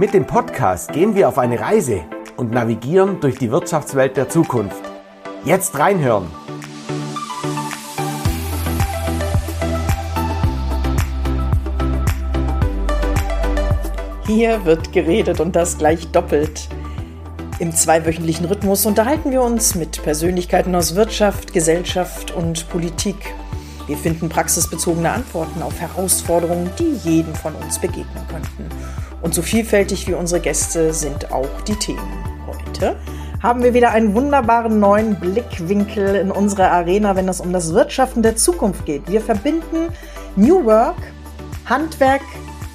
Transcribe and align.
Mit 0.00 0.14
dem 0.14 0.26
Podcast 0.26 0.94
gehen 0.94 1.14
wir 1.14 1.28
auf 1.28 1.36
eine 1.36 1.60
Reise 1.60 2.00
und 2.38 2.52
navigieren 2.52 3.20
durch 3.20 3.36
die 3.36 3.50
Wirtschaftswelt 3.50 4.16
der 4.16 4.30
Zukunft. 4.30 4.80
Jetzt 5.44 5.78
reinhören! 5.78 6.24
Hier 14.26 14.64
wird 14.64 14.90
geredet 14.94 15.38
und 15.38 15.54
das 15.54 15.76
gleich 15.76 16.10
doppelt. 16.10 16.70
Im 17.58 17.70
zweiwöchentlichen 17.70 18.46
Rhythmus 18.46 18.86
unterhalten 18.86 19.30
wir 19.32 19.42
uns 19.42 19.74
mit 19.74 20.02
Persönlichkeiten 20.02 20.74
aus 20.74 20.94
Wirtschaft, 20.94 21.52
Gesellschaft 21.52 22.30
und 22.30 22.70
Politik. 22.70 23.34
Wir 23.90 23.96
finden 23.96 24.28
praxisbezogene 24.28 25.10
Antworten 25.10 25.64
auf 25.64 25.80
Herausforderungen, 25.80 26.70
die 26.78 26.92
jedem 27.02 27.34
von 27.34 27.56
uns 27.56 27.80
begegnen 27.80 28.24
könnten. 28.28 28.68
Und 29.20 29.34
so 29.34 29.42
vielfältig 29.42 30.06
wie 30.06 30.14
unsere 30.14 30.40
Gäste 30.40 30.94
sind 30.94 31.32
auch 31.32 31.60
die 31.66 31.74
Themen. 31.74 32.08
Heute 32.46 32.94
haben 33.42 33.64
wir 33.64 33.74
wieder 33.74 33.90
einen 33.90 34.14
wunderbaren 34.14 34.78
neuen 34.78 35.18
Blickwinkel 35.18 36.14
in 36.14 36.30
unserer 36.30 36.70
Arena, 36.70 37.16
wenn 37.16 37.28
es 37.28 37.40
um 37.40 37.52
das 37.52 37.74
Wirtschaften 37.74 38.22
der 38.22 38.36
Zukunft 38.36 38.86
geht. 38.86 39.08
Wir 39.08 39.20
verbinden 39.20 39.88
New 40.36 40.64
Work, 40.64 40.94
Handwerk, 41.64 42.22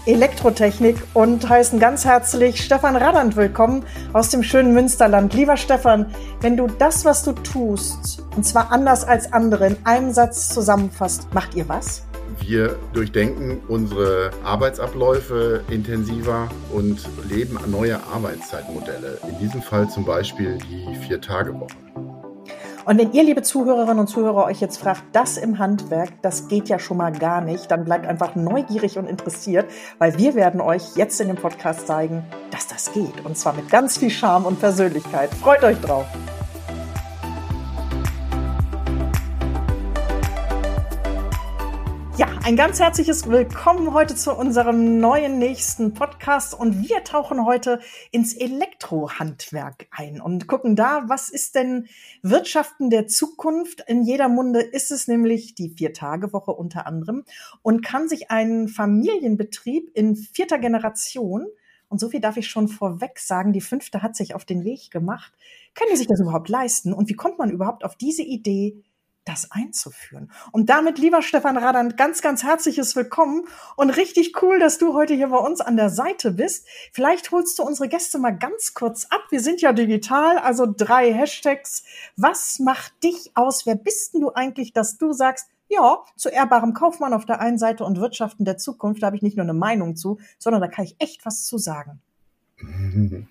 Elektrotechnik 0.05 0.97
und 1.15 1.49
heißen 1.49 1.79
ganz 1.79 2.05
herzlich 2.05 2.63
Stefan 2.63 2.95
Radand 2.95 3.35
willkommen 3.35 3.83
aus 4.13 4.29
dem 4.29 4.43
schönen 4.43 4.71
Münsterland. 4.71 5.33
Lieber 5.33 5.57
Stefan, 5.57 6.13
wenn 6.41 6.55
du 6.57 6.67
das, 6.67 7.05
was 7.05 7.23
du 7.23 7.31
tust, 7.31 8.21
und 8.35 8.45
zwar 8.45 8.71
anders 8.71 9.03
als 9.03 9.33
andere, 9.33 9.65
in 9.65 9.77
einem 9.83 10.11
Satz 10.11 10.49
zusammenfasst, 10.49 11.33
macht 11.33 11.55
ihr 11.55 11.67
was? 11.67 12.03
Wir 12.39 12.77
durchdenken 12.93 13.61
unsere 13.67 14.29
Arbeitsabläufe 14.43 15.63
intensiver 15.71 16.49
und 16.71 16.99
leben 17.27 17.57
neue 17.65 17.99
Arbeitszeitmodelle. 18.13 19.17
In 19.27 19.39
diesem 19.39 19.63
Fall 19.63 19.89
zum 19.89 20.05
Beispiel 20.05 20.59
die 20.69 20.95
Vier-Tage-Woche. 21.07 21.75
Und 22.85 22.99
wenn 22.99 23.11
ihr, 23.13 23.23
liebe 23.23 23.41
Zuhörerinnen 23.41 23.99
und 23.99 24.07
Zuhörer, 24.07 24.45
euch 24.45 24.61
jetzt 24.61 24.77
fragt, 24.77 25.03
das 25.11 25.37
im 25.37 25.57
Handwerk, 25.57 26.21
das 26.21 26.47
geht 26.47 26.69
ja 26.69 26.77
schon 26.77 26.97
mal 26.97 27.11
gar 27.11 27.41
nicht, 27.41 27.71
dann 27.71 27.83
bleibt 27.83 28.05
einfach 28.05 28.35
neugierig 28.35 28.99
und 28.99 29.07
interessiert, 29.07 29.65
weil 29.97 30.17
wir 30.19 30.35
werden 30.35 30.61
euch 30.61 30.95
jetzt 30.95 31.19
in 31.19 31.27
dem 31.27 31.37
Podcast 31.37 31.87
zeigen, 31.87 32.23
dass 32.51 32.67
das 32.67 32.93
geht. 32.93 33.25
Und 33.25 33.37
zwar 33.37 33.53
mit 33.53 33.69
ganz 33.69 33.97
viel 33.97 34.11
Charme 34.11 34.45
und 34.45 34.59
Persönlichkeit. 34.59 35.33
Freut 35.33 35.63
euch 35.63 35.79
drauf. 35.81 36.05
Ja, 42.17 42.27
ein 42.45 42.55
ganz 42.55 42.79
herzliches 42.79 43.29
Willkommen 43.29 43.93
heute 43.93 44.15
zu 44.15 44.33
unserem 44.33 45.01
neuen 45.01 45.37
nächsten 45.37 45.93
Podcast 45.93 46.57
und 46.57 46.87
wir 46.87 47.03
tauchen 47.03 47.45
heute 47.45 47.81
ins 48.09 48.33
Elektrohandwerk 48.33 49.87
ein 49.91 50.21
und 50.21 50.47
gucken 50.47 50.77
da, 50.77 51.03
was 51.07 51.27
ist 51.27 51.55
denn 51.55 51.87
Wirtschaften 52.21 52.89
der 52.89 53.07
Zukunft? 53.07 53.83
In 53.87 54.01
jeder 54.01 54.29
Munde 54.29 54.61
ist 54.61 54.91
es 54.91 55.09
nämlich 55.09 55.55
die 55.55 55.71
Vier-Tage-Woche 55.71 56.51
unter 56.51 56.87
anderem 56.87 57.25
und 57.61 57.83
kann 57.83 58.07
sich 58.07 58.31
ein 58.31 58.69
Familienbetrieb 58.69 59.91
in 59.93 60.15
vierter 60.15 60.57
Generation 60.57 61.47
und 61.89 61.99
so 61.99 62.09
viel 62.09 62.21
darf 62.21 62.37
ich 62.37 62.47
schon 62.47 62.69
vorweg 62.69 63.19
sagen, 63.19 63.51
die 63.51 63.59
fünfte 63.59 64.01
hat 64.01 64.15
sich 64.15 64.35
auf 64.35 64.45
den 64.45 64.63
Weg 64.63 64.89
gemacht. 64.89 65.33
Können 65.73 65.91
die 65.91 65.97
sich 65.97 66.07
das 66.07 66.21
überhaupt 66.21 66.47
leisten? 66.47 66.93
Und 66.93 67.09
wie 67.09 67.13
kommt 67.13 67.37
man 67.39 67.51
überhaupt 67.51 67.83
auf 67.83 67.97
diese 67.97 68.23
Idee, 68.23 68.83
das 69.25 69.51
einzuführen. 69.51 70.31
Und 70.51 70.69
damit, 70.69 70.99
lieber 70.99 71.21
Stefan 71.21 71.57
Radand, 71.57 71.97
ganz, 71.97 72.21
ganz 72.21 72.43
herzliches 72.43 72.95
Willkommen 72.95 73.47
und 73.75 73.89
richtig 73.89 74.41
cool, 74.41 74.59
dass 74.59 74.77
du 74.77 74.93
heute 74.93 75.15
hier 75.15 75.29
bei 75.29 75.37
uns 75.37 75.61
an 75.61 75.75
der 75.75 75.89
Seite 75.89 76.31
bist. 76.31 76.67
Vielleicht 76.91 77.31
holst 77.31 77.57
du 77.57 77.63
unsere 77.63 77.89
Gäste 77.89 78.19
mal 78.19 78.37
ganz 78.37 78.75
kurz 78.75 79.05
ab. 79.05 79.21
Wir 79.31 79.41
sind 79.41 79.61
ja 79.61 79.73
digital, 79.73 80.37
also 80.37 80.67
drei 80.71 81.11
Hashtags. 81.11 81.83
Was 82.15 82.59
macht 82.59 83.03
dich 83.03 83.31
aus? 83.33 83.65
Wer 83.65 83.75
bist 83.75 84.13
denn 84.13 84.21
du 84.21 84.31
eigentlich, 84.31 84.73
dass 84.73 84.97
du 84.97 85.11
sagst, 85.11 85.49
ja, 85.67 86.03
zu 86.15 86.29
ehrbarem 86.29 86.75
Kaufmann 86.75 87.13
auf 87.13 87.25
der 87.25 87.41
einen 87.41 87.57
Seite 87.57 87.83
und 87.83 87.99
Wirtschaften 87.99 88.45
der 88.45 88.57
Zukunft, 88.57 89.01
da 89.01 89.07
habe 89.07 89.15
ich 89.15 89.23
nicht 89.23 89.37
nur 89.37 89.45
eine 89.45 89.53
Meinung 89.53 89.95
zu, 89.95 90.19
sondern 90.37 90.61
da 90.61 90.67
kann 90.67 90.85
ich 90.85 90.95
echt 90.99 91.25
was 91.25 91.45
zu 91.45 91.57
sagen. 91.57 91.99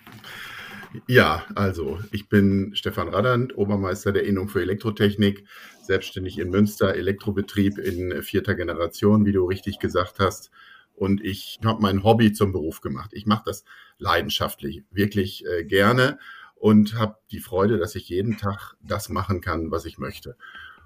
Ja, 1.06 1.44
also 1.55 1.99
ich 2.12 2.28
bin 2.28 2.75
Stefan 2.75 3.09
Radand, 3.09 3.56
Obermeister 3.56 4.12
der 4.12 4.25
Innung 4.25 4.49
für 4.49 4.60
Elektrotechnik, 4.60 5.44
selbstständig 5.82 6.38
in 6.38 6.50
Münster, 6.50 6.94
Elektrobetrieb 6.94 7.78
in 7.78 8.22
vierter 8.22 8.55
Generation, 8.55 9.27
wie 9.27 9.32
du 9.32 9.44
richtig 9.44 9.78
gesagt 9.78 10.19
hast. 10.21 10.50
Und 10.94 11.25
ich 11.25 11.59
habe 11.65 11.82
mein 11.82 12.05
Hobby 12.05 12.32
zum 12.32 12.53
Beruf 12.53 12.81
gemacht. 12.81 13.10
Ich 13.12 13.27
mache 13.27 13.43
das 13.47 13.65
leidenschaftlich, 13.99 14.84
wirklich 14.91 15.44
äh, 15.47 15.65
gerne 15.65 16.19
und 16.55 16.94
habe 16.94 17.16
die 17.32 17.41
Freude, 17.41 17.78
dass 17.78 17.97
ich 17.97 18.09
jeden 18.09 18.38
Tag 18.38 18.75
das 18.81 19.09
machen 19.09 19.41
kann, 19.41 19.71
was 19.71 19.87
ich 19.87 19.99
möchte. 19.99 20.37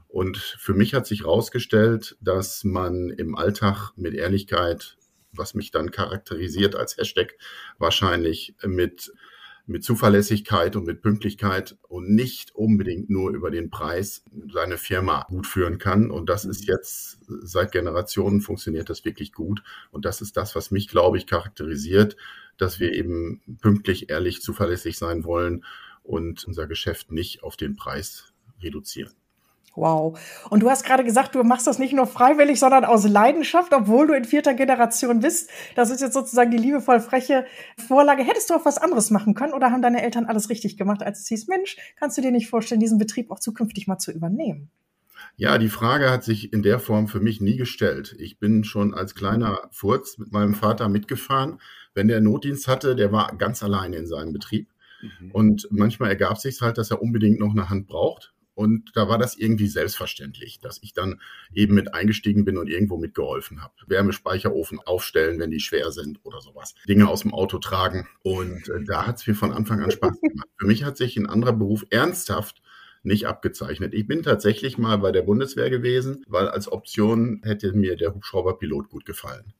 Und 0.08 0.38
für 0.38 0.72
mich 0.72 0.94
hat 0.94 1.06
sich 1.06 1.20
herausgestellt, 1.20 2.16
dass 2.20 2.64
man 2.64 3.10
im 3.10 3.36
Alltag 3.36 3.92
mit 3.96 4.14
Ehrlichkeit, 4.14 4.96
was 5.32 5.52
mich 5.52 5.70
dann 5.70 5.90
charakterisiert 5.90 6.74
als 6.74 6.96
Hashtag, 6.96 7.36
wahrscheinlich 7.78 8.54
mit 8.64 9.12
mit 9.68 9.84
Zuverlässigkeit 9.84 10.76
und 10.76 10.86
mit 10.86 11.02
Pünktlichkeit 11.02 11.76
und 11.88 12.08
nicht 12.08 12.54
unbedingt 12.54 13.10
nur 13.10 13.30
über 13.32 13.50
den 13.50 13.68
Preis 13.68 14.24
seine 14.50 14.78
Firma 14.78 15.26
gut 15.28 15.46
führen 15.46 15.76
kann. 15.78 16.10
Und 16.10 16.30
das 16.30 16.46
ist 16.46 16.66
jetzt 16.66 17.18
seit 17.28 17.70
Generationen 17.72 18.40
funktioniert 18.40 18.88
das 18.88 19.04
wirklich 19.04 19.32
gut. 19.32 19.62
Und 19.90 20.06
das 20.06 20.22
ist 20.22 20.38
das, 20.38 20.56
was 20.56 20.70
mich, 20.70 20.88
glaube 20.88 21.18
ich, 21.18 21.26
charakterisiert, 21.26 22.16
dass 22.56 22.80
wir 22.80 22.94
eben 22.94 23.42
pünktlich, 23.60 24.08
ehrlich, 24.08 24.40
zuverlässig 24.40 24.96
sein 24.96 25.24
wollen 25.24 25.64
und 26.02 26.44
unser 26.44 26.66
Geschäft 26.66 27.12
nicht 27.12 27.42
auf 27.42 27.58
den 27.58 27.76
Preis 27.76 28.32
reduzieren. 28.62 29.17
Wow. 29.78 30.18
Und 30.50 30.62
du 30.62 30.70
hast 30.70 30.84
gerade 30.84 31.04
gesagt, 31.04 31.34
du 31.34 31.42
machst 31.44 31.66
das 31.66 31.78
nicht 31.78 31.92
nur 31.92 32.06
freiwillig, 32.06 32.58
sondern 32.58 32.84
aus 32.84 33.06
Leidenschaft, 33.06 33.72
obwohl 33.72 34.08
du 34.08 34.14
in 34.14 34.24
vierter 34.24 34.54
Generation 34.54 35.20
bist. 35.20 35.50
Das 35.76 35.90
ist 35.90 36.00
jetzt 36.00 36.14
sozusagen 36.14 36.50
die 36.50 36.58
liebevoll 36.58 37.00
freche 37.00 37.46
Vorlage. 37.86 38.24
Hättest 38.24 38.50
du 38.50 38.54
auch 38.54 38.64
was 38.64 38.78
anderes 38.78 39.10
machen 39.10 39.34
können 39.34 39.52
oder 39.52 39.70
haben 39.70 39.82
deine 39.82 40.02
Eltern 40.02 40.26
alles 40.26 40.50
richtig 40.50 40.76
gemacht, 40.76 41.02
als 41.02 41.20
es 41.20 41.28
hieß, 41.28 41.46
Mensch, 41.46 41.76
kannst 41.96 42.18
du 42.18 42.22
dir 42.22 42.32
nicht 42.32 42.48
vorstellen, 42.48 42.80
diesen 42.80 42.98
Betrieb 42.98 43.30
auch 43.30 43.38
zukünftig 43.38 43.86
mal 43.86 43.98
zu 43.98 44.10
übernehmen? 44.10 44.70
Ja, 45.36 45.58
die 45.58 45.68
Frage 45.68 46.10
hat 46.10 46.24
sich 46.24 46.52
in 46.52 46.62
der 46.62 46.80
Form 46.80 47.06
für 47.06 47.20
mich 47.20 47.40
nie 47.40 47.56
gestellt. 47.56 48.16
Ich 48.18 48.38
bin 48.40 48.64
schon 48.64 48.94
als 48.94 49.14
kleiner 49.14 49.68
Furz 49.70 50.18
mit 50.18 50.32
meinem 50.32 50.54
Vater 50.54 50.88
mitgefahren. 50.88 51.60
Wenn 51.94 52.08
der 52.08 52.20
Notdienst 52.20 52.66
hatte, 52.66 52.96
der 52.96 53.12
war 53.12 53.36
ganz 53.36 53.62
alleine 53.62 53.96
in 53.96 54.06
seinem 54.06 54.32
Betrieb. 54.32 54.68
Mhm. 55.00 55.30
Und 55.30 55.68
manchmal 55.70 56.10
ergab 56.10 56.38
sich 56.38 56.60
halt, 56.60 56.78
dass 56.78 56.90
er 56.90 57.00
unbedingt 57.00 57.38
noch 57.38 57.52
eine 57.52 57.68
Hand 57.68 57.86
braucht. 57.86 58.32
Und 58.58 58.90
da 58.96 59.08
war 59.08 59.18
das 59.18 59.36
irgendwie 59.36 59.68
selbstverständlich, 59.68 60.58
dass 60.58 60.82
ich 60.82 60.92
dann 60.92 61.20
eben 61.54 61.76
mit 61.76 61.94
eingestiegen 61.94 62.44
bin 62.44 62.58
und 62.58 62.68
irgendwo 62.68 62.96
mitgeholfen 62.96 63.62
habe. 63.62 63.72
Wärmespeicherofen 63.86 64.80
aufstellen, 64.80 65.38
wenn 65.38 65.52
die 65.52 65.60
schwer 65.60 65.92
sind 65.92 66.18
oder 66.24 66.40
sowas. 66.40 66.74
Dinge 66.88 67.06
aus 67.08 67.20
dem 67.20 67.32
Auto 67.32 67.58
tragen. 67.58 68.08
Und 68.24 68.68
äh, 68.68 68.82
da 68.82 69.06
hat 69.06 69.20
es 69.20 69.28
mir 69.28 69.36
von 69.36 69.52
Anfang 69.52 69.80
an 69.80 69.92
Spaß 69.92 70.20
gemacht. 70.20 70.48
Für 70.56 70.66
mich 70.66 70.82
hat 70.82 70.96
sich 70.96 71.16
ein 71.16 71.28
anderer 71.28 71.52
Beruf 71.52 71.84
ernsthaft 71.90 72.60
nicht 73.04 73.28
abgezeichnet. 73.28 73.94
Ich 73.94 74.08
bin 74.08 74.24
tatsächlich 74.24 74.76
mal 74.76 74.98
bei 74.98 75.12
der 75.12 75.22
Bundeswehr 75.22 75.70
gewesen, 75.70 76.24
weil 76.26 76.48
als 76.48 76.66
Option 76.66 77.40
hätte 77.44 77.72
mir 77.74 77.94
der 77.94 78.12
Hubschrauberpilot 78.12 78.88
gut 78.88 79.06
gefallen. 79.06 79.54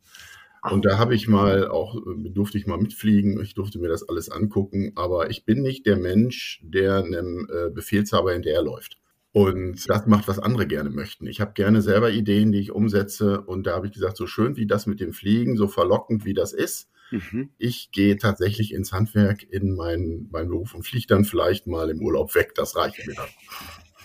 Und 0.70 0.84
da 0.84 0.98
habe 0.98 1.14
ich 1.14 1.28
mal 1.28 1.68
auch, 1.68 1.96
äh, 1.96 2.30
durfte 2.30 2.58
ich 2.58 2.66
mal 2.66 2.78
mitfliegen, 2.78 3.40
ich 3.42 3.54
durfte 3.54 3.78
mir 3.78 3.88
das 3.88 4.08
alles 4.08 4.30
angucken, 4.30 4.92
aber 4.96 5.30
ich 5.30 5.44
bin 5.44 5.62
nicht 5.62 5.86
der 5.86 5.96
Mensch, 5.96 6.60
der 6.62 7.04
einem 7.04 7.48
äh, 7.50 7.70
Befehlshaber 7.70 8.32
hinterherläuft. 8.32 8.98
Und 9.32 9.88
das 9.88 10.06
macht, 10.06 10.26
was 10.26 10.38
andere 10.38 10.66
gerne 10.66 10.90
möchten. 10.90 11.26
Ich 11.26 11.40
habe 11.40 11.52
gerne 11.52 11.82
selber 11.82 12.10
Ideen, 12.10 12.50
die 12.50 12.60
ich 12.60 12.72
umsetze. 12.72 13.42
Und 13.42 13.66
da 13.66 13.74
habe 13.74 13.86
ich 13.86 13.92
gesagt, 13.92 14.16
so 14.16 14.26
schön 14.26 14.56
wie 14.56 14.66
das 14.66 14.86
mit 14.86 15.00
dem 15.00 15.12
Fliegen, 15.12 15.56
so 15.56 15.68
verlockend 15.68 16.24
wie 16.24 16.34
das 16.34 16.52
ist, 16.52 16.88
mhm. 17.10 17.50
ich 17.58 17.90
gehe 17.92 18.16
tatsächlich 18.16 18.72
ins 18.72 18.92
Handwerk, 18.92 19.42
in 19.42 19.74
meinen, 19.74 20.28
meinen 20.30 20.48
Beruf 20.48 20.74
und 20.74 20.82
fliege 20.84 21.06
dann 21.06 21.24
vielleicht 21.24 21.66
mal 21.66 21.90
im 21.90 22.00
Urlaub 22.00 22.34
weg. 22.34 22.54
Das 22.54 22.74
reicht 22.74 23.06
mir 23.06 23.14
dann. 23.14 23.28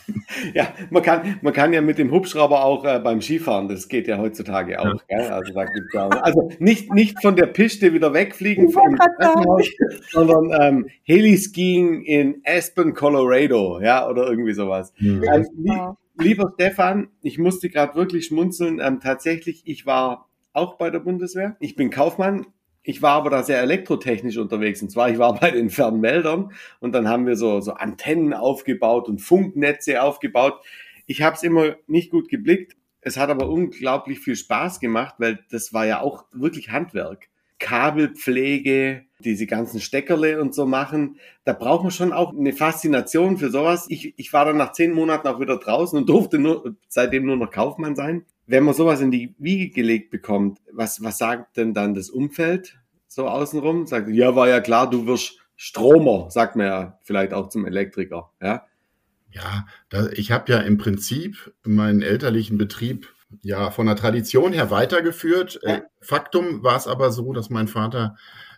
Ja, 0.54 0.74
man 0.90 1.04
kann, 1.04 1.40
man 1.42 1.54
kann 1.54 1.74
ja 1.74 1.82
mit 1.82 1.98
dem 1.98 2.12
Hubschrauber 2.12 2.66
auch 2.66 2.86
äh, 2.86 3.00
beim 3.00 3.22
Skifahren, 3.22 3.68
das 3.68 3.88
geht 3.88 4.08
ja 4.08 4.18
heutzutage 4.18 4.80
auch. 4.80 5.02
Ja. 5.10 5.18
Also, 5.30 5.54
da 5.54 5.66
gibt's 5.66 5.94
ja, 5.94 6.10
also 6.10 6.52
nicht, 6.60 6.94
nicht 6.94 7.22
von 7.22 7.36
der 7.36 7.48
Piste 7.48 7.94
wieder 7.94 8.14
wegfliegen, 8.14 8.70
vom 8.70 8.98
sondern 10.12 10.52
ähm, 10.62 10.90
Heliskiing 11.04 12.04
in 12.04 12.42
Aspen, 12.46 12.94
Colorado, 12.94 13.80
ja, 13.82 14.08
oder 14.08 14.28
irgendwie 14.28 14.54
sowas. 14.54 14.94
Mhm. 15.00 15.24
Ähm, 15.24 15.46
li 15.56 15.72
lieber 16.18 16.52
Stefan, 16.56 17.10
ich 17.22 17.38
musste 17.38 17.70
gerade 17.70 17.96
wirklich 17.96 18.28
schmunzeln. 18.28 18.80
Ähm, 18.84 19.00
tatsächlich, 19.00 19.64
ich 19.66 19.86
war 19.86 20.30
auch 20.54 20.78
bei 20.78 20.90
der 20.90 21.00
Bundeswehr. 21.00 21.56
Ich 21.60 21.76
bin 21.76 21.90
Kaufmann 21.90 22.46
ich 22.84 23.02
war 23.02 23.14
aber 23.14 23.30
da 23.30 23.44
sehr 23.44 23.62
elektrotechnisch 23.62 24.38
unterwegs. 24.38 24.82
Und 24.82 24.90
zwar, 24.90 25.10
ich 25.10 25.18
war 25.18 25.34
bei 25.40 25.52
den 25.52 25.70
Fernmeldern 25.70 26.52
und 26.80 26.94
dann 26.94 27.08
haben 27.08 27.26
wir 27.26 27.36
so, 27.36 27.62
so 27.62 27.74
Antennen 27.74 28.34
aufgebaut 28.34 29.08
und 29.08 29.20
Funknetze 29.20 30.04
aufgebaut. 30.04 30.62
Ich 31.08 31.22
habe 31.22 31.36
es 31.36 31.44
immer 31.44 31.76
nicht 31.88 32.12
gut 32.12 32.30
geblickt. 32.30 32.76
Es 33.02 33.18
hat 33.18 33.30
aber 33.30 33.50
unglaublich 33.50 34.20
viel 34.20 34.36
Spaß 34.36 34.80
gemacht, 34.80 35.16
weil 35.18 35.40
das 35.52 35.74
war 35.74 35.86
ja 35.86 36.00
auch 36.00 36.26
wirklich 36.32 36.72
Handwerk. 36.72 37.30
Kabelpflege, 37.60 39.06
diese 39.20 39.46
ganzen 39.46 39.80
Steckerle 39.80 40.42
und 40.42 40.54
so 40.54 40.66
machen. 40.66 41.18
Da 41.46 41.54
braucht 41.54 41.84
man 41.84 41.92
schon 41.92 42.12
auch 42.12 42.36
eine 42.36 42.52
Faszination 42.52 43.38
für 43.38 43.52
sowas. 43.52 43.86
Ich, 43.90 44.14
ich 44.18 44.34
war 44.34 44.44
dann 44.44 44.58
nach 44.58 44.74
zehn 44.74 44.92
Monaten 44.92 45.28
auch 45.28 45.40
wieder 45.40 45.58
draußen 45.58 45.98
und 45.98 46.10
durfte 46.10 46.40
nur, 46.40 46.76
seitdem 46.90 47.26
nur 47.26 47.38
noch 47.38 47.52
Kaufmann 47.52 47.96
sein. 47.96 48.26
Wenn 48.46 48.64
man 48.64 48.74
sowas 48.74 49.02
in 49.02 49.12
die 49.12 49.36
Wiege 49.38 49.70
gelegt 49.70 50.12
bekommt, 50.12 50.60
was, 50.72 51.02
was 51.02 51.18
sagt 51.18 51.58
denn 51.58 51.74
dann 51.74 51.94
das 51.94 52.10
Umfeld 52.10 52.78
so 53.08 53.28
außenrum? 53.28 53.88
Sagt, 53.88 54.10
ja, 54.10 54.36
war 54.36 54.50
ja 54.50 54.60
klar, 54.60 54.90
du 54.90 55.06
wirst 55.06 55.40
Stromer, 55.56 56.30
sagt 56.30 56.56
man 56.56 56.66
ja 56.66 57.00
vielleicht 57.04 57.34
auch 57.34 57.50
zum 57.50 57.66
Elektriker, 57.66 58.32
ja. 58.42 58.66
Ja, 59.32 59.66
da, 59.90 60.10
ich 60.10 60.32
habe 60.32 60.52
ja 60.52 60.60
im 60.60 60.78
Prinzip 60.78 61.54
meinen 61.64 62.04
elterlichen 62.04 62.58
Betrieb 62.58 63.12
ja 63.42 63.72
von 63.72 63.88
der 63.88 63.96
Tradition 63.96 64.54
her 64.54 64.70
weitergeführt. 64.70 65.60
Ja. 65.64 65.78
Äh, 65.78 65.82
Faktum 66.02 66.64
war 66.64 66.78
es 66.78 66.88
aber 66.88 67.12
so, 67.12 67.34
dass 67.34 67.50
mein 67.50 67.68
Vater 67.68 68.16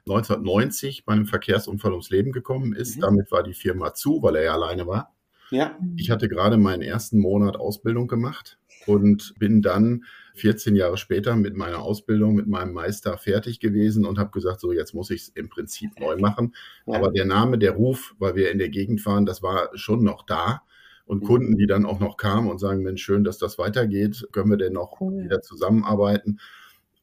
1990 0.08 1.06
bei 1.06 1.14
einem 1.14 1.26
Verkehrsunfall 1.26 1.92
ums 1.92 2.10
Leben 2.10 2.32
gekommen 2.32 2.74
ist. 2.74 2.98
Mhm. 2.98 3.02
Damit 3.02 3.32
war 3.32 3.44
die 3.44 3.54
Firma 3.54 3.94
zu, 3.94 4.22
weil 4.22 4.36
er 4.36 4.44
ja 4.44 4.54
alleine 4.54 4.86
war. 4.86 5.16
Ja. 5.52 5.78
Ich 5.96 6.10
hatte 6.10 6.28
gerade 6.28 6.58
meinen 6.58 6.82
ersten 6.82 7.20
Monat 7.20 7.56
Ausbildung 7.56 8.08
gemacht 8.08 8.58
und 8.86 9.34
bin 9.40 9.62
dann 9.62 10.04
14 10.36 10.76
Jahre 10.76 10.98
später 10.98 11.36
mit 11.36 11.56
meiner 11.56 11.80
Ausbildung, 11.80 12.36
mit 12.36 12.48
meinem 12.48 12.74
Meister 12.74 13.18
fertig 13.18 13.60
gewesen 13.60 14.06
und 14.06 14.20
habe 14.20 14.32
gesagt, 14.32 14.60
so 14.60 14.72
jetzt 14.72 14.94
muss 14.94 15.10
ich 15.10 15.22
es 15.22 15.30
im 15.30 15.50
Prinzip 15.50 16.00
neu 16.00 16.18
machen. 16.18 16.54
Ja. 16.86 16.96
Aber 16.96 17.12
der 17.12 17.26
Name, 17.26 17.58
der 17.58 17.72
Ruf, 17.72 18.16
weil 18.20 18.36
wir 18.36 18.52
in 18.52 18.58
der 18.58 18.70
Gegend 18.70 19.06
waren, 19.06 19.26
das 19.26 19.42
war 19.42 19.70
schon 19.74 20.04
noch 20.04 20.26
da. 20.26 20.62
Und 21.06 21.24
mhm. 21.24 21.28
Kunden, 21.28 21.58
die 21.58 21.68
dann 21.68 21.86
auch 21.86 22.00
noch 22.00 22.18
kamen 22.18 22.50
und 22.50 22.60
sagen, 22.60 22.82
Mensch, 22.82 23.04
schön, 23.04 23.24
dass 23.24 23.38
das 23.38 23.58
weitergeht, 23.58 24.28
können 24.32 24.50
wir 24.50 24.58
denn 24.58 24.74
noch 24.74 25.00
cool. 25.00 25.24
wieder 25.24 25.42
zusammenarbeiten? 25.42 26.40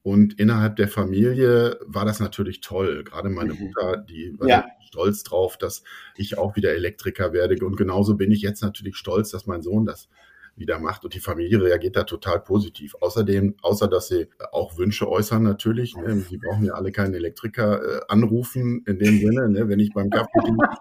Und 0.03 0.41
innerhalb 0.41 0.77
der 0.77 0.89
Familie 0.89 1.79
war 1.87 2.05
das 2.05 2.19
natürlich 2.19 2.61
toll. 2.61 3.05
Gerade 3.05 3.29
meine 3.29 3.55
mhm. 3.55 3.61
Mutter, 3.61 3.97
die 3.99 4.35
war 4.39 4.49
ja. 4.49 4.65
stolz 4.81 5.23
drauf, 5.23 5.57
dass 5.57 5.85
ich 6.17 6.37
auch 6.37 6.57
wieder 6.57 6.73
Elektriker 6.73 7.33
werde. 7.33 7.65
Und 7.65 7.77
genauso 7.77 8.17
bin 8.17 8.33
ich 8.33 8.43
jetzt 8.43 8.63
natürlich 8.63 8.97
stolz, 8.97 9.31
dass 9.31 9.47
mein 9.47 9.63
Sohn 9.63 9.87
das 9.87 10.09
wieder 10.57 10.79
macht. 10.79 11.05
Und 11.05 11.15
die 11.15 11.21
Familie 11.21 11.63
reagiert 11.63 11.97
da 11.97 12.05
total 12.05 12.41
positiv. 12.41 12.95
Außerdem, 13.01 13.57
außer 13.63 13.89
dass 13.89 14.09
sie 14.09 14.29
auch 14.53 14.77
Wünsche 14.79 15.09
äußern 15.09 15.43
natürlich. 15.43 15.97
Ne? 15.97 16.19
Sie 16.21 16.39
brauchen 16.39 16.65
ja 16.65 16.75
alle 16.75 16.93
keinen 16.93 17.15
Elektriker 17.15 17.81
äh, 17.83 18.01
anrufen 18.09 18.83
in 18.87 18.99
dem 18.99 19.19
Sinne. 19.19 19.49
Ne? 19.49 19.69
Wenn 19.69 19.81
ich 19.81 19.93
beim 19.93 20.11
Kaffee 20.11 20.29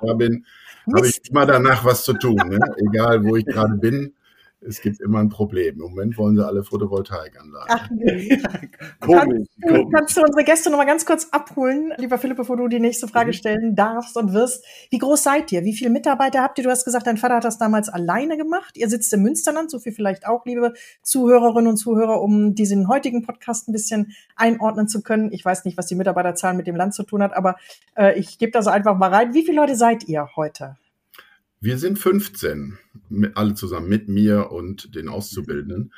da 0.01 0.13
bin, 0.13 0.45
habe 0.93 1.07
ich 1.07 1.21
immer 1.29 1.45
danach 1.45 1.85
was 1.85 2.03
zu 2.03 2.13
tun. 2.13 2.35
Ne? 2.35 2.59
Egal, 2.77 3.23
wo 3.23 3.35
ich 3.35 3.45
gerade 3.45 3.75
bin 3.75 4.13
es 4.61 4.81
gibt 4.81 5.01
immer 5.01 5.19
ein 5.19 5.29
Problem. 5.29 5.75
Im 5.75 5.81
Moment 5.81 6.17
wollen 6.17 6.35
sie 6.35 6.45
alle 6.45 6.63
Photovoltaikanlagen. 6.63 7.67
Ach, 7.67 7.89
nee. 7.89 8.29
komisch, 8.99 9.47
kannst, 9.61 9.91
kannst, 9.93 10.17
du 10.17 10.21
unsere 10.21 10.43
Gäste 10.43 10.69
noch 10.69 10.77
mal 10.77 10.85
ganz 10.85 11.05
kurz 11.05 11.27
abholen, 11.31 11.93
lieber 11.97 12.17
Philipp, 12.17 12.37
bevor 12.37 12.57
du 12.57 12.67
die 12.67 12.79
nächste 12.79 13.07
Frage 13.07 13.29
mhm. 13.29 13.33
stellen 13.33 13.75
darfst 13.75 14.15
und 14.17 14.33
wirst? 14.33 14.63
Wie 14.89 14.99
groß 14.99 15.23
seid 15.23 15.51
ihr? 15.51 15.63
Wie 15.63 15.73
viele 15.73 15.89
Mitarbeiter 15.89 16.41
habt 16.41 16.57
ihr? 16.59 16.63
Du 16.63 16.69
hast 16.69 16.85
gesagt, 16.85 17.07
dein 17.07 17.17
Vater 17.17 17.37
hat 17.37 17.43
das 17.43 17.57
damals 17.57 17.89
alleine 17.89 18.37
gemacht. 18.37 18.77
Ihr 18.77 18.89
sitzt 18.89 19.11
im 19.13 19.23
Münsterland, 19.23 19.71
so 19.71 19.79
viel 19.79 19.93
vielleicht 19.93 20.27
auch, 20.27 20.45
liebe 20.45 20.73
Zuhörerinnen 21.01 21.67
und 21.67 21.77
Zuhörer, 21.77 22.21
um 22.21 22.53
diesen 22.53 22.87
heutigen 22.87 23.23
Podcast 23.23 23.67
ein 23.67 23.73
bisschen 23.73 24.13
einordnen 24.35 24.87
zu 24.87 25.01
können. 25.01 25.31
Ich 25.31 25.43
weiß 25.43 25.65
nicht, 25.65 25.77
was 25.77 25.87
die 25.87 25.95
Mitarbeiterzahl 25.95 26.53
mit 26.53 26.67
dem 26.67 26.75
Land 26.75 26.93
zu 26.93 27.03
tun 27.03 27.23
hat, 27.23 27.33
aber 27.33 27.55
äh, 27.97 28.17
ich 28.19 28.37
gebe 28.37 28.51
da 28.51 28.61
so 28.61 28.69
einfach 28.69 28.95
mal 28.95 29.09
rein. 29.09 29.33
Wie 29.33 29.43
viele 29.43 29.57
Leute 29.57 29.75
seid 29.75 30.07
ihr 30.07 30.29
heute? 30.35 30.77
Wir 31.63 31.77
sind 31.77 31.99
15, 31.99 32.79
alle 33.35 33.53
zusammen 33.53 33.87
mit 33.87 34.09
mir 34.09 34.51
und 34.51 34.95
den 34.95 35.07
Auszubildenden, 35.07 35.93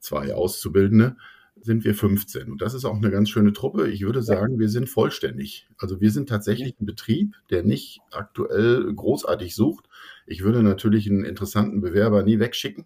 zwei 0.00 0.34
Auszubildende, 0.34 1.16
sind 1.60 1.84
wir 1.84 1.94
15. 1.94 2.50
Und 2.50 2.60
das 2.60 2.74
ist 2.74 2.84
auch 2.84 2.96
eine 2.96 3.12
ganz 3.12 3.30
schöne 3.30 3.52
Truppe. 3.52 3.88
Ich 3.88 4.02
würde 4.02 4.24
sagen, 4.24 4.58
wir 4.58 4.68
sind 4.68 4.88
vollständig. 4.88 5.68
Also 5.78 6.00
wir 6.00 6.10
sind 6.10 6.28
tatsächlich 6.28 6.74
ein 6.80 6.86
Betrieb, 6.86 7.36
der 7.48 7.62
nicht 7.62 8.00
aktuell 8.10 8.92
großartig 8.92 9.54
sucht. 9.54 9.88
Ich 10.26 10.42
würde 10.42 10.64
natürlich 10.64 11.08
einen 11.08 11.24
interessanten 11.24 11.80
Bewerber 11.80 12.24
nie 12.24 12.40
wegschicken. 12.40 12.84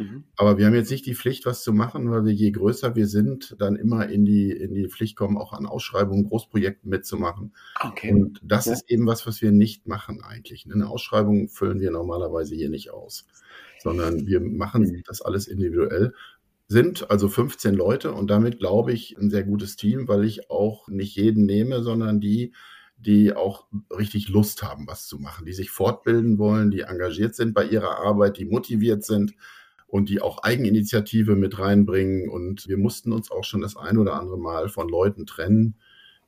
Mhm. 0.00 0.24
Aber 0.36 0.58
wir 0.58 0.66
haben 0.66 0.74
jetzt 0.74 0.90
nicht 0.90 1.06
die 1.06 1.14
Pflicht, 1.14 1.46
was 1.46 1.62
zu 1.62 1.72
machen, 1.72 2.10
weil 2.10 2.24
wir 2.24 2.32
je 2.32 2.50
größer 2.50 2.96
wir 2.96 3.06
sind, 3.06 3.54
dann 3.58 3.76
immer 3.76 4.08
in 4.08 4.24
die, 4.24 4.50
in 4.50 4.74
die 4.74 4.88
Pflicht 4.88 5.16
kommen, 5.16 5.36
auch 5.36 5.52
an 5.52 5.66
Ausschreibungen, 5.66 6.28
Großprojekten 6.28 6.88
mitzumachen. 6.88 7.54
Okay. 7.80 8.12
Und 8.12 8.40
das 8.42 8.66
ja. 8.66 8.72
ist 8.72 8.90
eben 8.90 9.06
was, 9.06 9.26
was 9.26 9.42
wir 9.42 9.52
nicht 9.52 9.86
machen 9.86 10.22
eigentlich. 10.22 10.66
Eine 10.72 10.88
Ausschreibung 10.88 11.48
füllen 11.48 11.80
wir 11.80 11.90
normalerweise 11.90 12.54
hier 12.54 12.70
nicht 12.70 12.90
aus, 12.90 13.26
sondern 13.82 14.26
wir 14.26 14.40
machen 14.40 14.82
mhm. 14.82 15.02
das 15.06 15.20
alles 15.20 15.46
individuell 15.46 16.14
sind 16.70 17.10
also 17.10 17.28
15 17.28 17.74
Leute 17.74 18.12
und 18.12 18.30
damit 18.30 18.60
glaube 18.60 18.92
ich 18.92 19.18
ein 19.18 19.28
sehr 19.28 19.42
gutes 19.42 19.74
Team, 19.74 20.06
weil 20.06 20.24
ich 20.24 20.50
auch 20.50 20.86
nicht 20.86 21.16
jeden 21.16 21.44
nehme, 21.44 21.82
sondern 21.82 22.20
die, 22.20 22.52
die 22.96 23.34
auch 23.34 23.66
richtig 23.90 24.28
Lust 24.28 24.62
haben, 24.62 24.86
was 24.86 25.08
zu 25.08 25.18
machen, 25.18 25.46
die 25.46 25.52
sich 25.52 25.70
fortbilden 25.70 26.38
wollen, 26.38 26.70
die 26.70 26.82
engagiert 26.82 27.34
sind 27.34 27.54
bei 27.54 27.64
ihrer 27.64 27.98
Arbeit, 27.98 28.38
die 28.38 28.44
motiviert 28.44 29.04
sind 29.04 29.34
und 29.90 30.08
die 30.08 30.22
auch 30.22 30.42
Eigeninitiative 30.42 31.34
mit 31.34 31.58
reinbringen. 31.58 32.28
Und 32.28 32.68
wir 32.68 32.78
mussten 32.78 33.12
uns 33.12 33.30
auch 33.30 33.44
schon 33.44 33.60
das 33.60 33.76
ein 33.76 33.98
oder 33.98 34.14
andere 34.14 34.38
Mal 34.38 34.68
von 34.68 34.88
Leuten 34.88 35.26
trennen, 35.26 35.74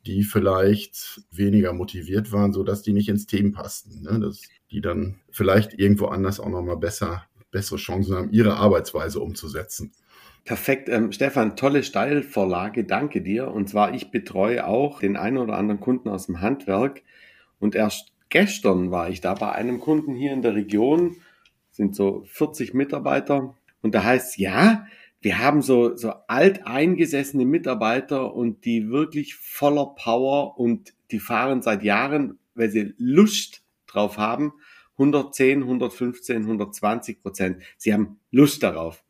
die 0.04 0.24
vielleicht 0.24 1.22
weniger 1.30 1.72
motiviert 1.72 2.32
waren, 2.32 2.52
sodass 2.52 2.82
die 2.82 2.92
nicht 2.92 3.08
ins 3.08 3.26
Team 3.26 3.52
passten. 3.52 4.02
Ne? 4.02 4.18
Dass 4.18 4.42
die 4.72 4.80
dann 4.80 5.20
vielleicht 5.30 5.78
irgendwo 5.78 6.06
anders 6.06 6.40
auch 6.40 6.48
nochmal 6.48 6.76
besser, 6.76 7.24
bessere 7.52 7.76
Chancen 7.76 8.16
haben, 8.16 8.32
ihre 8.32 8.56
Arbeitsweise 8.56 9.20
umzusetzen. 9.20 9.92
Perfekt. 10.44 10.88
Ähm, 10.88 11.12
Stefan, 11.12 11.54
tolle 11.54 11.84
Steilvorlage. 11.84 12.82
Danke 12.82 13.22
dir. 13.22 13.48
Und 13.48 13.68
zwar, 13.68 13.94
ich 13.94 14.10
betreue 14.10 14.66
auch 14.66 14.98
den 14.98 15.16
einen 15.16 15.38
oder 15.38 15.56
anderen 15.56 15.78
Kunden 15.78 16.08
aus 16.08 16.26
dem 16.26 16.40
Handwerk. 16.40 17.02
Und 17.60 17.76
erst 17.76 18.12
gestern 18.28 18.90
war 18.90 19.08
ich 19.08 19.20
da 19.20 19.34
bei 19.34 19.52
einem 19.52 19.78
Kunden 19.78 20.16
hier 20.16 20.32
in 20.32 20.42
der 20.42 20.56
Region, 20.56 21.14
sind 21.72 21.96
so 21.96 22.22
40 22.26 22.74
Mitarbeiter. 22.74 23.54
Und 23.80 23.94
da 23.94 24.04
heißt 24.04 24.38
ja, 24.38 24.86
wir 25.20 25.38
haben 25.38 25.62
so, 25.62 25.96
so 25.96 26.12
alteingesessene 26.26 27.44
Mitarbeiter 27.44 28.34
und 28.34 28.64
die 28.64 28.90
wirklich 28.90 29.34
voller 29.34 29.86
Power 29.86 30.58
und 30.58 30.94
die 31.10 31.20
fahren 31.20 31.62
seit 31.62 31.82
Jahren, 31.82 32.38
weil 32.54 32.70
sie 32.70 32.94
Lust 32.98 33.62
drauf 33.86 34.18
haben, 34.18 34.52
110, 34.98 35.62
115, 35.62 36.42
120 36.42 37.22
Prozent. 37.22 37.62
Sie 37.76 37.92
haben 37.92 38.18
Lust 38.30 38.62
darauf. 38.62 39.04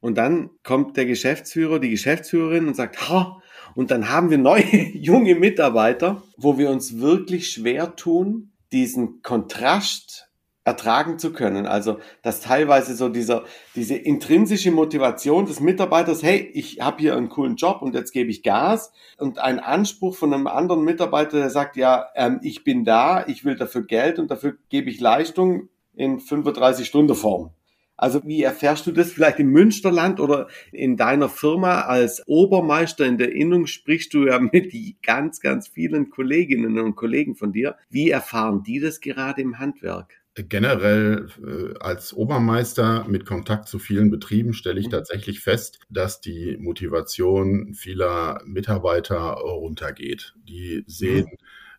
Und 0.00 0.16
dann 0.16 0.50
kommt 0.62 0.96
der 0.96 1.04
Geschäftsführer, 1.04 1.78
die 1.78 1.90
Geschäftsführerin 1.90 2.66
und 2.66 2.74
sagt, 2.74 3.08
ha, 3.08 3.42
und 3.74 3.90
dann 3.90 4.08
haben 4.08 4.30
wir 4.30 4.38
neue 4.38 4.64
junge 4.94 5.34
Mitarbeiter, 5.34 6.22
wo 6.36 6.58
wir 6.58 6.70
uns 6.70 6.98
wirklich 6.98 7.50
schwer 7.50 7.96
tun, 7.96 8.50
diesen 8.72 9.22
Kontrast 9.22 10.29
ertragen 10.64 11.18
zu 11.18 11.32
können. 11.32 11.66
Also, 11.66 11.98
dass 12.22 12.40
teilweise 12.40 12.94
so 12.94 13.08
dieser, 13.08 13.44
diese 13.74 13.94
intrinsische 13.96 14.70
Motivation 14.70 15.46
des 15.46 15.60
Mitarbeiters, 15.60 16.22
hey, 16.22 16.50
ich 16.52 16.80
habe 16.80 16.98
hier 17.00 17.16
einen 17.16 17.28
coolen 17.28 17.56
Job 17.56 17.82
und 17.82 17.94
jetzt 17.94 18.12
gebe 18.12 18.30
ich 18.30 18.42
Gas 18.42 18.92
und 19.18 19.38
ein 19.38 19.58
Anspruch 19.58 20.16
von 20.16 20.34
einem 20.34 20.46
anderen 20.46 20.84
Mitarbeiter, 20.84 21.38
der 21.38 21.50
sagt, 21.50 21.76
ja, 21.76 22.06
ähm, 22.14 22.40
ich 22.42 22.62
bin 22.64 22.84
da, 22.84 23.26
ich 23.26 23.44
will 23.44 23.56
dafür 23.56 23.86
Geld 23.86 24.18
und 24.18 24.30
dafür 24.30 24.56
gebe 24.68 24.90
ich 24.90 25.00
Leistung 25.00 25.68
in 25.94 26.20
35 26.20 26.86
Stunden 26.86 27.14
Form. 27.14 27.50
Also 27.96 28.22
wie 28.24 28.42
erfährst 28.42 28.86
du 28.86 28.92
das 28.92 29.12
vielleicht 29.12 29.40
im 29.40 29.50
Münsterland 29.50 30.20
oder 30.20 30.48
in 30.72 30.96
deiner 30.96 31.28
Firma 31.28 31.82
als 31.82 32.26
Obermeister 32.26 33.04
in 33.04 33.18
der 33.18 33.32
Innung 33.32 33.66
sprichst 33.66 34.14
du 34.14 34.26
ja 34.26 34.38
mit 34.38 34.72
ganz, 35.02 35.40
ganz 35.40 35.68
vielen 35.68 36.08
Kolleginnen 36.08 36.78
und 36.78 36.96
Kollegen 36.96 37.34
von 37.34 37.52
dir. 37.52 37.76
Wie 37.90 38.08
erfahren 38.08 38.62
die 38.62 38.80
das 38.80 39.02
gerade 39.02 39.42
im 39.42 39.58
Handwerk? 39.58 40.19
Generell 40.34 41.28
äh, 41.44 41.78
als 41.80 42.12
Obermeister 42.12 43.04
mit 43.08 43.26
Kontakt 43.26 43.68
zu 43.68 43.78
vielen 43.78 44.10
Betrieben 44.10 44.52
stelle 44.52 44.78
ich 44.78 44.86
mhm. 44.86 44.92
tatsächlich 44.92 45.40
fest, 45.40 45.80
dass 45.90 46.20
die 46.20 46.56
Motivation 46.58 47.74
vieler 47.74 48.40
Mitarbeiter 48.44 49.18
runtergeht. 49.18 50.34
Die 50.48 50.84
sehen 50.86 51.26
mhm. 51.30 51.36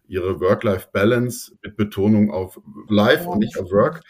ihre 0.08 0.40
Work-Life-Balance 0.40 1.58
mit 1.64 1.78
Betonung 1.78 2.30
auf 2.32 2.60
Life 2.90 3.28
und 3.28 3.40
nicht 3.40 3.58
auf 3.58 3.72
Work 3.72 4.04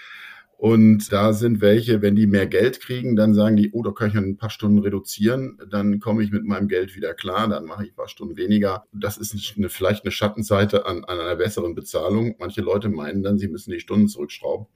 und 0.62 1.12
da 1.12 1.34
sind 1.34 1.60
welche, 1.60 2.04
wenn 2.04 2.16
die 2.16 2.28
mehr 2.28 2.46
Geld 2.46 2.82
kriegen, 2.82 3.16
dann 3.16 3.34
sagen 3.34 3.56
die, 3.56 3.72
oh, 3.72 3.82
da 3.82 3.90
kann 3.90 4.10
ich 4.10 4.16
ein 4.16 4.38
paar 4.38 4.52
Stunden 4.52 4.78
reduzieren, 4.78 5.58
dann 5.72 6.00
komme 6.00 6.24
ich 6.24 6.32
mit 6.32 6.46
meinem 6.46 6.68
Geld 6.68 6.96
wieder 6.96 7.16
klar, 7.16 7.48
dann 7.48 7.66
mache 7.66 7.84
ich 7.84 7.94
ein 7.94 7.96
paar 7.96 8.08
Stunden 8.08 8.38
weniger. 8.38 8.86
Das 8.94 9.18
ist 9.18 9.56
eine, 9.58 9.70
vielleicht 9.70 10.06
eine 10.06 10.12
Schattenseite 10.12 10.86
an, 10.86 11.04
an 11.04 11.20
einer 11.20 11.36
besseren 11.36 11.74
Bezahlung. 11.74 12.36
Manche 12.38 12.62
Leute 12.62 12.90
meinen 12.90 13.24
dann, 13.24 13.40
sie 13.40 13.48
müssen 13.48 13.72
die 13.72 13.80
Stunden 13.80 14.08
zurückschrauben. 14.08 14.68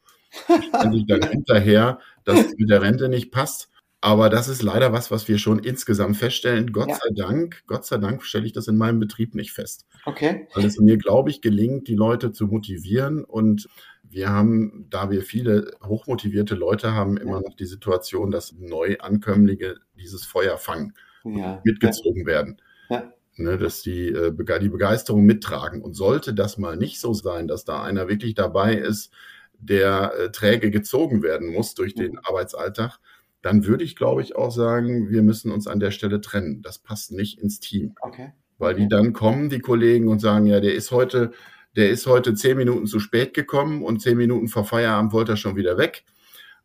Dann 0.72 0.92
sich 0.92 1.06
dann 1.06 1.22
hinterher, 1.22 2.00
dass 2.24 2.39
es 2.39 2.58
mit 2.58 2.72
der 2.72 2.82
Rente 2.82 3.08
nicht 3.08 3.32
passt. 3.32 3.70
Aber 4.01 4.30
das 4.30 4.48
ist 4.48 4.63
leider 4.63 4.92
was, 4.92 5.12
was 5.12 5.27
wir 5.27 5.38
schon 5.38 5.60
insgesamt 5.60 6.18
feststellen. 6.18 6.72
Gott 6.72 6.89
ja. 6.89 6.96
sei 6.96 7.10
Dank, 7.15 7.63
Gott 7.68 7.86
sei 7.86 7.98
Dank 7.98 8.24
stelle 8.24 8.46
ich 8.48 8.54
das 8.54 8.68
in 8.68 8.77
meinem 8.77 9.00
Betrieb 9.00 9.36
nicht 9.36 9.51
fest. 9.51 9.86
Okay. 10.06 10.48
Weil 10.54 10.65
es 10.65 10.80
mir, 10.80 10.98
glaube 10.98 11.30
ich, 11.30 11.42
gelingt, 11.42 11.88
die 11.88 11.96
Leute 11.96 12.32
zu 12.32 12.48
motivieren 12.48 13.24
und 13.24 13.68
wir 14.09 14.29
haben, 14.29 14.88
da 14.89 15.09
wir 15.09 15.24
viele 15.24 15.71
hochmotivierte 15.83 16.55
Leute 16.55 16.93
haben, 16.93 17.17
immer 17.17 17.41
noch 17.41 17.55
die 17.55 17.65
Situation, 17.65 18.31
dass 18.31 18.53
Neuankömmlinge 18.53 19.75
dieses 19.95 20.25
Feuer 20.25 20.57
fangen 20.57 20.93
ja. 21.24 21.62
mitgezogen 21.63 22.25
werden. 22.25 22.62
Ja. 22.89 23.12
ne, 23.38 23.57
dass 23.57 23.81
die 23.81 24.07
äh, 24.09 24.31
die 24.31 24.69
Begeisterung 24.69 25.25
mittragen. 25.25 25.81
Und 25.81 25.95
sollte 25.95 26.33
das 26.33 26.57
mal 26.57 26.77
nicht 26.77 27.00
so 27.00 27.13
sein, 27.13 27.47
dass 27.47 27.65
da 27.65 27.83
einer 27.83 28.07
wirklich 28.07 28.35
dabei 28.35 28.75
ist, 28.75 29.12
der 29.59 30.13
äh, 30.17 30.31
träge 30.31 30.71
gezogen 30.71 31.24
werden 31.24 31.51
muss 31.51 31.74
durch 31.74 31.95
den. 31.95 32.19
Arbeitsalltag, 32.19 33.00
dann 33.41 33.65
würde 33.65 33.83
ich, 33.83 33.95
glaube 33.95 34.21
ich, 34.21 34.35
auch 34.35 34.51
sagen, 34.51 35.09
wir 35.09 35.21
müssen 35.21 35.51
uns 35.51 35.67
an 35.67 35.79
der 35.79 35.91
Stelle 35.91 36.21
trennen. 36.21 36.62
Das 36.62 36.79
passt 36.79 37.12
nicht 37.12 37.39
ins 37.39 37.59
Team. 37.59 37.95
Okay. 38.01 38.33
Weil 38.57 38.75
die 38.75 38.88
dann 38.88 39.13
kommen, 39.13 39.50
die 39.50 39.59
Kollegen, 39.59 40.07
und 40.07 40.19
sagen, 40.19 40.45
ja, 40.45 40.59
der 40.59 40.74
ist 40.74 40.91
heute, 40.91 41.31
der 41.75 41.89
ist 41.89 42.08
heute 42.08 42.34
zehn 42.34 42.58
Minuten 42.58 42.88
zu 42.88 43.00
spät 43.00 43.34
gekommen 43.34 43.84
und 43.84 44.01
zehn 44.01 44.17
Minuten 44.17 44.48
vor 44.48 44.65
Feierabend 44.65 45.13
wollte 45.13 45.34
er 45.34 45.38
schon 45.38 45.55
wieder 45.55 45.77
weg. 45.77 46.03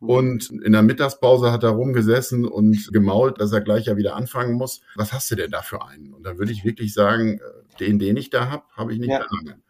Und 0.01 0.49
in 0.49 0.71
der 0.71 0.81
Mittagspause 0.81 1.51
hat 1.51 1.63
er 1.63 1.69
rumgesessen 1.69 2.45
und 2.45 2.91
gemault, 2.91 3.39
dass 3.39 3.51
er 3.51 3.61
gleich 3.61 3.85
ja 3.85 3.97
wieder 3.97 4.15
anfangen 4.15 4.55
muss. 4.55 4.81
Was 4.95 5.13
hast 5.13 5.29
du 5.29 5.35
denn 5.35 5.51
da 5.51 5.61
für 5.61 5.85
einen? 5.85 6.11
Und 6.11 6.23
dann 6.23 6.39
würde 6.39 6.51
ich 6.51 6.65
wirklich 6.65 6.93
sagen, 6.93 7.39
äh, 7.39 7.77
den, 7.79 7.99
den 7.99 8.17
ich 8.17 8.31
da 8.31 8.49
habe, 8.49 8.63
habe 8.75 8.93
ich 8.93 8.99
nicht 8.99 9.11
ja. 9.11 9.19
lange. 9.19 9.61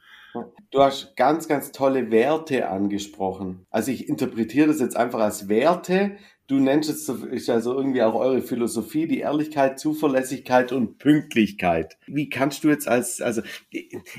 Du 0.72 0.80
hast 0.80 1.18
ganz, 1.18 1.50
ganz 1.50 1.74
tolle 1.74 2.12
Werte 2.12 2.70
angesprochen. 2.70 3.66
Also 3.70 3.92
ich 3.92 4.08
interpretiere 4.08 4.68
das 4.68 4.80
jetzt 4.80 4.96
einfach 4.96 5.20
als 5.20 5.50
Werte. 5.50 6.16
Du 6.52 6.60
nennst 6.60 6.90
es, 6.90 7.08
ist 7.08 7.50
also 7.50 7.74
irgendwie 7.78 8.02
auch 8.04 8.14
eure 8.14 8.42
Philosophie, 8.42 9.08
die 9.08 9.20
Ehrlichkeit, 9.20 9.80
Zuverlässigkeit 9.80 10.74
und 10.74 10.98
Pünktlichkeit. 10.98 11.98
Wie 12.08 12.28
kannst 12.28 12.66
du 12.66 12.68
jetzt 12.68 12.90
als, 12.90 13.22
also 13.22 13.42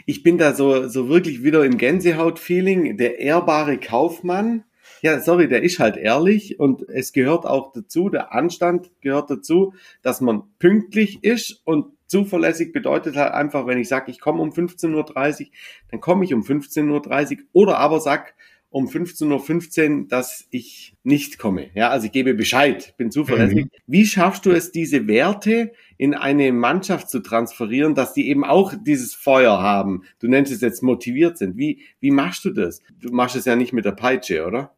ich 0.06 0.22
bin 0.22 0.38
da 0.38 0.54
so, 0.54 0.88
so 0.88 1.10
wirklich 1.10 1.42
wieder 1.42 1.62
im 1.62 1.76
Gänsehaut-Feeling, 1.76 2.96
der 2.96 3.18
ehrbare 3.18 3.76
Kaufmann, 3.76 4.64
ja, 5.02 5.20
sorry, 5.20 5.46
der 5.46 5.62
ist 5.62 5.78
halt 5.78 5.98
ehrlich 5.98 6.58
und 6.58 6.88
es 6.88 7.12
gehört 7.12 7.44
auch 7.44 7.70
dazu, 7.74 8.08
der 8.08 8.32
Anstand 8.32 8.90
gehört 9.02 9.28
dazu, 9.28 9.74
dass 10.00 10.22
man 10.22 10.44
pünktlich 10.58 11.22
ist 11.22 11.60
und 11.66 11.92
zuverlässig 12.06 12.72
bedeutet 12.72 13.14
halt 13.14 13.34
einfach, 13.34 13.66
wenn 13.66 13.76
ich 13.76 13.88
sage, 13.88 14.10
ich 14.10 14.20
komme 14.20 14.40
um 14.40 14.52
15.30 14.52 14.94
Uhr, 14.94 15.46
dann 15.90 16.00
komme 16.00 16.24
ich 16.24 16.32
um 16.32 16.40
15.30 16.40 17.38
Uhr 17.38 17.44
oder 17.52 17.76
aber 17.76 18.00
sag 18.00 18.32
um 18.72 18.88
15.15 18.88 20.00
Uhr, 20.00 20.08
dass 20.08 20.48
ich 20.50 20.94
nicht 21.02 21.38
komme. 21.38 21.70
Ja, 21.74 21.90
also 21.90 22.06
ich 22.06 22.12
gebe 22.12 22.32
Bescheid, 22.32 22.94
bin 22.96 23.10
zuverlässig. 23.10 23.66
Mhm. 23.66 23.70
Wie 23.86 24.06
schaffst 24.06 24.46
du 24.46 24.50
es, 24.50 24.72
diese 24.72 25.06
Werte 25.06 25.72
in 25.98 26.14
eine 26.14 26.52
Mannschaft 26.52 27.10
zu 27.10 27.20
transferieren, 27.20 27.94
dass 27.94 28.14
die 28.14 28.28
eben 28.28 28.44
auch 28.44 28.72
dieses 28.82 29.14
Feuer 29.14 29.60
haben? 29.60 30.04
Du 30.20 30.26
nennst 30.26 30.50
es 30.50 30.62
jetzt 30.62 30.82
motiviert 30.82 31.36
sind. 31.36 31.58
Wie, 31.58 31.82
wie 32.00 32.10
machst 32.10 32.46
du 32.46 32.50
das? 32.50 32.80
Du 32.98 33.12
machst 33.12 33.36
es 33.36 33.44
ja 33.44 33.56
nicht 33.56 33.74
mit 33.74 33.84
der 33.84 33.92
Peitsche, 33.92 34.46
oder? 34.46 34.74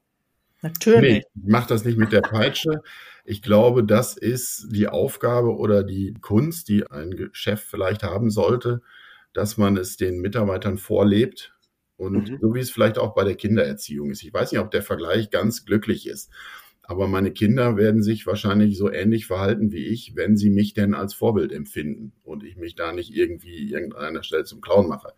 Natürlich. 0.60 1.00
Nee, 1.00 1.22
ich 1.36 1.48
mache 1.48 1.68
das 1.68 1.84
nicht 1.84 1.98
mit 1.98 2.10
der 2.10 2.22
Peitsche. 2.22 2.82
Ich 3.24 3.42
glaube, 3.42 3.84
das 3.84 4.16
ist 4.16 4.68
die 4.72 4.88
Aufgabe 4.88 5.56
oder 5.56 5.84
die 5.84 6.14
Kunst, 6.20 6.68
die 6.68 6.90
ein 6.90 7.30
Chef 7.32 7.60
vielleicht 7.62 8.02
haben 8.02 8.30
sollte, 8.30 8.82
dass 9.32 9.56
man 9.56 9.76
es 9.76 9.96
den 9.96 10.20
Mitarbeitern 10.20 10.78
vorlebt. 10.78 11.53
Und 11.96 12.30
mhm. 12.30 12.38
so 12.40 12.54
wie 12.54 12.60
es 12.60 12.70
vielleicht 12.70 12.98
auch 12.98 13.14
bei 13.14 13.24
der 13.24 13.36
Kindererziehung 13.36 14.10
ist. 14.10 14.22
Ich 14.22 14.32
weiß 14.32 14.52
nicht, 14.52 14.60
ob 14.60 14.70
der 14.70 14.82
Vergleich 14.82 15.30
ganz 15.30 15.64
glücklich 15.64 16.06
ist. 16.08 16.30
Aber 16.86 17.08
meine 17.08 17.32
Kinder 17.32 17.76
werden 17.76 18.02
sich 18.02 18.26
wahrscheinlich 18.26 18.76
so 18.76 18.90
ähnlich 18.90 19.26
verhalten 19.26 19.72
wie 19.72 19.86
ich, 19.86 20.16
wenn 20.16 20.36
sie 20.36 20.50
mich 20.50 20.74
denn 20.74 20.94
als 20.94 21.14
Vorbild 21.14 21.50
empfinden 21.50 22.12
und 22.24 22.44
ich 22.44 22.56
mich 22.56 22.74
da 22.74 22.92
nicht 22.92 23.14
irgendwie 23.14 23.72
irgendeiner 23.72 24.22
Stelle 24.22 24.44
zum 24.44 24.60
Clown 24.60 24.88
mache. 24.88 25.14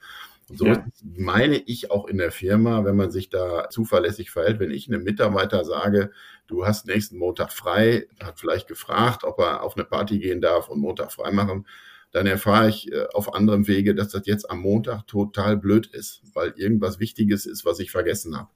Und 0.49 0.59
so 0.59 0.67
ja. 0.67 0.87
meine 1.03 1.57
ich 1.57 1.91
auch 1.91 2.07
in 2.07 2.19
der 2.19 2.31
Firma, 2.31 2.85
wenn 2.85 2.95
man 2.95 3.11
sich 3.11 3.31
da 3.31 3.69
zuverlässig 3.69 4.31
verhält, 4.31 4.61
wenn 4.61 4.71
ich 4.71 4.87
einem 4.87 5.03
Mitarbeiter 5.03 5.65
sage, 5.65 6.13
du 6.47 6.65
hast 6.65 6.87
nächsten 6.87 7.19
Montag 7.19 7.53
frei, 7.53 8.07
hat 8.23 8.39
vielleicht 8.39 8.69
gefragt, 8.69 9.25
ob 9.25 9.41
er 9.41 9.65
auf 9.65 9.77
eine 9.77 9.85
Party 9.85 10.21
gehen 10.21 10.41
darf 10.41 10.69
und 10.69 10.81
Montag 10.81 11.11
frei 11.11 11.33
machen, 11.33 11.67
dann 12.13 12.27
erfahre 12.27 12.69
ich 12.69 12.93
äh, 12.93 13.07
auf 13.13 13.35
anderem 13.35 13.69
Wege, 13.69 13.95
dass 13.95 14.09
das 14.09 14.27
jetzt 14.27 14.51
am 14.51 14.61
Montag 14.61 15.07
total 15.07 15.57
blöd 15.57 15.87
ist, 15.87 16.23
weil 16.35 16.55
irgendwas 16.57 16.99
Wichtiges 16.99 17.47
ist, 17.47 17.65
was 17.65 17.81
ich 17.81 17.91
vergessen 17.91 18.37
habe. 18.37 18.51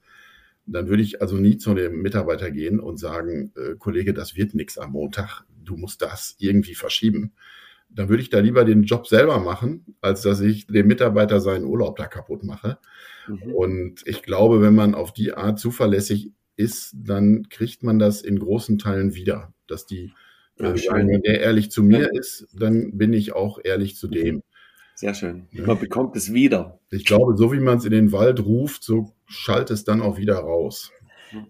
Dann 0.67 0.89
würde 0.89 1.03
ich 1.03 1.21
also 1.21 1.37
nie 1.37 1.59
zu 1.59 1.75
dem 1.75 2.03
Mitarbeiter 2.03 2.51
gehen 2.51 2.81
und 2.81 2.99
sagen, 2.99 3.53
äh, 3.57 3.75
Kollege, 3.77 4.15
das 4.15 4.37
wird 4.37 4.55
nichts 4.55 4.79
am 4.79 4.93
Montag, 4.93 5.45
du 5.65 5.77
musst 5.77 6.03
das 6.03 6.37
irgendwie 6.39 6.75
verschieben 6.75 7.33
dann 7.93 8.09
würde 8.09 8.23
ich 8.23 8.31
da 8.31 8.39
lieber 8.39 8.65
den 8.65 8.85
Job 8.85 9.07
selber 9.07 9.39
machen, 9.41 9.97
als 10.01 10.23
dass 10.23 10.41
ich 10.41 10.67
dem 10.67 10.87
Mitarbeiter 10.87 11.41
seinen 11.41 11.65
Urlaub 11.65 11.97
da 11.97 12.07
kaputt 12.07 12.45
mache. 12.45 12.79
Mhm. 13.27 13.55
Und 13.55 14.07
ich 14.07 14.23
glaube, 14.23 14.63
wenn 14.63 14.75
man 14.75 14.95
auf 14.95 15.13
die 15.13 15.35
Art 15.35 15.59
zuverlässig 15.59 16.33
ist, 16.57 16.95
dann 16.95 17.49
kriegt 17.49 17.83
man 17.83 17.99
das 17.99 18.23
in 18.23 18.39
großen 18.39 18.79
Teilen 18.79 19.15
wieder, 19.15 19.53
dass 19.67 19.87
die, 19.87 20.13
ja, 20.61 20.95
wenn 20.95 21.23
der 21.23 21.41
ehrlich 21.41 21.71
zu 21.71 21.83
mir 21.83 22.13
ist, 22.13 22.47
dann 22.53 22.97
bin 22.97 23.13
ich 23.13 23.33
auch 23.33 23.59
ehrlich 23.63 23.97
zu 23.97 24.09
dem. 24.09 24.43
Sehr 24.95 25.15
schön. 25.15 25.47
Man 25.53 25.79
bekommt 25.79 26.15
es 26.17 26.35
wieder. 26.35 26.79
Ich 26.91 27.07
glaube, 27.07 27.37
so 27.37 27.53
wie 27.53 27.61
man 27.61 27.79
es 27.79 27.87
in 27.87 27.91
den 27.91 28.13
Wald 28.13 28.45
ruft, 28.45 28.85
so 28.85 29.13
schallt 29.27 29.71
es 29.71 29.85
dann 29.85 30.03
auch 30.03 30.19
wieder 30.19 30.37
raus. 30.37 30.93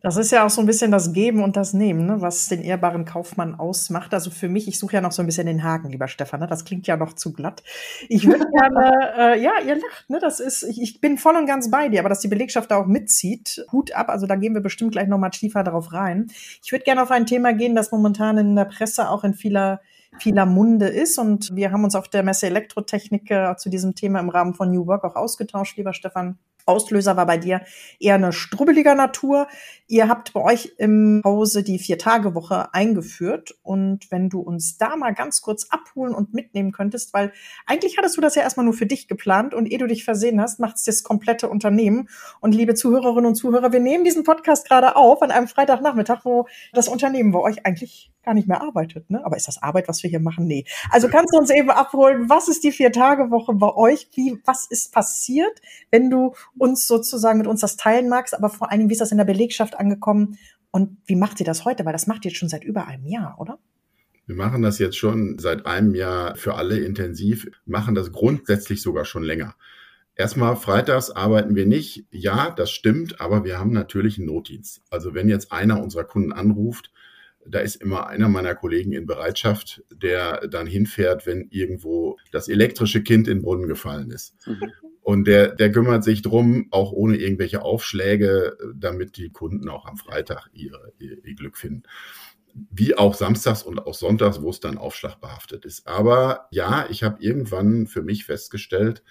Das 0.02 0.16
ist 0.16 0.30
ja 0.30 0.44
auch 0.44 0.50
so 0.50 0.60
ein 0.60 0.66
bisschen 0.66 0.90
das 0.90 1.12
Geben 1.12 1.42
und 1.42 1.56
das 1.56 1.72
Nehmen, 1.72 2.06
ne, 2.06 2.20
was 2.20 2.48
den 2.48 2.62
ehrbaren 2.62 3.04
Kaufmann 3.04 3.54
ausmacht. 3.54 4.12
Also 4.14 4.30
für 4.30 4.48
mich, 4.48 4.68
ich 4.68 4.78
suche 4.78 4.94
ja 4.94 5.00
noch 5.00 5.12
so 5.12 5.22
ein 5.22 5.26
bisschen 5.26 5.46
den 5.46 5.62
Haken, 5.62 5.90
lieber 5.90 6.08
Stefan. 6.08 6.40
Ne? 6.40 6.46
Das 6.46 6.64
klingt 6.64 6.86
ja 6.86 6.96
noch 6.96 7.14
zu 7.14 7.32
glatt. 7.32 7.62
Ich 8.08 8.26
würde 8.26 8.46
gerne, 8.52 9.14
äh, 9.16 9.42
ja, 9.42 9.52
ihr 9.66 9.76
lacht, 9.76 10.08
ne? 10.08 10.18
Das 10.20 10.40
ist, 10.40 10.62
ich, 10.62 10.80
ich 10.80 11.00
bin 11.00 11.18
voll 11.18 11.36
und 11.36 11.46
ganz 11.46 11.70
bei 11.70 11.88
dir, 11.88 12.00
aber 12.00 12.08
dass 12.08 12.20
die 12.20 12.28
Belegschaft 12.28 12.70
da 12.70 12.76
auch 12.76 12.86
mitzieht, 12.86 13.64
Hut 13.72 13.92
ab. 13.94 14.08
Also 14.08 14.26
da 14.26 14.36
gehen 14.36 14.54
wir 14.54 14.60
bestimmt 14.60 14.92
gleich 14.92 15.08
nochmal 15.08 15.30
tiefer 15.30 15.64
drauf 15.64 15.92
rein. 15.92 16.28
Ich 16.62 16.72
würde 16.72 16.84
gerne 16.84 17.02
auf 17.02 17.10
ein 17.10 17.26
Thema 17.26 17.52
gehen, 17.52 17.74
das 17.74 17.92
momentan 17.92 18.38
in 18.38 18.56
der 18.56 18.66
Presse 18.66 19.08
auch 19.10 19.24
in 19.24 19.34
vieler 19.34 19.80
vieler 20.18 20.46
Munde 20.46 20.88
ist. 20.88 21.18
Und 21.18 21.54
wir 21.54 21.70
haben 21.72 21.84
uns 21.84 21.94
auf 21.94 22.08
der 22.08 22.22
Messe 22.22 22.46
Elektrotechnik 22.46 23.30
äh, 23.30 23.56
zu 23.56 23.70
diesem 23.70 23.94
Thema 23.94 24.20
im 24.20 24.28
Rahmen 24.28 24.54
von 24.54 24.70
New 24.70 24.86
Work 24.86 25.04
auch 25.04 25.16
ausgetauscht, 25.16 25.76
lieber 25.76 25.94
Stefan. 25.94 26.38
Auslöser 26.66 27.16
war 27.16 27.26
bei 27.26 27.38
dir 27.38 27.62
eher 27.98 28.14
eine 28.14 28.32
strubbeliger 28.32 28.94
Natur. 28.94 29.48
Ihr 29.86 30.08
habt 30.08 30.32
bei 30.32 30.40
euch 30.40 30.74
im 30.78 31.20
Hause 31.24 31.62
die 31.62 31.78
Vier-Tage-Woche 31.78 32.72
eingeführt. 32.74 33.58
Und 33.62 34.10
wenn 34.10 34.28
du 34.28 34.40
uns 34.40 34.78
da 34.78 34.96
mal 34.96 35.14
ganz 35.14 35.40
kurz 35.40 35.66
abholen 35.70 36.14
und 36.14 36.34
mitnehmen 36.34 36.72
könntest, 36.72 37.12
weil 37.12 37.32
eigentlich 37.66 37.98
hattest 37.98 38.16
du 38.16 38.20
das 38.20 38.34
ja 38.34 38.42
erstmal 38.42 38.64
nur 38.64 38.74
für 38.74 38.86
dich 38.86 39.08
geplant 39.08 39.54
und 39.54 39.66
ehe 39.66 39.78
du 39.78 39.86
dich 39.86 40.04
versehen 40.04 40.40
hast, 40.40 40.60
macht 40.60 40.76
es 40.76 40.84
das 40.84 41.02
komplette 41.02 41.48
Unternehmen. 41.48 42.08
Und 42.40 42.54
liebe 42.54 42.74
Zuhörerinnen 42.74 43.26
und 43.26 43.34
Zuhörer, 43.34 43.72
wir 43.72 43.80
nehmen 43.80 44.04
diesen 44.04 44.24
Podcast 44.24 44.66
gerade 44.66 44.96
auf 44.96 45.22
an 45.22 45.30
einem 45.30 45.48
Freitagnachmittag, 45.48 46.24
wo 46.24 46.46
das 46.72 46.88
Unternehmen 46.88 47.32
bei 47.32 47.40
euch 47.40 47.66
eigentlich 47.66 48.09
gar 48.22 48.34
nicht 48.34 48.48
mehr 48.48 48.60
arbeitet. 48.60 49.10
Ne? 49.10 49.24
Aber 49.24 49.36
ist 49.36 49.48
das 49.48 49.62
Arbeit, 49.62 49.88
was 49.88 50.02
wir 50.02 50.10
hier 50.10 50.20
machen? 50.20 50.46
Nee. 50.46 50.64
Also 50.90 51.08
kannst 51.08 51.34
du 51.34 51.38
uns 51.38 51.50
eben 51.50 51.70
abholen, 51.70 52.28
was 52.28 52.48
ist 52.48 52.64
die 52.64 52.72
Vier-Tage-Woche 52.72 53.54
bei 53.54 53.74
euch? 53.74 54.08
Wie, 54.14 54.38
was 54.44 54.66
ist 54.66 54.92
passiert, 54.92 55.60
wenn 55.90 56.10
du 56.10 56.34
uns 56.58 56.86
sozusagen 56.86 57.38
mit 57.38 57.46
uns 57.46 57.60
das 57.60 57.76
teilen 57.76 58.08
magst, 58.08 58.34
aber 58.34 58.50
vor 58.50 58.68
Dingen, 58.68 58.88
wie 58.88 58.92
ist 58.92 59.00
das 59.00 59.12
in 59.12 59.18
der 59.18 59.24
Belegschaft 59.24 59.78
angekommen 59.78 60.38
und 60.70 60.98
wie 61.06 61.16
macht 61.16 61.40
ihr 61.40 61.46
das 61.46 61.64
heute? 61.64 61.84
Weil 61.84 61.92
das 61.92 62.06
macht 62.06 62.24
ihr 62.24 62.30
jetzt 62.30 62.38
schon 62.38 62.48
seit 62.48 62.64
über 62.64 62.86
einem 62.86 63.06
Jahr, 63.06 63.36
oder? 63.38 63.58
Wir 64.26 64.36
machen 64.36 64.62
das 64.62 64.78
jetzt 64.78 64.96
schon 64.96 65.38
seit 65.38 65.66
einem 65.66 65.94
Jahr 65.94 66.36
für 66.36 66.54
alle 66.54 66.78
intensiv, 66.78 67.48
machen 67.66 67.96
das 67.96 68.12
grundsätzlich 68.12 68.80
sogar 68.80 69.04
schon 69.04 69.24
länger. 69.24 69.56
Erstmal 70.14 70.54
freitags 70.54 71.10
arbeiten 71.10 71.56
wir 71.56 71.66
nicht. 71.66 72.06
Ja, 72.10 72.50
das 72.50 72.70
stimmt, 72.70 73.20
aber 73.20 73.44
wir 73.44 73.58
haben 73.58 73.72
natürlich 73.72 74.18
einen 74.18 74.26
Notdienst. 74.26 74.82
Also 74.90 75.14
wenn 75.14 75.28
jetzt 75.28 75.50
einer 75.50 75.82
unserer 75.82 76.04
Kunden 76.04 76.32
anruft, 76.32 76.92
da 77.46 77.60
ist 77.60 77.76
immer 77.76 78.06
einer 78.06 78.28
meiner 78.28 78.54
Kollegen 78.54 78.92
in 78.92 79.06
Bereitschaft, 79.06 79.82
der 79.90 80.46
dann 80.48 80.66
hinfährt, 80.66 81.26
wenn 81.26 81.48
irgendwo 81.50 82.18
das 82.32 82.48
elektrische 82.48 83.02
Kind 83.02 83.28
in 83.28 83.38
den 83.38 83.42
Brunnen 83.42 83.66
gefallen 83.66 84.10
ist. 84.10 84.34
Mhm. 84.46 84.72
Und 85.02 85.26
der, 85.26 85.54
der 85.54 85.72
kümmert 85.72 86.04
sich 86.04 86.22
drum, 86.22 86.68
auch 86.70 86.92
ohne 86.92 87.16
irgendwelche 87.16 87.62
Aufschläge, 87.62 88.56
damit 88.74 89.16
die 89.16 89.30
Kunden 89.30 89.68
auch 89.68 89.86
am 89.86 89.96
Freitag 89.96 90.48
ihr, 90.52 90.78
ihr, 90.98 91.24
ihr 91.24 91.34
Glück 91.34 91.56
finden. 91.56 91.82
Wie 92.70 92.96
auch 92.96 93.14
samstags 93.14 93.62
und 93.62 93.86
auch 93.86 93.94
sonntags, 93.94 94.42
wo 94.42 94.50
es 94.50 94.60
dann 94.60 94.76
aufschlagbehaftet 94.76 95.64
ist. 95.64 95.86
Aber 95.86 96.48
ja, 96.50 96.86
ich 96.90 97.02
habe 97.02 97.22
irgendwann 97.22 97.86
für 97.86 98.02
mich 98.02 98.24
festgestellt, 98.24 99.02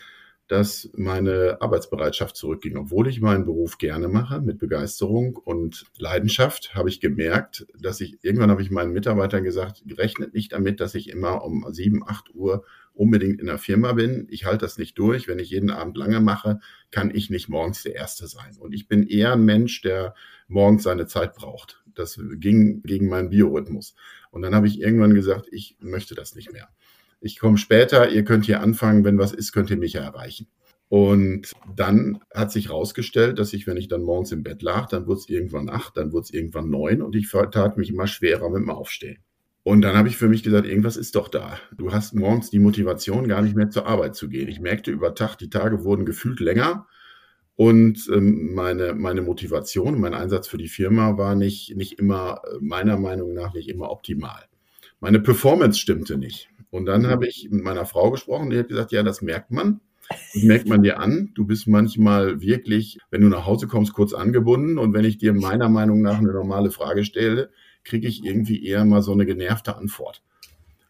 dass 0.49 0.89
meine 0.95 1.61
Arbeitsbereitschaft 1.61 2.35
zurückging. 2.35 2.75
Obwohl 2.75 3.07
ich 3.07 3.21
meinen 3.21 3.45
Beruf 3.45 3.77
gerne 3.77 4.07
mache, 4.07 4.41
mit 4.41 4.57
Begeisterung 4.57 5.35
und 5.35 5.85
Leidenschaft, 5.99 6.73
habe 6.73 6.89
ich 6.89 6.99
gemerkt, 6.99 7.67
dass 7.79 8.01
ich, 8.01 8.17
irgendwann 8.23 8.49
habe 8.49 8.63
ich 8.63 8.71
meinen 8.71 8.91
Mitarbeitern 8.91 9.43
gesagt, 9.43 9.83
rechnet 9.95 10.33
nicht 10.33 10.51
damit, 10.51 10.79
dass 10.79 10.95
ich 10.95 11.09
immer 11.09 11.45
um 11.45 11.67
sieben, 11.71 12.03
acht 12.03 12.33
Uhr 12.33 12.65
unbedingt 12.93 13.39
in 13.39 13.45
der 13.45 13.59
Firma 13.59 13.93
bin. 13.93 14.25
Ich 14.31 14.45
halte 14.45 14.65
das 14.65 14.79
nicht 14.79 14.97
durch. 14.97 15.27
Wenn 15.27 15.37
ich 15.37 15.51
jeden 15.51 15.69
Abend 15.69 15.95
lange 15.95 16.19
mache, 16.19 16.59
kann 16.89 17.13
ich 17.13 17.29
nicht 17.29 17.47
morgens 17.47 17.83
der 17.83 17.93
Erste 17.93 18.27
sein. 18.27 18.57
Und 18.57 18.73
ich 18.73 18.87
bin 18.87 19.05
eher 19.05 19.33
ein 19.33 19.45
Mensch, 19.45 19.83
der 19.83 20.15
morgens 20.47 20.81
seine 20.81 21.05
Zeit 21.05 21.35
braucht. 21.35 21.83
Das 21.93 22.19
ging 22.37 22.81
gegen 22.81 23.07
meinen 23.07 23.29
Biorhythmus. 23.29 23.93
Und 24.31 24.41
dann 24.41 24.55
habe 24.55 24.65
ich 24.65 24.81
irgendwann 24.81 25.13
gesagt, 25.13 25.45
ich 25.51 25.77
möchte 25.79 26.15
das 26.15 26.33
nicht 26.33 26.51
mehr 26.51 26.69
ich 27.21 27.39
komme 27.39 27.57
später, 27.57 28.09
ihr 28.09 28.23
könnt 28.23 28.45
hier 28.45 28.61
anfangen, 28.61 29.03
wenn 29.03 29.17
was 29.17 29.31
ist, 29.31 29.51
könnt 29.51 29.69
ihr 29.69 29.77
mich 29.77 29.93
ja 29.93 30.01
erreichen. 30.01 30.47
Und 30.89 31.51
dann 31.75 32.19
hat 32.33 32.51
sich 32.51 32.69
herausgestellt, 32.69 33.37
dass 33.37 33.53
ich, 33.53 33.67
wenn 33.67 33.77
ich 33.77 33.87
dann 33.87 34.01
morgens 34.01 34.31
im 34.31 34.41
Bett 34.41 34.63
lag, 34.63 34.87
dann 34.87 35.05
wurde 35.05 35.19
es 35.19 35.29
irgendwann 35.29 35.69
acht, 35.69 35.95
dann 35.97 36.11
wurde 36.11 36.23
es 36.23 36.33
irgendwann 36.33 36.69
neun 36.69 37.01
und 37.03 37.15
ich 37.15 37.29
tat 37.29 37.77
mich 37.77 37.91
immer 37.91 38.07
schwerer 38.07 38.49
mit 38.49 38.61
dem 38.61 38.71
Aufstehen. 38.71 39.19
Und 39.61 39.81
dann 39.81 39.95
habe 39.95 40.07
ich 40.07 40.17
für 40.17 40.29
mich 40.29 40.41
gesagt, 40.41 40.65
irgendwas 40.65 40.97
ist 40.97 41.15
doch 41.15 41.27
da. 41.27 41.59
Du 41.77 41.93
hast 41.93 42.15
morgens 42.15 42.49
die 42.49 42.57
Motivation, 42.57 43.27
gar 43.27 43.43
nicht 43.43 43.55
mehr 43.55 43.69
zur 43.69 43.85
Arbeit 43.85 44.15
zu 44.15 44.29
gehen. 44.29 44.47
Ich 44.47 44.59
merkte 44.59 44.89
über 44.89 45.13
Tag, 45.13 45.35
die 45.35 45.49
Tage 45.49 45.83
wurden 45.83 46.05
gefühlt 46.05 46.39
länger. 46.39 46.87
Und 47.55 48.09
ähm, 48.11 48.55
meine, 48.55 48.95
meine 48.95 49.21
Motivation, 49.21 49.99
mein 49.99 50.13
Einsatz 50.13 50.47
für 50.47 50.57
die 50.57 50.69
Firma 50.69 51.17
war 51.17 51.35
nicht, 51.35 51.75
nicht 51.75 51.99
immer, 51.99 52.41
äh, 52.45 52.57
meiner 52.61 52.97
Meinung 52.97 53.33
nach, 53.33 53.53
nicht 53.53 53.69
immer 53.69 53.91
optimal. 53.91 54.45
Meine 55.01 55.19
Performance 55.19 55.77
stimmte 55.77 56.17
nicht. 56.17 56.49
Und 56.71 56.85
dann 56.85 57.07
habe 57.07 57.27
ich 57.27 57.49
mit 57.49 57.63
meiner 57.63 57.85
Frau 57.85 58.11
gesprochen, 58.11 58.49
die 58.49 58.59
hat 58.59 58.67
gesagt, 58.67 58.91
ja, 58.91 59.03
das 59.03 59.21
merkt 59.21 59.51
man. 59.51 59.81
Das 60.33 60.43
merkt 60.43 60.67
man 60.69 60.83
dir 60.83 60.99
an. 60.99 61.31
Du 61.35 61.45
bist 61.45 61.67
manchmal 61.67 62.41
wirklich, 62.41 62.99
wenn 63.09 63.21
du 63.21 63.27
nach 63.27 63.45
Hause 63.45 63.67
kommst, 63.67 63.93
kurz 63.93 64.13
angebunden. 64.13 64.77
Und 64.77 64.93
wenn 64.93 65.05
ich 65.05 65.17
dir 65.17 65.33
meiner 65.33 65.69
Meinung 65.69 66.01
nach 66.01 66.19
eine 66.19 66.31
normale 66.31 66.71
Frage 66.71 67.03
stelle, 67.03 67.49
kriege 67.83 68.07
ich 68.07 68.23
irgendwie 68.23 68.65
eher 68.65 68.85
mal 68.85 69.01
so 69.01 69.11
eine 69.11 69.25
genervte 69.25 69.75
Antwort. 69.75 70.21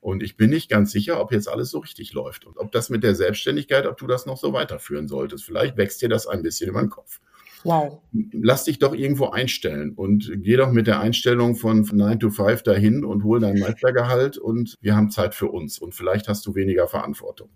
Und 0.02 0.24
ich 0.24 0.38
bin 0.38 0.50
nicht 0.50 0.70
ganz 0.70 0.92
sicher, 0.92 1.20
ob 1.20 1.32
jetzt 1.32 1.50
alles 1.50 1.72
so 1.72 1.80
richtig 1.80 2.14
läuft 2.14 2.46
und 2.46 2.58
ob 2.58 2.72
das 2.72 2.90
mit 2.90 3.04
der 3.04 3.16
Selbstständigkeit, 3.16 3.86
ob 3.86 3.98
du 3.98 4.08
das 4.08 4.26
noch 4.26 4.38
so 4.38 4.54
weiterführen 4.54 5.08
solltest. 5.08 5.44
Vielleicht 5.44 5.76
wächst 5.76 6.02
dir 6.02 6.10
das 6.10 6.26
ein 6.26 6.42
bisschen 6.42 6.70
über 6.70 6.80
den 6.80 6.90
Kopf. 6.90 7.20
Wow. 7.64 8.02
Lass 8.32 8.64
dich 8.64 8.80
doch 8.80 8.94
irgendwo 8.94 9.30
einstellen 9.30 9.94
und 9.94 10.32
geh 10.38 10.56
doch 10.56 10.72
mit 10.72 10.88
der 10.88 11.00
Einstellung 11.00 11.56
von 11.56 11.82
9 11.82 12.20
to 12.20 12.30
5 12.30 12.64
dahin 12.64 13.04
und 13.04 13.24
hol 13.24 13.40
dein 13.40 13.60
Meistergehalt 13.60 14.38
und 14.38 14.76
wir 14.82 14.96
haben 14.96 15.12
Zeit 15.12 15.36
für 15.36 15.48
uns 15.48 15.80
und 15.80 15.94
vielleicht 15.94 16.28
hast 16.28 16.46
du 16.46 16.56
weniger 16.56 16.88
Verantwortung. 16.88 17.50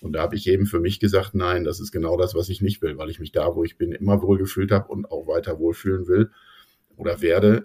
Und 0.00 0.12
da 0.12 0.22
habe 0.22 0.36
ich 0.36 0.46
eben 0.48 0.66
für 0.66 0.80
mich 0.80 1.00
gesagt, 1.00 1.34
nein, 1.34 1.64
das 1.64 1.80
ist 1.80 1.92
genau 1.92 2.16
das, 2.16 2.34
was 2.34 2.48
ich 2.48 2.60
nicht 2.60 2.82
will, 2.82 2.98
weil 2.98 3.10
ich 3.10 3.20
mich 3.20 3.32
da, 3.32 3.54
wo 3.54 3.64
ich 3.64 3.78
bin, 3.78 3.92
immer 3.92 4.22
wohlgefühlt 4.22 4.70
habe 4.70 4.88
und 4.88 5.10
auch 5.10 5.26
weiter 5.26 5.58
wohlfühlen 5.58 6.06
will 6.06 6.30
oder 6.96 7.20
werde. 7.20 7.64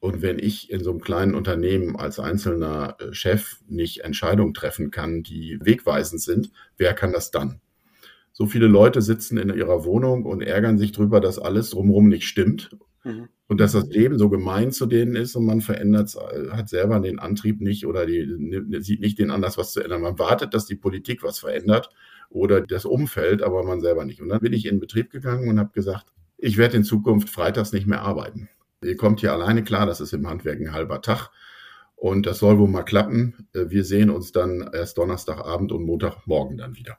Und 0.00 0.22
wenn 0.22 0.38
ich 0.38 0.70
in 0.70 0.84
so 0.84 0.90
einem 0.90 1.00
kleinen 1.00 1.34
Unternehmen 1.34 1.96
als 1.96 2.18
einzelner 2.18 2.96
äh, 3.00 3.12
Chef 3.12 3.58
nicht 3.66 4.04
Entscheidungen 4.04 4.54
treffen 4.54 4.90
kann, 4.90 5.22
die 5.22 5.58
wegweisend 5.60 6.20
sind, 6.20 6.50
wer 6.76 6.94
kann 6.94 7.12
das 7.12 7.30
dann? 7.30 7.60
So 8.38 8.44
viele 8.44 8.66
Leute 8.66 9.00
sitzen 9.00 9.38
in 9.38 9.48
ihrer 9.48 9.86
Wohnung 9.86 10.26
und 10.26 10.42
ärgern 10.42 10.76
sich 10.76 10.92
drüber, 10.92 11.20
dass 11.20 11.38
alles 11.38 11.70
drumherum 11.70 12.10
nicht 12.10 12.28
stimmt 12.28 12.76
mhm. 13.02 13.30
und 13.48 13.60
dass 13.62 13.72
das 13.72 13.86
Leben 13.88 14.18
so 14.18 14.28
gemein 14.28 14.72
zu 14.72 14.84
denen 14.84 15.16
ist 15.16 15.36
und 15.36 15.46
man 15.46 15.62
verändert, 15.62 16.14
äh, 16.16 16.50
hat 16.50 16.68
selber 16.68 17.00
den 17.00 17.18
Antrieb 17.18 17.62
nicht 17.62 17.86
oder 17.86 18.04
die, 18.04 18.28
sieht 18.80 19.00
nicht 19.00 19.18
den 19.18 19.30
Anlass, 19.30 19.56
was 19.56 19.72
zu 19.72 19.80
ändern. 19.80 20.02
Man 20.02 20.18
wartet, 20.18 20.52
dass 20.52 20.66
die 20.66 20.74
Politik 20.74 21.22
was 21.22 21.38
verändert 21.38 21.88
oder 22.28 22.60
das 22.60 22.84
Umfeld, 22.84 23.42
aber 23.42 23.64
man 23.64 23.80
selber 23.80 24.04
nicht. 24.04 24.20
Und 24.20 24.28
dann 24.28 24.40
bin 24.40 24.52
ich 24.52 24.66
in 24.66 24.74
den 24.74 24.80
Betrieb 24.80 25.08
gegangen 25.08 25.48
und 25.48 25.58
habe 25.58 25.72
gesagt, 25.72 26.12
ich 26.36 26.58
werde 26.58 26.76
in 26.76 26.84
Zukunft 26.84 27.30
freitags 27.30 27.72
nicht 27.72 27.86
mehr 27.86 28.02
arbeiten. 28.02 28.50
Ihr 28.82 28.98
kommt 28.98 29.20
hier 29.20 29.32
alleine 29.32 29.64
klar, 29.64 29.86
das 29.86 30.02
ist 30.02 30.12
im 30.12 30.28
Handwerk 30.28 30.60
ein 30.60 30.74
halber 30.74 31.00
Tag. 31.00 31.30
Und 31.94 32.26
das 32.26 32.40
soll 32.40 32.58
wohl 32.58 32.68
mal 32.68 32.82
klappen. 32.82 33.48
Äh, 33.54 33.70
wir 33.70 33.82
sehen 33.82 34.10
uns 34.10 34.30
dann 34.30 34.68
erst 34.74 34.98
Donnerstagabend 34.98 35.72
und 35.72 35.86
Montagmorgen 35.86 36.58
dann 36.58 36.76
wieder. 36.76 36.98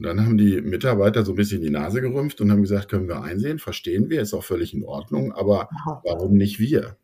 Und 0.00 0.06
dann 0.06 0.24
haben 0.24 0.38
die 0.38 0.62
Mitarbeiter 0.62 1.26
so 1.26 1.32
ein 1.32 1.36
bisschen 1.36 1.60
die 1.60 1.68
Nase 1.68 2.00
gerümpft 2.00 2.40
und 2.40 2.50
haben 2.50 2.62
gesagt, 2.62 2.88
können 2.88 3.06
wir 3.06 3.20
einsehen, 3.20 3.58
verstehen 3.58 4.08
wir, 4.08 4.22
ist 4.22 4.32
auch 4.32 4.42
völlig 4.42 4.72
in 4.72 4.82
Ordnung, 4.82 5.32
aber 5.32 5.68
warum 6.04 6.38
nicht 6.38 6.58
wir? 6.58 6.96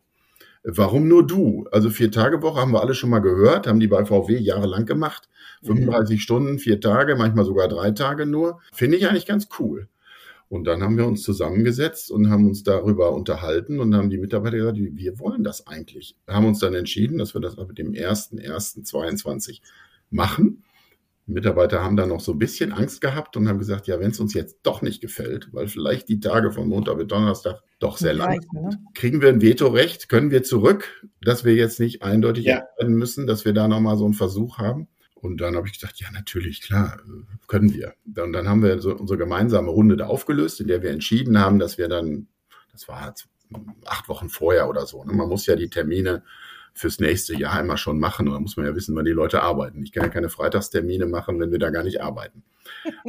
Warum 0.65 1.07
nur 1.07 1.27
du? 1.27 1.67
Also 1.73 1.91
vier 1.91 2.11
Tage 2.11 2.41
Woche 2.41 2.59
haben 2.59 2.73
wir 2.73 2.81
alle 2.81 2.95
schon 2.95 3.11
mal 3.11 3.19
gehört, 3.19 3.67
haben 3.67 3.81
die 3.81 3.87
bei 3.87 4.07
VW 4.07 4.39
jahrelang 4.39 4.87
gemacht. 4.87 5.29
35 5.65 6.17
mhm. 6.17 6.21
Stunden, 6.21 6.59
vier 6.59 6.81
Tage, 6.81 7.17
manchmal 7.17 7.45
sogar 7.45 7.69
drei 7.69 7.91
Tage 7.91 8.25
nur. 8.25 8.63
Finde 8.73 8.97
ich 8.97 9.07
eigentlich 9.07 9.27
ganz 9.27 9.49
cool. 9.59 9.89
Und 10.49 10.65
dann 10.65 10.83
haben 10.83 10.97
wir 10.97 11.07
uns 11.07 11.23
zusammengesetzt 11.23 12.11
und 12.11 12.31
haben 12.31 12.47
uns 12.47 12.63
darüber 12.63 13.13
unterhalten 13.13 13.79
und 13.79 13.95
haben 13.95 14.09
die 14.09 14.17
Mitarbeiter 14.17 14.57
gesagt, 14.57 14.79
wir 14.79 15.19
wollen 15.19 15.45
das 15.45 15.67
eigentlich. 15.67 16.17
Haben 16.27 16.47
uns 16.47 16.61
dann 16.61 16.75
entschieden, 16.75 17.19
dass 17.19 17.35
wir 17.35 17.43
das 17.43 17.59
mit 17.59 17.77
dem 17.77 17.93
1.1.22 17.93 19.61
machen. 20.09 20.56
Die 21.27 21.33
Mitarbeiter 21.33 21.83
haben 21.83 21.97
dann 21.97 22.11
noch 22.11 22.21
so 22.21 22.33
ein 22.33 22.39
bisschen 22.39 22.73
Angst 22.73 23.01
gehabt 23.01 23.37
und 23.37 23.49
haben 23.49 23.59
gesagt, 23.59 23.89
ja, 23.89 23.99
wenn 23.99 24.13
es 24.13 24.21
uns 24.21 24.33
jetzt 24.33 24.61
doch 24.63 24.81
nicht 24.81 25.01
gefällt, 25.01 25.53
weil 25.53 25.67
vielleicht 25.67 26.09
die 26.09 26.21
Tage 26.21 26.53
von 26.53 26.69
Montag 26.69 26.99
bis 26.99 27.09
Donnerstag 27.09 27.63
doch 27.81 27.99
sehr 27.99 28.15
lang 28.15 28.41
sind, 28.41 28.53
ne? 28.53 28.79
kriegen 28.95 29.21
wir 29.21 29.31
ein 29.31 29.43
Vetorecht, 29.43 30.09
können 30.09 30.31
wir 30.31 30.45
zurück, 30.45 31.05
dass 31.21 31.45
wir 31.45 31.55
jetzt 31.55 31.81
nicht 31.81 32.03
eindeutig 32.03 32.45
ja. 32.45 32.59
entscheiden 32.59 32.95
müssen, 32.95 33.27
dass 33.27 33.45
wir 33.45 33.53
da 33.53 33.67
nochmal 33.67 33.97
so 33.97 34.05
einen 34.05 34.15
Versuch 34.15 34.59
haben. 34.59 34.87
Und 35.17 35.41
dann 35.41 35.57
habe 35.57 35.67
ich 35.67 35.73
gesagt, 35.73 35.99
ja, 35.99 36.09
natürlich, 36.13 36.61
klar, 36.61 37.01
können 37.49 37.75
wir. 37.75 37.95
Und 38.05 38.33
dann 38.33 38.49
haben 38.49 38.63
wir 38.63 38.81
so 38.81 38.95
unsere 38.95 39.19
gemeinsame 39.19 39.71
Runde 39.71 39.97
da 39.97 40.07
aufgelöst, 40.07 40.61
in 40.61 40.69
der 40.69 40.83
wir 40.83 40.91
entschieden 40.91 41.41
haben, 41.41 41.59
dass 41.59 41.77
wir 41.77 41.89
dann, 41.89 42.29
das 42.71 42.87
war 42.87 43.15
acht 43.85 44.09
Wochen 44.09 44.29
vorher 44.29 44.69
oder 44.69 44.87
so. 44.87 45.03
Ne? 45.03 45.13
Man 45.13 45.29
muss 45.29 45.47
ja 45.47 45.57
die 45.57 45.71
Termine 45.71 46.23
fürs 46.77 47.01
nächste 47.01 47.35
Jahr 47.35 47.61
immer 47.61 47.77
schon 47.77 47.99
machen. 47.99 48.29
Und 48.29 48.35
da 48.35 48.41
muss 48.41 48.57
man 48.57 48.67
ja 48.67 48.77
wissen, 48.77 48.95
wann 48.95 49.05
die 49.05 49.13
Leute 49.13 49.43
arbeiten. 49.43 49.83
Ich 49.83 49.93
kann 49.93 50.05
ja 50.05 50.09
keine 50.11 50.29
Freitagstermine 50.29 51.07
machen, 51.07 51.41
wenn 51.41 51.51
wir 51.51 51.59
da 51.59 51.71
gar 51.71 51.83
nicht 51.83 52.01
arbeiten. 52.01 52.45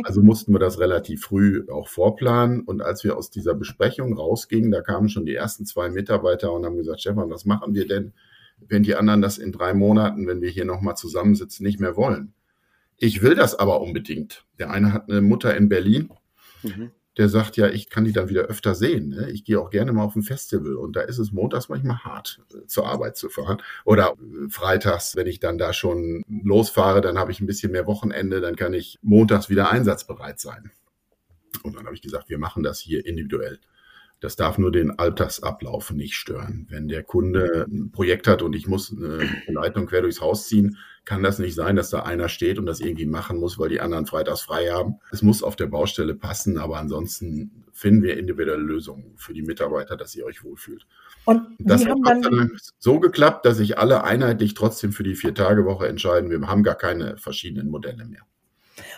Also 0.04 0.22
mussten 0.22 0.54
wir 0.54 0.60
das 0.60 0.80
relativ 0.80 1.24
früh 1.24 1.66
auch 1.72 1.88
vorplanen. 1.88 2.62
Und 2.62 2.82
als 2.82 3.04
wir 3.04 3.18
aus 3.18 3.32
dieser 3.32 3.56
Besprechung 3.56 4.16
rausgingen, 4.16 4.72
da 4.72 4.82
kamen 4.82 5.10
schon 5.10 5.26
die 5.26 5.36
ersten 5.36 5.66
zwei 5.66 5.90
Mitarbeiter 5.90 6.52
und 6.54 6.66
haben 6.66 6.78
gesagt, 6.78 7.02
Stefan, 7.02 7.30
was 7.30 7.46
machen 7.46 7.74
wir 7.74 7.88
denn? 7.88 8.14
wenn 8.68 8.84
die 8.84 8.96
anderen 8.96 9.22
das 9.22 9.38
in 9.38 9.52
drei 9.52 9.74
Monaten, 9.74 10.28
wenn 10.28 10.42
wir 10.42 10.50
hier 10.50 10.66
nochmal 10.66 10.96
zusammensitzen, 10.96 11.66
nicht 11.66 11.80
mehr 11.80 11.96
wollen. 11.96 12.34
Ich 12.98 13.22
will 13.22 13.36
das 13.36 13.56
aber 13.56 13.82
unbedingt. 13.82 14.46
Der 14.58 14.72
eine 14.72 14.94
hat 14.94 15.10
eine 15.10 15.22
Mutter 15.22 15.56
in 15.56 15.70
Berlin, 15.70 16.10
mhm. 16.64 16.92
Der 17.18 17.30
sagt 17.30 17.58
ja, 17.58 17.68
ich 17.68 17.90
kann 17.90 18.06
die 18.06 18.14
dann 18.14 18.30
wieder 18.30 18.44
öfter 18.44 18.76
sehen. 18.76 19.10
Ne? 19.10 19.32
Ich 19.32 19.44
gehe 19.44 19.60
auch 19.60 19.70
gerne 19.70 19.92
mal 19.92 20.04
auf 20.04 20.16
ein 20.16 20.22
Festival 20.22 20.76
und 20.76 20.96
da 20.96 21.02
ist 21.02 21.18
es 21.18 21.32
montags 21.32 21.68
manchmal 21.70 21.98
hart, 22.00 22.40
äh, 22.54 22.66
zur 22.68 22.88
Arbeit 22.88 23.18
zu 23.18 23.30
fahren. 23.30 23.62
Oder 23.86 24.14
äh, 24.14 24.50
freitags, 24.50 25.16
wenn 25.16 25.28
ich 25.28 25.40
dann 25.40 25.58
da 25.58 25.74
schon 25.74 26.24
losfahre, 26.28 27.02
dann 27.02 27.18
habe 27.18 27.32
ich 27.32 27.40
ein 27.40 27.48
bisschen 27.48 27.72
mehr 27.72 27.88
Wochenende, 27.88 28.40
dann 28.42 28.56
kann 28.56 28.74
ich 28.74 29.00
montags 29.02 29.50
wieder 29.50 29.72
einsatzbereit 29.72 30.40
sein. 30.40 30.72
Und 31.64 31.76
dann 31.76 31.86
habe 31.86 31.96
ich 31.96 32.02
gesagt, 32.02 32.30
wir 32.30 32.38
machen 32.38 32.64
das 32.64 32.80
hier 32.80 33.06
individuell. 33.06 33.60
Das 34.20 34.36
darf 34.36 34.58
nur 34.58 34.72
den 34.72 34.98
Alltagsablauf 34.98 35.92
nicht 35.92 36.16
stören. 36.16 36.66
Wenn 36.70 36.88
der 36.88 37.04
Kunde 37.04 37.68
ein 37.70 37.92
Projekt 37.92 38.28
hat 38.28 38.42
und 38.42 38.56
ich 38.56 38.68
muss 38.68 38.92
eine 38.92 39.30
Leitung 39.48 39.86
quer 39.86 40.02
durchs 40.02 40.22
Haus 40.22 40.48
ziehen, 40.48 40.78
kann 41.06 41.22
das 41.22 41.38
nicht 41.40 41.54
sein, 41.54 41.76
dass 41.76 41.92
da 41.92 42.02
einer 42.02 42.28
steht 42.28 42.58
und 42.58 42.66
das 42.66 42.80
irgendwie 42.80 43.06
machen 43.06 43.38
muss, 43.40 43.60
weil 43.60 43.70
die 43.70 43.80
anderen 43.80 44.08
freitags 44.08 44.42
frei 44.42 44.72
haben. 44.72 44.96
Es 45.12 45.22
muss 45.22 45.44
auf 45.44 45.56
der 45.56 45.68
Baustelle 45.68 46.16
passen, 46.16 46.58
aber 46.58 46.80
ansonsten 46.80 47.64
finden 47.72 48.02
wir 48.02 48.18
individuelle 48.18 48.62
Lösungen 48.62 49.14
für 49.18 49.34
die 49.34 49.44
Mitarbeiter, 49.44 49.96
dass 49.96 50.16
ihr 50.16 50.26
euch 50.26 50.44
wohlfühlt. 50.44 50.88
Und 51.26 51.44
das 51.60 51.86
hat 51.86 51.98
dann 52.04 52.58
so 52.80 53.00
geklappt, 53.00 53.46
dass 53.46 53.58
sich 53.58 53.78
alle 53.78 54.04
einheitlich 54.04 54.56
trotzdem 54.56 54.92
für 54.92 55.04
die 55.04 55.16
Vier-Tage-Woche 55.16 55.88
entscheiden. 55.88 56.32
Wir 56.32 56.42
haben 56.48 56.64
gar 56.64 56.76
keine 56.76 57.18
verschiedenen 57.18 57.70
Modelle 57.70 58.06
mehr. 58.06 58.24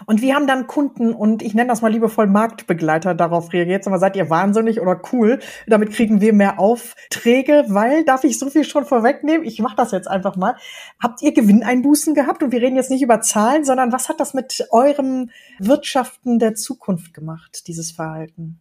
Und 0.05 0.21
wie 0.21 0.33
haben 0.33 0.47
dann 0.47 0.67
Kunden 0.67 1.13
und 1.13 1.41
ich 1.41 1.53
nenne 1.53 1.69
das 1.69 1.81
mal 1.81 1.91
liebevoll 1.91 2.27
Marktbegleiter 2.27 3.15
darauf 3.15 3.51
reagiert? 3.53 3.83
Sag 3.83 3.91
mal, 3.91 3.99
seid 3.99 4.15
ihr 4.15 4.29
wahnsinnig 4.29 4.79
oder 4.81 5.01
cool? 5.11 5.39
Damit 5.67 5.91
kriegen 5.91 6.21
wir 6.21 6.33
mehr 6.33 6.59
Aufträge, 6.59 7.65
weil, 7.67 8.05
darf 8.05 8.23
ich 8.23 8.39
so 8.39 8.49
viel 8.49 8.63
schon 8.63 8.85
vorwegnehmen? 8.85 9.45
Ich 9.45 9.59
mache 9.59 9.75
das 9.75 9.91
jetzt 9.91 10.07
einfach 10.07 10.35
mal. 10.35 10.55
Habt 11.01 11.21
ihr 11.21 11.33
Gewinneinbußen 11.33 12.15
gehabt? 12.15 12.43
Und 12.43 12.51
wir 12.51 12.61
reden 12.61 12.75
jetzt 12.75 12.91
nicht 12.91 13.01
über 13.01 13.21
Zahlen, 13.21 13.65
sondern 13.65 13.91
was 13.91 14.09
hat 14.09 14.19
das 14.19 14.33
mit 14.33 14.67
eurem 14.71 15.29
Wirtschaften 15.59 16.39
der 16.39 16.55
Zukunft 16.55 17.13
gemacht, 17.13 17.67
dieses 17.67 17.91
Verhalten? 17.91 18.59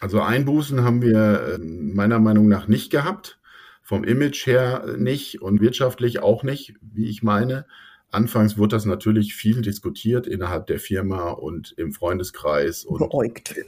Also 0.00 0.20
Einbußen 0.20 0.84
haben 0.84 1.02
wir 1.02 1.54
äh, 1.54 1.58
meiner 1.58 2.18
Meinung 2.18 2.48
nach 2.48 2.68
nicht 2.68 2.90
gehabt. 2.90 3.38
Vom 3.82 4.04
Image 4.04 4.46
her 4.46 4.96
nicht 4.98 5.40
und 5.40 5.60
wirtschaftlich 5.60 6.18
auch 6.18 6.42
nicht, 6.42 6.74
wie 6.80 7.08
ich 7.08 7.22
meine. 7.22 7.66
Anfangs 8.10 8.56
wurde 8.56 8.76
das 8.76 8.84
natürlich 8.84 9.34
viel 9.34 9.62
diskutiert 9.62 10.26
innerhalb 10.26 10.66
der 10.68 10.78
Firma 10.78 11.30
und 11.30 11.74
im 11.76 11.92
Freundeskreis. 11.92 12.84
Und 12.84 12.98
beäugt. 12.98 13.54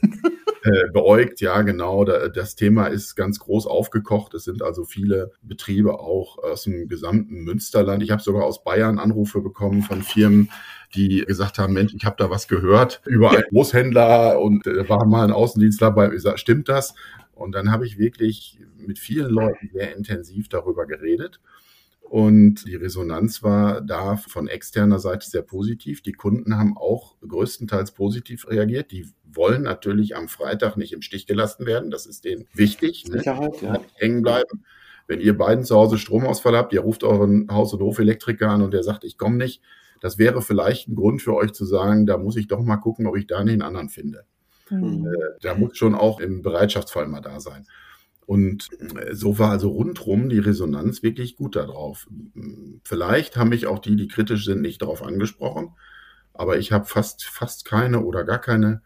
Äh, 0.61 0.91
beäugt, 0.91 1.39
ja, 1.39 1.61
genau. 1.61 2.03
das 2.03 2.55
Thema 2.55 2.87
ist 2.87 3.15
ganz 3.15 3.39
groß 3.39 3.65
aufgekocht. 3.65 4.33
Es 4.33 4.43
sind 4.43 4.61
also 4.61 4.83
viele 4.83 5.31
Betriebe 5.41 5.97
auch 5.99 6.37
aus 6.37 6.63
dem 6.63 6.89
gesamten 6.89 7.45
Münsterland. 7.45 8.03
Ich 8.03 8.11
habe 8.11 8.21
sogar 8.21 8.43
aus 8.43 8.65
Bayern 8.65 8.99
Anrufe 8.99 9.39
bekommen 9.39 9.83
von 9.83 10.03
Firmen, 10.03 10.51
die 10.95 11.23
gesagt 11.25 11.59
haben, 11.59 11.71
Mensch, 11.73 11.93
ich 11.93 12.03
habe 12.03 12.17
da 12.19 12.29
was 12.29 12.49
gehört 12.49 13.01
über 13.05 13.31
einen 13.31 13.43
Großhändler 13.51 14.41
und 14.41 14.67
äh, 14.67 14.89
war 14.89 15.05
mal 15.05 15.23
ein 15.23 15.31
Außendienstler 15.31 15.91
bei, 15.91 16.11
stimmt 16.35 16.67
das? 16.67 16.93
Und 17.33 17.53
dann 17.53 17.71
habe 17.71 17.85
ich 17.85 17.97
wirklich 17.97 18.59
mit 18.75 18.99
vielen 18.99 19.29
Leuten 19.29 19.69
sehr 19.71 19.95
intensiv 19.95 20.49
darüber 20.49 20.85
geredet. 20.85 21.39
Und 22.09 22.65
die 22.65 22.75
Resonanz 22.75 23.43
war 23.43 23.81
da 23.81 24.17
von 24.17 24.47
externer 24.47 24.97
Seite 24.97 25.29
sehr 25.29 25.43
positiv. 25.43 26.01
Die 26.01 26.13
Kunden 26.13 26.57
haben 26.57 26.75
auch 26.75 27.15
größtenteils 27.21 27.91
positiv 27.91 28.47
reagiert. 28.47 28.91
Die 28.91 29.07
wollen 29.23 29.61
natürlich 29.61 30.15
am 30.15 30.27
Freitag 30.27 30.75
nicht 30.75 30.91
im 30.91 31.03
Stich 31.03 31.27
gelassen 31.27 31.67
werden. 31.67 31.91
Das 31.91 32.07
ist 32.07 32.25
denen 32.25 32.47
wichtig. 32.53 33.05
Ne? 33.07 33.19
Sicherheit, 33.19 33.61
ne? 33.61 33.67
ja. 33.67 33.81
Hängen 33.93 34.23
bleiben. 34.23 34.63
Wenn 35.05 35.21
ihr 35.21 35.37
beiden 35.37 35.63
zu 35.63 35.75
Hause 35.75 35.99
Stromausfall 35.99 36.57
habt, 36.57 36.73
ihr 36.73 36.81
ruft 36.81 37.03
euren 37.03 37.47
Haus- 37.51 37.73
und 37.73 37.81
Hofelektriker 37.81 38.49
an 38.49 38.63
und 38.63 38.73
der 38.73 38.81
sagt, 38.81 39.03
ich 39.03 39.19
komme 39.19 39.37
nicht. 39.37 39.61
Das 40.01 40.17
wäre 40.17 40.41
vielleicht 40.41 40.87
ein 40.87 40.95
Grund 40.95 41.21
für 41.21 41.35
euch 41.35 41.51
zu 41.51 41.65
sagen, 41.65 42.07
da 42.07 42.17
muss 42.17 42.37
ich 42.37 42.47
doch 42.47 42.63
mal 42.63 42.77
gucken, 42.77 43.05
ob 43.05 43.17
ich 43.17 43.27
da 43.27 43.43
nicht 43.43 43.53
einen 43.53 43.61
anderen 43.61 43.89
finde. 43.89 44.25
Mhm. 44.71 45.05
Äh, 45.05 45.39
da 45.41 45.53
muss 45.53 45.77
schon 45.77 45.93
auch 45.93 46.19
im 46.19 46.41
Bereitschaftsfall 46.41 47.07
mal 47.07 47.21
da 47.21 47.39
sein. 47.39 47.67
Und 48.29 48.67
äh, 48.79 49.15
so 49.15 49.39
war 49.39 49.49
also 49.49 49.69
rundrum 49.69 50.29
die 50.29 50.37
Resonanz 50.37 51.01
wirklich 51.01 51.35
gut 51.35 51.55
darauf. 51.55 52.07
Vielleicht 52.83 53.37
haben 53.37 53.49
mich 53.49 53.65
auch 53.65 53.79
die, 53.79 53.95
die 53.95 54.07
kritisch 54.07 54.45
sind, 54.45 54.61
nicht 54.61 54.83
darauf 54.83 55.01
angesprochen, 55.01 55.71
aber 56.35 56.59
ich 56.59 56.71
habe 56.71 56.85
fast, 56.85 57.25
fast 57.25 57.65
keine 57.65 58.01
oder 58.01 58.23
gar 58.25 58.39
keine 58.39 58.83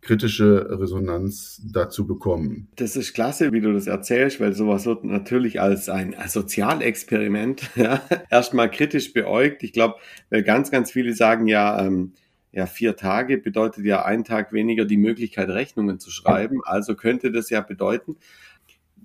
kritische 0.00 0.80
Resonanz 0.80 1.60
dazu 1.70 2.06
bekommen. 2.06 2.68
Das 2.76 2.96
ist 2.96 3.12
klasse, 3.12 3.52
wie 3.52 3.60
du 3.60 3.74
das 3.74 3.86
erzählst, 3.86 4.40
weil 4.40 4.54
sowas 4.54 4.86
wird 4.86 5.04
natürlich 5.04 5.60
als 5.60 5.90
ein 5.90 6.16
Sozialexperiment 6.26 7.68
ja, 7.76 8.00
erstmal 8.30 8.70
kritisch 8.70 9.12
beäugt. 9.12 9.62
Ich 9.62 9.74
glaube, 9.74 9.96
weil 10.30 10.42
ganz, 10.42 10.70
ganz 10.70 10.90
viele 10.90 11.12
sagen 11.12 11.48
ja, 11.48 11.84
ähm, 11.84 12.14
ja, 12.50 12.64
vier 12.64 12.96
Tage 12.96 13.36
bedeutet 13.36 13.84
ja 13.84 14.06
ein 14.06 14.24
Tag 14.24 14.54
weniger 14.54 14.86
die 14.86 14.96
Möglichkeit, 14.96 15.50
Rechnungen 15.50 15.98
zu 15.98 16.10
schreiben. 16.10 16.62
Also 16.64 16.94
könnte 16.94 17.30
das 17.30 17.50
ja 17.50 17.60
bedeuten, 17.60 18.16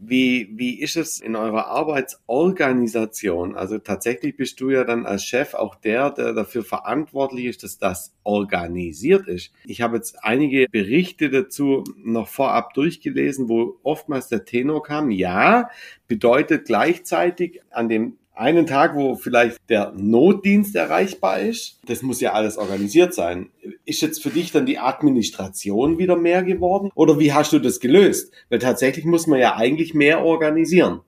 wie, 0.04 0.50
wie 0.54 0.82
ist 0.82 0.98
es 0.98 1.20
in 1.20 1.36
eurer 1.36 1.68
Arbeitsorganisation? 1.68 3.56
Also 3.56 3.78
tatsächlich 3.78 4.36
bist 4.36 4.60
du 4.60 4.72
ja 4.72 4.84
dann 4.84 5.06
als 5.06 5.24
Chef 5.24 5.54
auch 5.54 5.76
der, 5.76 6.10
der 6.10 6.34
dafür 6.34 6.64
verantwortlich 6.64 7.46
ist, 7.46 7.62
dass 7.62 7.78
das 7.78 8.16
organisiert 8.24 9.28
ist. 9.28 9.52
Ich 9.64 9.82
habe 9.82 9.98
jetzt 9.98 10.24
einige 10.24 10.66
Berichte 10.72 11.30
dazu 11.30 11.84
noch 11.98 12.28
vorab 12.28 12.74
durchgelesen, 12.74 13.48
wo 13.48 13.78
oftmals 13.84 14.28
der 14.28 14.44
Tenor 14.44 14.82
kam, 14.82 15.12
ja, 15.12 15.70
bedeutet 16.08 16.66
gleichzeitig 16.66 17.62
an 17.70 17.88
dem 17.88 18.18
einen 18.34 18.66
Tag, 18.66 18.96
wo 18.96 19.16
vielleicht 19.16 19.58
der 19.70 19.92
Notdienst 19.96 20.76
erreichbar 20.76 21.40
ist, 21.40 21.80
das 21.86 22.02
muss 22.02 22.22
ja 22.22 22.34
alles 22.34 22.58
organisiert 22.58 23.14
sein. 23.14 23.50
Ist 23.86 24.02
jetzt 24.02 24.24
für 24.24 24.30
dich 24.30 24.52
dann 24.52 24.66
die 24.66 24.80
Administration 24.80 25.98
wieder 25.98 26.16
mehr 26.16 26.44
geworden? 26.44 26.92
Oder 26.96 27.20
wie 27.20 27.34
hast 27.34 27.54
du 27.54 27.60
das 27.60 27.80
gelöst? 27.80 28.34
Weil 28.50 28.60
tatsächlich 28.60 29.06
muss 29.06 29.28
man 29.28 29.40
ja 29.40 29.56
eigentlich 29.56 29.94
mehr 29.94 30.24
organisieren. 30.24 31.02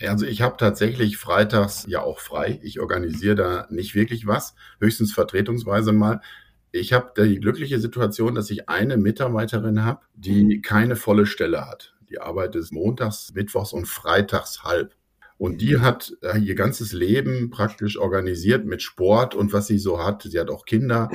Also 0.00 0.26
ich 0.26 0.42
habe 0.42 0.56
tatsächlich 0.56 1.16
freitags 1.16 1.84
ja 1.86 2.02
auch 2.02 2.18
frei. 2.18 2.58
Ich 2.62 2.80
organisiere 2.80 3.34
da 3.36 3.66
nicht 3.70 3.94
wirklich 3.94 4.26
was, 4.26 4.54
höchstens 4.80 5.12
vertretungsweise 5.12 5.92
mal. 5.92 6.20
Ich 6.72 6.92
habe 6.92 7.12
die 7.16 7.38
glückliche 7.38 7.78
Situation, 7.78 8.34
dass 8.34 8.50
ich 8.50 8.68
eine 8.68 8.96
Mitarbeiterin 8.96 9.84
habe, 9.84 10.00
die 10.14 10.62
keine 10.62 10.96
volle 10.96 11.26
Stelle 11.26 11.68
hat. 11.68 11.94
Die 12.08 12.18
arbeitet 12.18 12.72
montags, 12.72 13.32
mittwochs 13.34 13.72
und 13.72 13.86
freitags 13.86 14.64
halb. 14.64 14.94
Und 15.42 15.60
die 15.60 15.80
hat 15.80 16.16
äh, 16.22 16.38
ihr 16.38 16.54
ganzes 16.54 16.92
Leben 16.92 17.50
praktisch 17.50 17.98
organisiert 17.98 18.64
mit 18.64 18.80
Sport 18.80 19.34
und 19.34 19.52
was 19.52 19.66
sie 19.66 19.78
so 19.80 19.98
hat. 19.98 20.22
Sie 20.22 20.38
hat 20.38 20.50
auch 20.50 20.64
Kinder, 20.64 21.10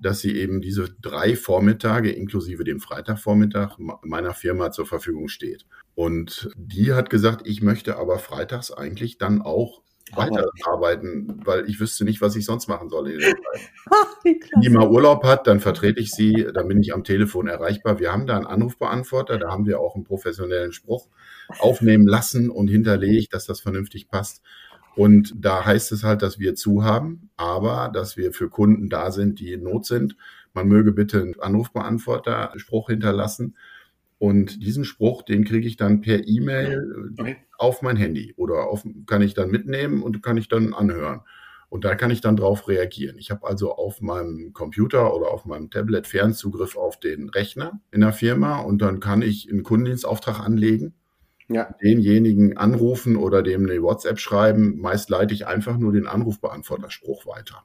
dass 0.00 0.20
sie 0.20 0.36
eben 0.36 0.60
diese 0.60 0.88
drei 1.00 1.34
Vormittage 1.34 2.12
inklusive 2.12 2.62
dem 2.62 2.78
Freitagvormittag 2.78 3.78
meiner 4.02 4.34
Firma 4.34 4.70
zur 4.70 4.86
Verfügung 4.86 5.26
steht. 5.26 5.66
Und 5.96 6.52
die 6.54 6.92
hat 6.92 7.10
gesagt, 7.10 7.44
ich 7.44 7.60
möchte 7.60 7.96
aber 7.96 8.20
freitags 8.20 8.70
eigentlich 8.70 9.18
dann 9.18 9.42
auch 9.42 9.82
weiterarbeiten, 10.14 11.40
weil 11.44 11.68
ich 11.68 11.80
wüsste 11.80 12.04
nicht, 12.04 12.20
was 12.20 12.36
ich 12.36 12.44
sonst 12.44 12.68
machen 12.68 12.88
soll. 12.88 13.10
In 13.10 13.18
der 13.18 13.30
Zeit. 13.30 13.70
Wenn 14.22 14.60
die 14.60 14.68
mal 14.68 14.88
Urlaub 14.88 15.24
hat, 15.24 15.48
dann 15.48 15.58
vertrete 15.58 16.00
ich 16.00 16.12
sie, 16.12 16.46
dann 16.54 16.68
bin 16.68 16.80
ich 16.80 16.94
am 16.94 17.02
Telefon 17.02 17.48
erreichbar. 17.48 17.98
Wir 17.98 18.12
haben 18.12 18.28
da 18.28 18.36
einen 18.36 18.46
Anrufbeantworter, 18.46 19.38
da 19.38 19.50
haben 19.50 19.66
wir 19.66 19.80
auch 19.80 19.96
einen 19.96 20.04
professionellen 20.04 20.72
Spruch 20.72 21.08
aufnehmen 21.58 22.06
lassen 22.06 22.50
und 22.50 22.68
hinterlegt, 22.68 23.34
dass 23.34 23.46
das 23.46 23.60
vernünftig 23.60 24.08
passt. 24.08 24.42
Und 24.94 25.32
da 25.36 25.64
heißt 25.64 25.92
es 25.92 26.04
halt, 26.04 26.22
dass 26.22 26.38
wir 26.38 26.54
zu 26.54 26.84
haben, 26.84 27.30
aber 27.36 27.90
dass 27.92 28.16
wir 28.16 28.32
für 28.32 28.48
Kunden 28.48 28.88
da 28.88 29.10
sind, 29.10 29.40
die 29.40 29.52
in 29.52 29.62
Not 29.62 29.86
sind. 29.86 30.16
Man 30.52 30.68
möge 30.68 30.92
bitte 30.92 31.20
einen 31.22 31.40
Anrufbeantworter 31.40 32.52
Spruch 32.56 32.90
hinterlassen. 32.90 33.56
Und 34.18 34.62
diesen 34.62 34.84
Spruch, 34.84 35.22
den 35.22 35.44
kriege 35.44 35.66
ich 35.66 35.76
dann 35.76 36.00
per 36.00 36.28
E-Mail 36.28 37.10
okay. 37.18 37.36
auf 37.58 37.82
mein 37.82 37.96
Handy 37.96 38.34
oder 38.36 38.68
auf, 38.68 38.86
kann 39.06 39.22
ich 39.22 39.34
dann 39.34 39.50
mitnehmen 39.50 40.02
und 40.02 40.22
kann 40.22 40.36
ich 40.36 40.48
dann 40.48 40.74
anhören. 40.74 41.22
Und 41.68 41.86
da 41.86 41.94
kann 41.94 42.10
ich 42.10 42.20
dann 42.20 42.36
drauf 42.36 42.68
reagieren. 42.68 43.16
Ich 43.18 43.30
habe 43.30 43.46
also 43.46 43.74
auf 43.74 44.02
meinem 44.02 44.52
Computer 44.52 45.16
oder 45.16 45.28
auf 45.28 45.46
meinem 45.46 45.70
Tablet 45.70 46.06
Fernzugriff 46.06 46.76
auf 46.76 47.00
den 47.00 47.30
Rechner 47.30 47.80
in 47.90 48.02
der 48.02 48.12
Firma 48.12 48.60
und 48.60 48.82
dann 48.82 49.00
kann 49.00 49.22
ich 49.22 49.50
einen 49.50 49.62
Kundendienstauftrag 49.62 50.38
anlegen, 50.38 50.94
ja. 51.48 51.74
denjenigen 51.82 52.56
anrufen 52.56 53.16
oder 53.16 53.42
dem 53.42 53.68
eine 53.68 53.82
WhatsApp 53.82 54.18
schreiben. 54.18 54.80
Meist 54.80 55.10
leite 55.10 55.34
ich 55.34 55.46
einfach 55.46 55.78
nur 55.78 55.92
den 55.92 56.06
Anrufbeantworterspruch 56.06 57.26
weiter 57.26 57.64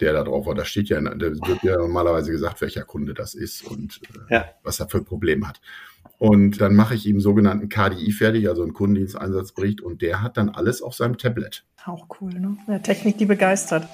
der 0.00 0.12
da 0.12 0.24
drauf 0.24 0.46
war. 0.46 0.54
Da 0.54 0.64
steht 0.64 0.88
ja, 0.88 1.00
da 1.00 1.20
wird 1.20 1.62
ja 1.62 1.76
normalerweise 1.76 2.30
gesagt, 2.30 2.60
welcher 2.60 2.84
Kunde 2.84 3.14
das 3.14 3.34
ist 3.34 3.66
und 3.66 4.00
äh, 4.30 4.34
ja. 4.34 4.44
was 4.62 4.80
er 4.80 4.88
für 4.88 4.98
ein 4.98 5.04
Problem 5.04 5.46
hat. 5.46 5.60
Und 6.18 6.60
dann 6.60 6.74
mache 6.74 6.94
ich 6.94 7.06
ihm 7.06 7.20
sogenannten 7.20 7.68
KDI 7.68 8.10
fertig, 8.10 8.48
also 8.48 8.62
einen 8.62 8.72
Kundendiensteinsatzbericht, 8.72 9.80
und 9.80 10.02
der 10.02 10.20
hat 10.20 10.36
dann 10.36 10.48
alles 10.48 10.82
auf 10.82 10.94
seinem 10.94 11.16
Tablet. 11.16 11.64
Auch 11.84 12.08
cool, 12.20 12.32
ne? 12.34 12.56
Ja, 12.66 12.80
Technik, 12.80 13.18
die 13.18 13.26
begeistert. 13.26 13.88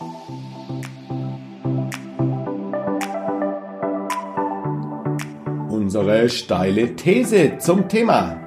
Unsere 5.69 6.31
steile 6.31 6.97
These 6.97 7.59
zum 7.59 7.89
Thema. 7.89 8.43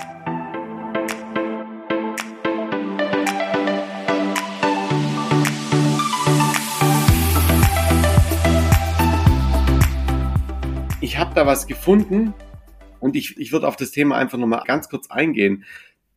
Da 11.38 11.45
was 11.45 11.67
gefunden 11.67 12.34
und 13.00 13.15
ich, 13.15 13.38
ich 13.38 13.52
würde 13.52 13.67
auf 13.67 13.76
das 13.76 13.91
Thema 13.91 14.17
einfach 14.17 14.39
nochmal 14.39 14.63
ganz 14.65 14.89
kurz 14.89 15.12
eingehen. 15.12 15.65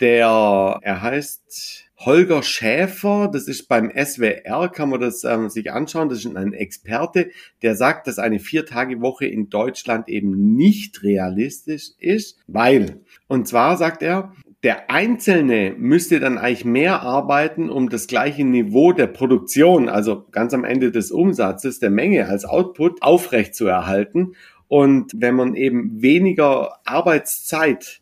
Der, 0.00 0.78
er 0.80 1.02
heißt 1.02 1.90
Holger 1.98 2.42
Schäfer, 2.42 3.28
das 3.30 3.46
ist 3.46 3.68
beim 3.68 3.90
SWR, 3.94 4.70
kann 4.70 4.88
man 4.88 4.98
das 4.98 5.22
ähm, 5.24 5.50
sich 5.50 5.70
anschauen, 5.70 6.08
das 6.08 6.24
ist 6.24 6.34
ein 6.34 6.54
Experte, 6.54 7.28
der 7.60 7.76
sagt, 7.76 8.06
dass 8.06 8.18
eine 8.18 8.38
Vier-Tage-Woche 8.38 9.26
in 9.26 9.50
Deutschland 9.50 10.08
eben 10.08 10.54
nicht 10.54 11.02
realistisch 11.02 11.90
ist, 11.98 12.38
weil, 12.46 13.02
und 13.28 13.46
zwar 13.46 13.76
sagt 13.76 14.02
er, 14.02 14.32
der 14.62 14.90
Einzelne 14.90 15.74
müsste 15.76 16.18
dann 16.18 16.38
eigentlich 16.38 16.64
mehr 16.64 17.02
arbeiten, 17.02 17.68
um 17.68 17.90
das 17.90 18.06
gleiche 18.06 18.44
Niveau 18.44 18.92
der 18.92 19.06
Produktion, 19.06 19.90
also 19.90 20.24
ganz 20.30 20.54
am 20.54 20.64
Ende 20.64 20.90
des 20.90 21.10
Umsatzes, 21.10 21.78
der 21.78 21.90
Menge 21.90 22.26
als 22.26 22.46
Output 22.46 23.02
aufrecht 23.02 23.54
zu 23.54 23.66
erhalten. 23.66 24.32
Und 24.70 25.10
wenn 25.16 25.34
man 25.34 25.56
eben 25.56 26.00
weniger 26.00 26.78
Arbeitszeit 26.84 28.00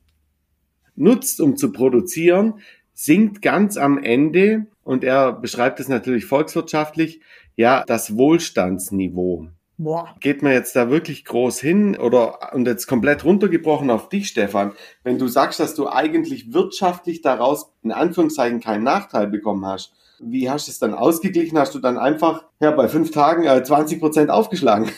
nutzt, 0.97 1.41
um 1.41 1.57
zu 1.57 1.73
produzieren, 1.73 2.61
sinkt 2.93 3.41
ganz 3.41 3.79
am 3.79 3.97
Ende, 3.97 4.67
und 4.85 5.03
er 5.03 5.33
beschreibt 5.33 5.81
es 5.81 5.89
natürlich 5.89 6.27
volkswirtschaftlich, 6.27 7.23
ja, 7.57 7.85
das 7.87 8.19
Wohlstandsniveau. 8.19 9.49
Boah. 9.79 10.15
Geht 10.21 10.43
man 10.43 10.53
jetzt 10.53 10.77
da 10.77 10.91
wirklich 10.91 11.25
groß 11.25 11.59
hin 11.59 11.97
oder 11.97 12.53
und 12.53 12.67
jetzt 12.67 12.87
komplett 12.87 13.25
runtergebrochen 13.25 13.89
auf 13.89 14.11
dich, 14.11 14.29
Stefan, 14.29 14.73
wenn 15.05 15.19
du 15.19 15.27
sagst, 15.27 15.61
dass 15.61 15.75
du 15.75 15.89
eigentlich 15.89 16.53
wirtschaftlich 16.53 17.23
daraus 17.23 17.73
in 17.83 17.93
Anführungszeichen 17.93 18.61
keinen 18.61 18.85
Nachteil 18.85 19.27
bekommen 19.27 19.65
hast, 19.65 19.95
wie 20.21 20.51
hast 20.51 20.67
du 20.67 20.73
es 20.73 20.79
dann 20.79 20.93
ausgeglichen? 20.93 21.59
Hast 21.59 21.75
du 21.75 21.79
dann 21.79 21.97
einfach 21.97 22.45
ja, 22.61 22.73
bei 22.73 22.89
fünf 22.89 23.11
Tagen 23.11 23.45
äh, 23.45 23.63
20 23.63 24.01
Prozent 24.01 24.31
aufgeschlagen? 24.31 24.91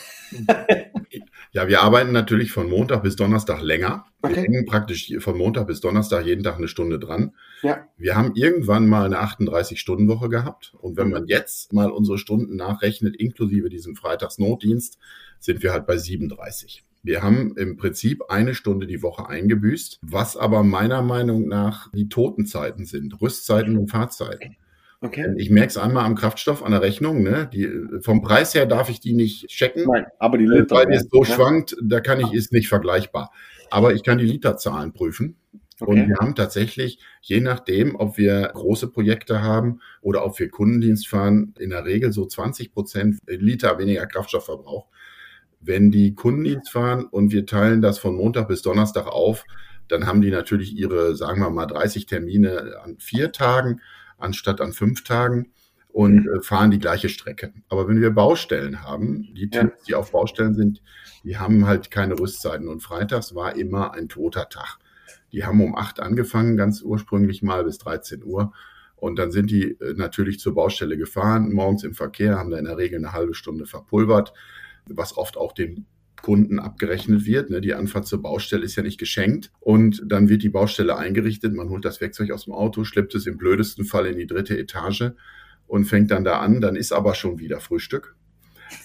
Ja, 1.53 1.67
wir 1.67 1.81
arbeiten 1.81 2.13
natürlich 2.13 2.53
von 2.53 2.69
Montag 2.69 3.03
bis 3.03 3.17
Donnerstag 3.17 3.61
länger. 3.61 4.05
Okay. 4.21 4.35
Wir 4.35 4.43
hängen 4.43 4.65
praktisch 4.65 5.13
von 5.19 5.37
Montag 5.37 5.67
bis 5.67 5.81
Donnerstag 5.81 6.25
jeden 6.25 6.43
Tag 6.43 6.57
eine 6.57 6.69
Stunde 6.69 6.97
dran. 6.97 7.35
Ja. 7.61 7.87
Wir 7.97 8.15
haben 8.15 8.35
irgendwann 8.35 8.87
mal 8.87 9.05
eine 9.05 9.21
38-Stunden-Woche 9.21 10.29
gehabt. 10.29 10.73
Und 10.79 10.95
wenn 10.95 11.09
man 11.09 11.27
jetzt 11.27 11.73
mal 11.73 11.91
unsere 11.91 12.17
Stunden 12.17 12.55
nachrechnet, 12.55 13.17
inklusive 13.17 13.67
diesem 13.67 13.97
Freitagsnotdienst, 13.97 14.97
sind 15.39 15.61
wir 15.61 15.73
halt 15.73 15.85
bei 15.87 15.97
37. 15.97 16.85
Wir 17.03 17.21
haben 17.21 17.57
im 17.57 17.75
Prinzip 17.77 18.21
eine 18.29 18.53
Stunde 18.53 18.87
die 18.87 19.01
Woche 19.01 19.27
eingebüßt, 19.27 19.99
was 20.03 20.37
aber 20.37 20.63
meiner 20.63 21.01
Meinung 21.01 21.47
nach 21.47 21.91
die 21.91 22.07
Totenzeiten 22.07 22.85
sind, 22.85 23.19
Rüstzeiten 23.21 23.77
und 23.77 23.89
Fahrzeiten. 23.89 24.55
Okay. 25.03 25.33
Ich 25.37 25.49
merke 25.49 25.69
es 25.69 25.77
einmal 25.77 26.05
am 26.05 26.13
Kraftstoff, 26.13 26.63
an 26.63 26.71
der 26.71 26.83
Rechnung. 26.83 27.23
Ne? 27.23 27.49
Die, 27.51 27.67
vom 28.01 28.21
Preis 28.21 28.53
her 28.53 28.67
darf 28.67 28.87
ich 28.89 28.99
die 28.99 29.13
nicht 29.13 29.47
checken. 29.47 29.85
Nein, 29.91 30.05
aber 30.19 30.37
die 30.37 30.45
Liter. 30.45 30.75
Weil 30.75 30.91
es 30.93 31.07
so 31.09 31.23
ja. 31.23 31.33
schwankt, 31.33 31.75
da 31.81 31.99
kann 31.99 32.19
ich, 32.19 32.33
ist 32.33 32.53
nicht 32.53 32.67
vergleichbar. 32.67 33.31
Aber 33.71 33.95
ich 33.95 34.03
kann 34.03 34.19
die 34.19 34.25
Literzahlen 34.25 34.93
prüfen. 34.93 35.37
Okay. 35.79 35.91
Und 35.91 36.09
wir 36.09 36.17
haben 36.17 36.35
tatsächlich, 36.35 36.99
je 37.21 37.39
nachdem, 37.39 37.95
ob 37.95 38.19
wir 38.19 38.51
große 38.53 38.89
Projekte 38.89 39.41
haben 39.41 39.79
oder 40.01 40.23
ob 40.23 40.37
wir 40.39 40.49
Kundendienst 40.49 41.07
fahren, 41.07 41.55
in 41.57 41.71
der 41.71 41.85
Regel 41.85 42.13
so 42.13 42.27
20 42.27 42.71
Prozent 42.71 43.17
Liter 43.25 43.79
weniger 43.79 44.05
Kraftstoffverbrauch. 44.05 44.87
Wenn 45.59 45.89
die 45.89 46.13
Kundendienst 46.13 46.69
fahren 46.69 47.05
und 47.05 47.31
wir 47.31 47.47
teilen 47.47 47.81
das 47.81 47.97
von 47.97 48.15
Montag 48.15 48.47
bis 48.47 48.61
Donnerstag 48.61 49.07
auf, 49.07 49.45
dann 49.87 50.05
haben 50.05 50.21
die 50.21 50.29
natürlich 50.31 50.77
ihre, 50.77 51.15
sagen 51.15 51.41
wir 51.41 51.49
mal, 51.49 51.65
30 51.65 52.05
Termine 52.05 52.79
an 52.83 52.97
vier 52.99 53.31
Tagen 53.31 53.81
anstatt 54.21 54.61
an 54.61 54.73
fünf 54.73 55.03
Tagen 55.03 55.51
und 55.89 56.25
mhm. 56.25 56.33
äh, 56.33 56.41
fahren 56.41 56.71
die 56.71 56.79
gleiche 56.79 57.09
Strecke. 57.09 57.53
Aber 57.69 57.87
wenn 57.87 58.01
wir 58.01 58.11
Baustellen 58.11 58.83
haben, 58.83 59.33
die 59.35 59.49
Teams, 59.49 59.71
die 59.87 59.95
auf 59.95 60.11
Baustellen 60.11 60.53
sind, 60.53 60.81
die 61.23 61.37
haben 61.37 61.67
halt 61.67 61.91
keine 61.91 62.19
Rüstzeiten. 62.19 62.67
Und 62.67 62.81
freitags 62.81 63.35
war 63.35 63.55
immer 63.55 63.93
ein 63.93 64.09
toter 64.09 64.49
Tag. 64.49 64.77
Die 65.31 65.45
haben 65.45 65.61
um 65.61 65.75
acht 65.75 65.99
angefangen, 65.99 66.57
ganz 66.57 66.81
ursprünglich 66.81 67.41
mal 67.41 67.63
bis 67.63 67.77
13 67.79 68.23
Uhr. 68.23 68.53
Und 68.95 69.17
dann 69.17 69.31
sind 69.31 69.49
die 69.49 69.71
äh, 69.79 69.93
natürlich 69.95 70.39
zur 70.39 70.53
Baustelle 70.53 70.97
gefahren, 70.97 71.51
morgens 71.51 71.83
im 71.83 71.93
Verkehr, 71.93 72.37
haben 72.37 72.51
da 72.51 72.57
in 72.57 72.65
der 72.65 72.77
Regel 72.77 72.99
eine 72.99 73.13
halbe 73.13 73.33
Stunde 73.33 73.65
verpulvert, 73.65 74.33
was 74.85 75.17
oft 75.17 75.37
auch 75.37 75.53
den 75.53 75.87
Kunden 76.21 76.59
abgerechnet 76.59 77.25
wird. 77.25 77.49
Ne? 77.49 77.61
Die 77.61 77.73
Anfahrt 77.73 78.07
zur 78.07 78.21
Baustelle 78.21 78.63
ist 78.63 78.75
ja 78.75 78.83
nicht 78.83 78.99
geschenkt. 78.99 79.51
Und 79.59 80.03
dann 80.05 80.29
wird 80.29 80.43
die 80.43 80.49
Baustelle 80.49 80.97
eingerichtet, 80.97 81.53
man 81.53 81.69
holt 81.69 81.85
das 81.85 82.01
Werkzeug 82.01 82.31
aus 82.31 82.45
dem 82.45 82.53
Auto, 82.53 82.83
schleppt 82.83 83.15
es 83.15 83.27
im 83.27 83.37
blödesten 83.37 83.85
Fall 83.85 84.05
in 84.07 84.17
die 84.17 84.27
dritte 84.27 84.57
Etage 84.57 85.11
und 85.67 85.85
fängt 85.85 86.11
dann 86.11 86.23
da 86.23 86.39
an. 86.39 86.61
Dann 86.61 86.75
ist 86.75 86.91
aber 86.91 87.15
schon 87.15 87.39
wieder 87.39 87.59
Frühstück. 87.59 88.15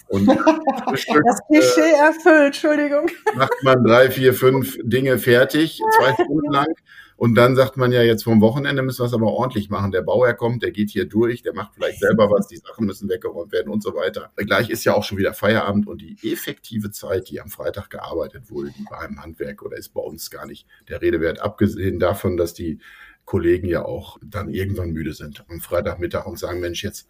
Und 0.09 0.27
Frühstück, 0.85 1.23
das 1.27 1.41
Klischee 1.47 1.81
äh, 1.81 2.07
erfüllt, 2.07 2.47
Entschuldigung. 2.47 3.11
Macht 3.37 3.63
man 3.63 3.85
drei, 3.85 4.11
vier, 4.11 4.35
fünf 4.35 4.79
Dinge 4.83 5.19
fertig, 5.19 5.81
zwei 5.99 6.13
Stunden 6.25 6.53
lang. 6.53 6.75
Und 7.17 7.35
dann 7.35 7.57
sagt 7.57 7.79
man 7.79 7.93
ja 7.93 8.03
jetzt 8.03 8.25
vom 8.25 8.43
Wochenende 8.43 8.83
müssen 8.83 9.01
wir 9.01 9.07
es 9.07 9.15
aber 9.15 9.33
ordentlich 9.33 9.71
machen. 9.71 9.91
Der 9.91 10.03
Bauer 10.03 10.33
kommt, 10.35 10.63
der 10.63 10.71
geht 10.71 10.91
hier 10.91 11.07
durch, 11.07 11.43
der 11.43 11.55
macht 11.55 11.75
vielleicht 11.75 11.99
selber 11.99 12.31
was, 12.31 12.47
die 12.47 12.59
Sachen 12.59 12.85
müssen 12.85 13.09
weggeräumt 13.09 13.53
werden 13.53 13.73
und 13.73 13.83
so 13.83 13.95
weiter. 13.95 14.31
Gleich 14.37 14.69
ist 14.69 14.85
ja 14.85 14.95
auch 14.95 15.03
schon 15.03 15.17
wieder 15.17 15.33
Feierabend 15.33 15.87
und 15.87 16.03
die 16.03 16.19
effektive 16.31 16.91
Zeit, 16.91 17.31
die 17.31 17.41
am 17.41 17.49
Freitag 17.49 17.89
gearbeitet 17.89 18.51
wurde, 18.51 18.71
die 18.79 18.85
war 18.91 19.09
im 19.09 19.23
Handwerk 19.23 19.63
oder 19.63 19.79
ist 19.79 19.95
bei 19.95 20.03
uns 20.03 20.31
gar 20.31 20.47
nicht 20.47 20.67
der 20.89 21.01
Rede 21.01 21.21
wert, 21.23 21.41
abgesehen 21.41 21.99
davon, 21.99 22.37
dass 22.37 22.53
die 22.53 22.81
Kollegen 23.25 23.67
ja 23.67 23.85
auch 23.85 24.19
dann 24.23 24.51
irgendwann 24.51 24.91
müde 24.91 25.15
sind 25.15 25.45
am 25.49 25.61
Freitagmittag 25.61 26.27
und 26.27 26.39
sagen, 26.39 26.61
Mensch, 26.61 26.85
jetzt 26.85 27.09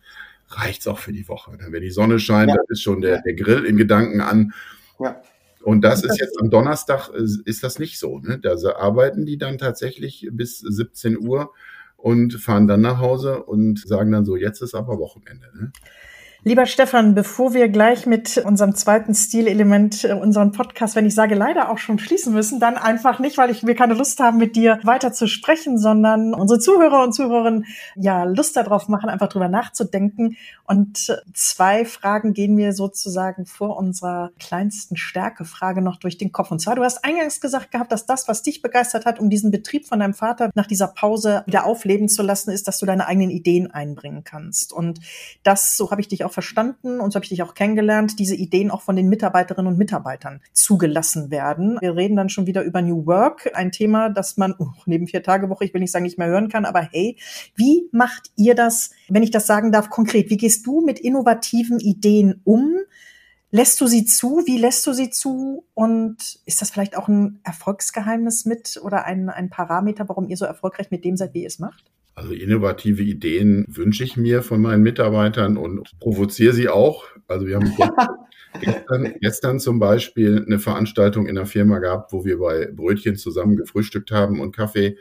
reicht's 0.49 0.87
auch 0.87 0.99
für 0.99 1.12
die 1.12 1.29
Woche. 1.29 1.59
Wenn 1.59 1.83
die 1.83 1.90
Sonne 1.90 2.21
scheint, 2.21 2.51
ja. 2.51 2.57
dann 2.57 2.66
ist 2.69 2.83
schon 2.83 3.01
der, 3.01 3.23
der 3.23 3.35
Grill 3.35 3.64
in 3.64 3.77
Gedanken 3.77 4.21
an. 4.21 4.53
Ja. 5.01 5.21
Und 5.67 5.81
das 5.81 6.05
ist 6.05 6.21
jetzt 6.21 6.41
am 6.41 6.49
Donnerstag, 6.49 7.09
äh, 7.09 7.25
ist 7.45 7.65
das 7.65 7.81
nicht 7.81 7.99
so. 7.99 8.21
Ne? 8.21 8.39
Da 8.39 8.55
arbeiten 8.77 9.27
die 9.27 9.37
dann 9.37 9.59
tatsächlich 9.59 10.29
bis 10.31 10.61
17 10.61 11.19
Uhr 11.19 11.51
und 11.97 12.35
fahren 12.35 12.69
dann 12.69 12.83
nach 12.83 13.01
Hause 13.01 13.43
und 13.43 13.81
sagen 13.85 14.13
dann 14.13 14.25
so, 14.25 14.37
jetzt 14.37 14.63
ist 14.63 14.77
aber 14.77 15.01
Wochenende. 15.01 15.49
Ne? 15.57 15.73
Lieber 16.49 16.67
Stefan, 16.67 17.17
bevor 17.17 17.55
wir 17.55 17.69
gleich 17.69 18.07
mit 18.07 18.37
unserem 18.37 18.77
zweiten 18.77 19.17
Stilelement 19.17 20.05
äh, 20.05 20.13
unseren 20.13 20.53
Podcast, 20.53 20.95
wenn 20.95 21.05
ich 21.05 21.13
sage 21.13 21.35
leider 21.35 21.71
auch 21.71 21.79
schon 21.79 21.99
schließen 21.99 22.33
müssen, 22.33 22.61
dann 22.61 22.77
einfach 22.77 23.19
nicht, 23.19 23.37
weil 23.37 23.51
ich 23.51 23.67
wir 23.67 23.75
keine 23.75 23.95
Lust 23.95 24.21
haben, 24.21 24.39
mit 24.39 24.55
dir 24.55 24.79
weiter 24.85 25.13
zu 25.13 25.27
sprechen, 25.27 25.77
sondern 25.77 26.35
unsere 26.35 26.61
Zuhörer 26.61 27.03
und 27.03 27.15
Zuhörerinnen 27.15 27.67
ja 27.97 28.23
Lust 28.23 28.57
darauf 28.57 28.87
machen, 28.87 29.11
einfach 29.11 29.27
drüber 29.27 29.49
nachzudenken. 29.49 30.37
Und 30.63 31.09
äh, 31.09 31.17
zwei 31.35 31.85
Fragen 31.85 32.33
gehen 32.33 32.55
mir 32.55 32.73
sozusagen 32.73 33.45
vor 33.45 33.77
unserer 33.77 34.31
kleinsten 34.39 34.97
Stärke-Frage 34.97 35.83
noch 35.83 35.97
durch 35.97 36.17
den 36.17 36.31
Kopf. 36.31 36.53
Und 36.53 36.61
zwar, 36.61 36.77
du 36.77 36.85
hast 36.85 37.05
eingangs 37.05 37.41
gesagt 37.41 37.73
gehabt, 37.73 37.91
dass 37.91 38.07
das, 38.07 38.29
was 38.29 38.45
dich 38.45 38.63
begeistert 38.63 39.05
hat, 39.05 39.19
um 39.19 39.31
diesen 39.31 39.51
Betrieb 39.51 39.89
von 39.89 39.99
deinem 39.99 40.15
Vater 40.15 40.51
nach 40.55 40.69
dieser 40.69 40.87
Pause 40.87 41.43
wieder 41.47 41.67
aufleben 41.67 42.09
zu 42.09 42.23
lassen, 42.23 42.53
ist, 42.53 42.69
dass 42.69 42.79
du 42.79 42.87
deine 42.87 43.09
eigenen 43.09 43.31
Ideen 43.31 43.69
einbringen 43.73 44.23
kannst. 44.23 44.73
Und 44.73 45.01
das, 45.43 45.77
so 45.77 45.91
habe 45.91 46.01
ich 46.01 46.07
dich 46.07 46.23
auch 46.23 46.36
verstanden 46.37 47.01
und 47.01 47.12
so 47.12 47.16
habe 47.16 47.25
ich 47.25 47.31
dich 47.31 47.42
auch 47.42 47.55
kennengelernt, 47.55 48.18
diese 48.18 48.35
Ideen 48.35 48.70
auch 48.70 48.83
von 48.83 48.94
den 48.94 49.09
Mitarbeiterinnen 49.09 49.72
und 49.72 49.79
Mitarbeitern 49.79 50.42
zugelassen 50.53 51.31
werden. 51.31 51.79
Wir 51.81 51.96
reden 51.96 52.14
dann 52.14 52.29
schon 52.29 52.46
wieder 52.46 52.62
über 52.62 52.83
New 52.83 53.07
Work, 53.07 53.53
ein 53.55 53.72
Thema, 53.72 54.11
das 54.11 54.37
man 54.37 54.55
uh, 54.59 54.66
neben 54.85 55.07
vier 55.07 55.22
Tage 55.22 55.49
Woche, 55.49 55.64
ich 55.64 55.72
will 55.72 55.81
nicht 55.81 55.92
sagen, 55.92 56.03
nicht 56.03 56.18
mehr 56.18 56.29
hören 56.29 56.51
kann, 56.51 56.66
aber 56.66 56.83
hey, 56.83 57.16
wie 57.55 57.88
macht 57.90 58.31
ihr 58.37 58.55
das, 58.55 58.90
wenn 59.09 59.22
ich 59.22 59.31
das 59.31 59.46
sagen 59.46 59.72
darf, 59.72 59.88
konkret? 59.88 60.29
Wie 60.29 60.37
gehst 60.37 60.66
du 60.66 60.83
mit 60.83 61.01
innovativen 61.01 61.81
Ideen 61.81 62.42
um? 62.44 62.75
Lässt 63.51 63.81
du 63.81 63.87
sie 63.87 64.05
zu? 64.05 64.42
Wie 64.44 64.59
lässt 64.59 64.87
du 64.87 64.92
sie 64.92 65.09
zu? 65.09 65.64
Und 65.72 66.40
ist 66.44 66.61
das 66.61 66.70
vielleicht 66.70 66.99
auch 66.99 67.09
ein 67.09 67.40
Erfolgsgeheimnis 67.44 68.44
mit 68.44 68.79
oder 68.83 69.07
ein, 69.07 69.31
ein 69.31 69.49
Parameter, 69.49 70.07
warum 70.07 70.29
ihr 70.29 70.37
so 70.37 70.44
erfolgreich 70.44 70.90
mit 70.90 71.03
dem 71.07 71.16
seid, 71.16 71.33
wie 71.33 71.40
ihr 71.40 71.46
es 71.46 71.59
macht? 71.59 71.90
Also 72.17 72.33
innovative 72.33 73.03
Ideen 73.03 73.67
wünsche 73.69 74.03
ich 74.03 74.17
mir 74.17 74.43
von 74.43 74.63
meinen 74.63 74.83
Mitarbeitern 74.83 75.59
und 75.59 75.91
provoziere 76.01 76.55
sie 76.55 76.71
auch. 76.71 77.05
Also 77.29 77.47
wir 77.47 77.57
haben 77.57 77.71
gestern, 78.61 79.15
gestern 79.21 79.61
zum 79.61 79.79
Beispiel 79.79 80.43
eine 80.47 80.59
Veranstaltung 80.59 81.27
in 81.27 81.35
der 81.35 81.45
Firma 81.45 81.79
gehabt, 81.79 82.15
wo 82.15 82.25
wir 82.25 82.39
bei 82.39 82.73
Brötchen 82.73 83.17
zusammen 83.17 83.57
gefrühstückt 83.57 84.11
haben 84.13 84.41
und 84.41 84.57
Kaffee. 84.57 84.97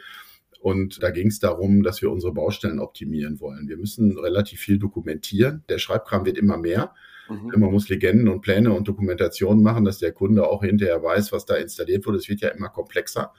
Und 0.59 1.01
da 1.01 1.09
ging 1.09 1.27
es 1.27 1.39
darum, 1.39 1.83
dass 1.83 2.01
wir 2.01 2.11
unsere 2.11 2.33
Baustellen 2.33 2.79
optimieren 2.79 3.39
wollen. 3.39 3.69
Wir 3.69 3.77
müssen 3.77 4.19
relativ 4.19 4.59
viel 4.59 4.77
dokumentieren. 4.77 5.63
Der 5.69 5.77
Schreibkram 5.77 6.25
wird 6.25 6.37
immer 6.37 6.57
mehr. 6.57 6.93
Mhm. 7.29 7.53
Man 7.55 7.71
muss 7.71 7.87
Legenden 7.87 8.27
und 8.27 8.41
Pläne 8.41 8.73
und 8.73 8.89
Dokumentationen 8.89 9.63
machen, 9.63 9.85
dass 9.85 9.99
der 9.99 10.11
Kunde 10.11 10.45
auch 10.45 10.63
hinterher 10.63 11.01
weiß, 11.01 11.31
was 11.31 11.45
da 11.45 11.55
installiert 11.55 12.05
wurde. 12.05 12.17
Es 12.17 12.27
wird 12.27 12.41
ja 12.41 12.49
immer 12.49 12.67
komplexer. 12.67 13.31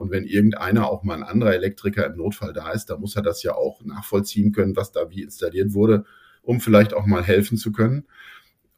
Und 0.00 0.10
wenn 0.10 0.24
irgendeiner, 0.24 0.88
auch 0.88 1.02
mal 1.02 1.12
ein 1.12 1.22
anderer 1.22 1.52
Elektriker 1.52 2.06
im 2.06 2.16
Notfall 2.16 2.54
da 2.54 2.72
ist, 2.72 2.86
dann 2.86 3.00
muss 3.00 3.16
er 3.16 3.22
das 3.22 3.42
ja 3.42 3.54
auch 3.54 3.84
nachvollziehen 3.84 4.50
können, 4.50 4.74
was 4.74 4.92
da 4.92 5.10
wie 5.10 5.20
installiert 5.20 5.74
wurde, 5.74 6.06
um 6.40 6.58
vielleicht 6.62 6.94
auch 6.94 7.04
mal 7.04 7.22
helfen 7.22 7.58
zu 7.58 7.70
können. 7.70 8.06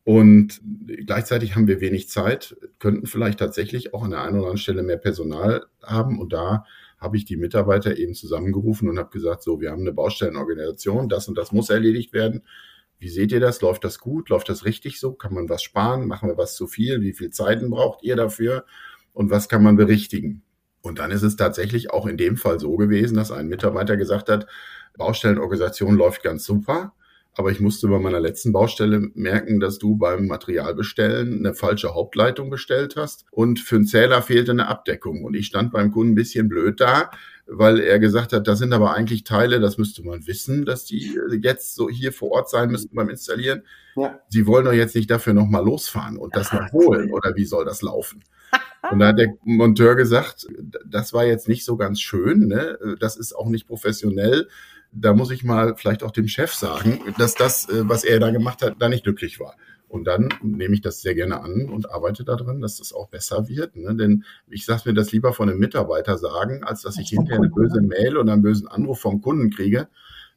Und 0.03 0.61
gleichzeitig 1.07 1.55
haben 1.55 1.69
wir 1.69 1.81
wenig 1.81 2.09
Zeit, 2.09 2.57
könnten 2.81 3.07
vielleicht 3.07 3.39
tatsächlich 3.39 3.95
auch 3.95 4.03
an 4.03 4.11
der 4.11 4.23
einen 4.23 4.31
oder 4.31 4.39
anderen 4.39 4.59
Stelle 4.59 4.83
mehr 4.83 4.97
Personal 4.97 5.65
haben. 5.81 6.19
Und 6.19 6.33
da 6.33 6.65
habe 6.99 7.17
ich 7.17 7.25
die 7.25 7.37
Mitarbeiter 7.37 7.97
eben 7.97 8.15
zusammengerufen 8.15 8.89
und 8.89 8.99
habe 8.99 9.11
gesagt, 9.11 9.45
so, 9.45 9.61
wir 9.61 9.71
haben 9.71 9.83
eine 9.83 9.93
Baustellenorganisation, 9.93 11.09
das 11.09 11.29
und 11.29 11.39
das 11.39 11.53
muss 11.53 11.71
erledigt 11.71 12.13
werden. 12.13 12.43
Wie 12.99 13.11
seht 13.11 13.31
ihr 13.31 13.39
das? 13.39 13.61
Läuft 13.61 13.85
das 13.85 14.01
gut? 14.01 14.29
Läuft 14.29 14.49
das 14.49 14.65
richtig 14.65 14.99
so? 14.99 15.13
Kann 15.13 15.35
man 15.35 15.49
was 15.49 15.63
sparen? 15.63 16.09
Machen 16.09 16.29
wir 16.29 16.37
was 16.37 16.57
zu 16.57 16.67
viel? 16.67 17.01
Wie 17.01 17.13
viel 17.13 17.31
Zeiten 17.31 17.71
braucht 17.71 18.03
ihr 18.03 18.17
dafür? 18.17 18.67
Und 19.13 19.31
was 19.31 19.49
kann 19.49 19.63
man 19.63 19.77
berichtigen? 19.77 20.43
Und 20.83 20.99
dann 20.99 21.11
ist 21.11 21.23
es 21.23 21.37
tatsächlich 21.37 21.91
auch 21.91 22.07
in 22.07 22.17
dem 22.17 22.37
Fall 22.37 22.59
so 22.61 22.77
gewesen, 22.77 23.17
dass 23.17 23.31
ein 23.31 23.49
Mitarbeiter 23.49 23.97
gesagt 23.97 24.29
hat, 24.29 24.47
Baustellenorganisation 24.99 25.97
läuft 25.97 26.23
ganz 26.23 26.45
super, 26.45 26.93
aber 27.35 27.51
ich 27.51 27.61
musste 27.61 27.89
bei 27.89 27.99
meiner 27.99 28.21
letzten 28.21 28.53
Baustelle 28.53 29.11
merken, 29.15 29.59
dass 29.59 29.79
du 29.79 29.97
beim 29.97 30.27
Materialbestellen 30.27 31.39
eine 31.39 31.55
falsche 31.55 31.95
Hauptleitung 31.95 32.51
bestellt 32.51 32.97
hast 32.97 33.25
und 33.31 33.59
für 33.59 33.77
einen 33.77 33.87
Zähler 33.87 34.21
fehlte 34.21 34.51
eine 34.51 34.69
Abdeckung. 34.69 35.25
Und 35.25 35.35
ich 35.35 35.47
stand 35.47 35.73
beim 35.73 35.93
Kunden 35.93 36.13
ein 36.13 36.17
bisschen 36.17 36.49
blöd 36.49 36.81
da, 36.81 37.11
weil 37.47 37.81
er 37.81 37.99
gesagt 37.99 38.33
hat, 38.33 38.47
da 38.47 38.57
sind 38.57 38.73
aber 38.73 38.95
eigentlich 38.95 39.25
Teile, 39.25 39.61
das 39.61 39.79
müsste 39.79 40.03
man 40.03 40.27
wissen, 40.27 40.65
dass 40.65 40.85
die 40.85 41.19
jetzt 41.41 41.75
so 41.75 41.89
hier 41.89 42.13
vor 42.13 42.31
Ort 42.33 42.51
sein 42.51 42.71
müssten 42.71 42.95
beim 42.95 43.09
Installieren. 43.09 43.63
Ja. 43.97 44.21
Sie 44.29 44.47
wollen 44.47 44.65
doch 44.65 44.73
jetzt 44.73 44.95
nicht 44.95 45.11
dafür 45.11 45.35
nochmal 45.35 45.65
losfahren 45.65 46.17
und 46.17 46.37
das 46.37 46.53
noch 46.53 46.73
holen 46.73 47.13
oder 47.13 47.35
wie 47.37 47.45
soll 47.45 47.65
das 47.65 47.83
laufen? 47.83 48.23
Und 48.91 48.99
da 48.99 49.09
hat 49.09 49.19
der 49.19 49.35
Monteur 49.45 49.95
gesagt, 49.95 50.47
das 50.85 51.13
war 51.13 51.25
jetzt 51.25 51.49
nicht 51.49 51.65
so 51.65 51.77
ganz 51.77 52.01
schön, 52.01 52.49
ne? 52.49 52.79
das 52.99 53.17
ist 53.17 53.33
auch 53.33 53.49
nicht 53.49 53.67
professionell. 53.67 54.49
Da 54.93 55.15
muss 55.15 55.31
ich 55.31 55.45
mal 55.45 55.75
vielleicht 55.77 56.03
auch 56.03 56.11
dem 56.11 56.29
Chef 56.29 56.53
sagen, 56.53 57.01
dass 57.17 57.35
das, 57.35 57.67
äh, 57.69 57.89
was 57.89 58.05
er 58.05 58.21
da 58.21 58.31
gemacht 58.31 58.61
hat, 58.61 58.75
da 58.79 58.91
nicht 58.91 59.05
glücklich 59.05 59.41
war. 59.41 59.57
Und 59.93 60.05
dann 60.05 60.31
nehme 60.43 60.73
ich 60.73 60.81
das 60.81 61.03
sehr 61.03 61.15
gerne 61.15 61.43
an 61.43 61.69
und 61.69 61.91
arbeite 61.91 62.25
daran, 62.25 62.63
dass 62.63 62.79
das 62.79 62.95
auch 62.95 63.09
besser 63.09 63.47
wird. 63.47 63.77
Ne? 63.77 63.95
Denn 63.95 64.25
ich 64.49 64.65
sage 64.65 64.85
mir 64.87 64.95
das 64.95 65.13
lieber 65.13 65.35
von 65.35 65.51
einem 65.51 65.59
Mitarbeiter 65.59 66.17
sagen, 66.17 66.65
als 66.65 66.81
dass 66.81 66.97
ich 66.97 67.11
hinterher 67.11 67.43
eine 67.43 67.51
böse 67.51 67.83
Mail 67.83 68.17
oder 68.17 68.33
einen 68.33 68.41
bösen 68.41 68.69
Anruf 68.69 69.01
vom 69.01 69.21
Kunden 69.21 69.51
kriege. 69.51 69.89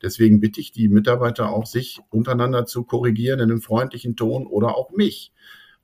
Deswegen 0.03 0.41
bitte 0.41 0.59
ich 0.59 0.73
die 0.73 0.89
Mitarbeiter 0.89 1.53
auch, 1.53 1.67
sich 1.67 2.01
untereinander 2.09 2.65
zu 2.65 2.83
korrigieren 2.83 3.39
in 3.39 3.49
einem 3.49 3.61
freundlichen 3.61 4.17
Ton 4.17 4.45
oder 4.45 4.75
auch 4.75 4.91
mich 4.91 5.31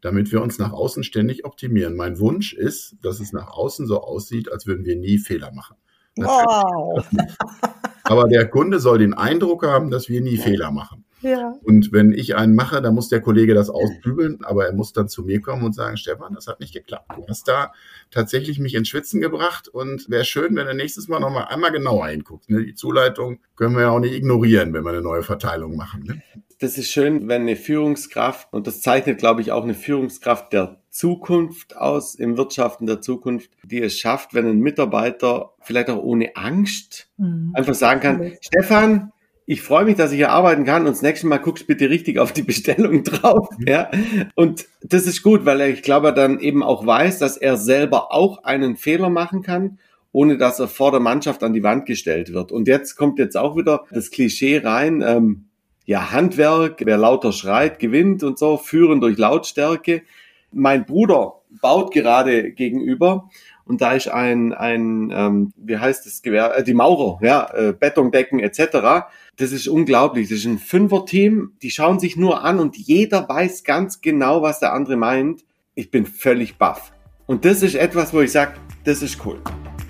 damit 0.04 0.32
wir 0.32 0.42
uns 0.42 0.58
nach 0.58 0.72
außen 0.72 1.04
ständig 1.04 1.46
optimieren. 1.46 1.96
Mein 1.96 2.20
Wunsch 2.20 2.54
ist, 2.54 2.96
dass 3.04 3.20
es 3.20 3.34
nach 3.34 3.52
außen 3.52 3.86
so 3.86 4.02
aussieht, 4.02 4.52
als 4.52 4.66
würden 4.66 4.84
wir 4.84 4.96
nie 4.96 5.20
Fehler 5.20 5.52
machen. 5.54 5.78
Wow. 6.18 7.06
Aber 8.04 8.28
der 8.28 8.50
Kunde 8.50 8.80
soll 8.80 8.98
den 8.98 9.14
Eindruck 9.14 9.64
haben, 9.64 9.92
dass 9.92 10.10
wir 10.10 10.22
nie 10.22 10.38
Fehler 10.38 10.72
machen. 10.72 11.06
Ja. 11.22 11.54
Und 11.64 11.92
wenn 11.92 12.12
ich 12.12 12.36
einen 12.36 12.56
mache, 12.56 12.82
dann 12.82 12.96
muss 12.96 13.10
der 13.10 13.22
Kollege 13.22 13.54
das 13.54 13.70
ausbügeln, 13.70 14.40
aber 14.44 14.66
er 14.66 14.74
muss 14.74 14.94
dann 14.94 15.08
zu 15.08 15.24
mir 15.24 15.42
kommen 15.42 15.64
und 15.64 15.74
sagen, 15.74 15.98
Stefan, 15.98 16.34
das 16.34 16.48
hat 16.48 16.60
nicht 16.60 16.74
geklappt. 16.74 17.12
Du 17.16 17.26
hast 17.28 17.48
da 17.48 17.74
tatsächlich 18.10 18.60
mich 18.60 18.76
ins 18.76 18.90
Schwitzen 18.90 19.22
gebracht 19.22 19.68
und 19.68 20.10
wäre 20.10 20.26
schön, 20.26 20.56
wenn 20.56 20.68
er 20.68 20.74
nächstes 20.74 21.08
Mal 21.08 21.20
noch 21.20 21.32
mal 21.32 21.46
einmal 21.46 21.72
genauer 21.72 22.08
hinguckt. 22.08 22.50
Ne? 22.50 22.66
Die 22.66 22.76
Zuleitung 22.76 23.40
können 23.56 23.76
wir 23.76 23.84
ja 23.84 23.90
auch 23.90 24.00
nicht 24.00 24.14
ignorieren, 24.14 24.74
wenn 24.74 24.84
wir 24.84 24.92
eine 24.92 25.02
neue 25.02 25.24
Verteilung 25.24 25.76
machen. 25.76 26.04
Ne? 26.04 26.22
Das 26.60 26.78
ist 26.78 26.92
schön, 26.92 27.28
wenn 27.28 27.42
eine 27.42 27.56
Führungskraft, 27.56 28.54
und 28.54 28.68
das 28.68 28.82
zeichnet, 28.82 29.18
glaube 29.18 29.42
ich, 29.42 29.52
auch 29.52 29.64
eine 29.64 29.74
Führungskraft 29.74 30.54
der 30.54 30.82
Zukunft 30.92 31.76
aus, 31.78 32.16
im 32.16 32.38
Wirtschaften 32.38 32.86
der 32.86 33.02
Zukunft, 33.02 33.50
die 33.64 33.82
es 33.82 33.98
schafft, 33.98 34.34
wenn 34.34 34.46
ein 34.46 34.60
Mitarbeiter 34.60 35.54
vielleicht 35.62 35.90
auch 35.90 36.04
ohne 36.04 36.36
Angst 36.36 37.10
mhm. 37.18 37.52
einfach 37.56 37.74
sagen 37.74 38.00
kann, 38.02 38.34
Stefan, 38.42 39.12
ich 39.46 39.62
freue 39.62 39.86
mich, 39.86 39.96
dass 39.96 40.12
ich 40.12 40.18
hier 40.18 40.32
arbeiten 40.32 40.66
kann 40.66 40.84
und 40.84 40.90
das 40.92 41.02
nächste 41.02 41.28
Mal 41.28 41.38
guckst 41.38 41.68
bitte 41.68 41.90
richtig 41.90 42.20
auf 42.20 42.32
die 42.32 42.44
Bestellung 42.44 43.04
drauf. 43.04 43.50
Ja? 43.66 43.90
Und 44.36 44.68
das 44.82 45.08
ist 45.08 45.24
gut, 45.24 45.46
weil 45.46 45.62
ich 45.62 45.82
glaube, 45.82 46.08
er 46.08 46.14
dann 46.14 46.40
eben 46.40 46.64
auch 46.64 46.86
weiß, 46.86 47.20
dass 47.20 47.38
er 47.38 47.58
selber 47.58 48.14
auch 48.14 48.44
einen 48.44 48.78
Fehler 48.78 49.10
machen 49.10 49.42
kann, 49.42 49.80
ohne 50.12 50.38
dass 50.38 50.60
er 50.60 50.68
vor 50.68 50.92
der 50.92 51.00
Mannschaft 51.00 51.44
an 51.44 51.54
die 51.54 51.64
Wand 51.64 51.86
gestellt 51.86 52.34
wird. 52.34 52.52
Und 52.52 52.68
jetzt 52.68 52.96
kommt 52.96 53.20
jetzt 53.20 53.38
auch 53.38 53.58
wieder 53.58 53.86
das 53.92 54.12
Klischee 54.12 54.60
rein, 54.60 55.04
ähm, 55.06 55.46
ja, 55.86 56.12
Handwerk, 56.12 56.82
wer 56.86 56.98
lauter 56.98 57.34
schreit, 57.34 57.80
gewinnt 57.80 58.24
und 58.24 58.38
so, 58.38 58.58
führen 58.58 59.02
durch 59.02 59.18
Lautstärke. 59.18 60.04
Mein 60.52 60.86
Bruder 60.86 61.42
baut 61.62 61.94
gerade 61.94 62.52
gegenüber 62.52 63.30
und 63.66 63.82
da 63.82 63.94
ist 63.94 64.08
ein, 64.08 64.54
ein 64.54 65.12
ähm, 65.14 65.54
wie 65.56 65.78
heißt 65.78 66.06
das 66.06 66.22
Gewehr, 66.22 66.58
äh, 66.58 66.64
die 66.64 66.74
Maurer, 66.74 67.20
ja, 67.22 67.50
äh, 67.54 67.74
Betondecken 67.74 68.40
etc. 68.40 69.08
Das 69.38 69.52
ist 69.52 69.68
unglaublich. 69.68 70.30
Das 70.30 70.40
ist 70.40 70.46
ein 70.46 70.60
Fünfer-Team, 70.60 71.54
die 71.62 71.72
schauen 71.72 72.00
sich 72.00 72.18
nur 72.18 72.44
an 72.44 72.60
und 72.60 72.78
jeder 72.78 73.28
weiß 73.28 73.64
ganz 73.64 74.02
genau, 74.02 74.42
was 74.42 74.60
der 74.60 74.74
andere 74.74 74.98
meint. 74.98 75.44
Ich 75.76 75.92
bin 75.92 76.06
völlig 76.06 76.58
baff. 76.58 76.92
Und 77.28 77.46
das 77.46 77.64
ist 77.64 77.76
etwas, 77.76 78.14
wo 78.14 78.22
ich 78.22 78.32
sage, 78.32 78.54
das 78.84 79.02
ist 79.02 79.26
cool. 79.26 79.40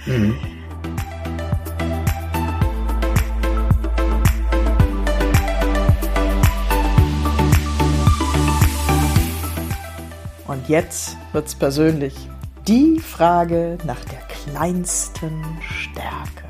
Mhm. 0.06 0.36
Und 10.48 10.68
jetzt 10.68 11.18
wird's 11.32 11.56
persönlich. 11.56 12.14
Die 12.68 13.00
Frage 13.00 13.80
nach 13.88 14.00
der 14.06 14.20
kleinsten 14.20 15.44
Stärke. 15.62 16.46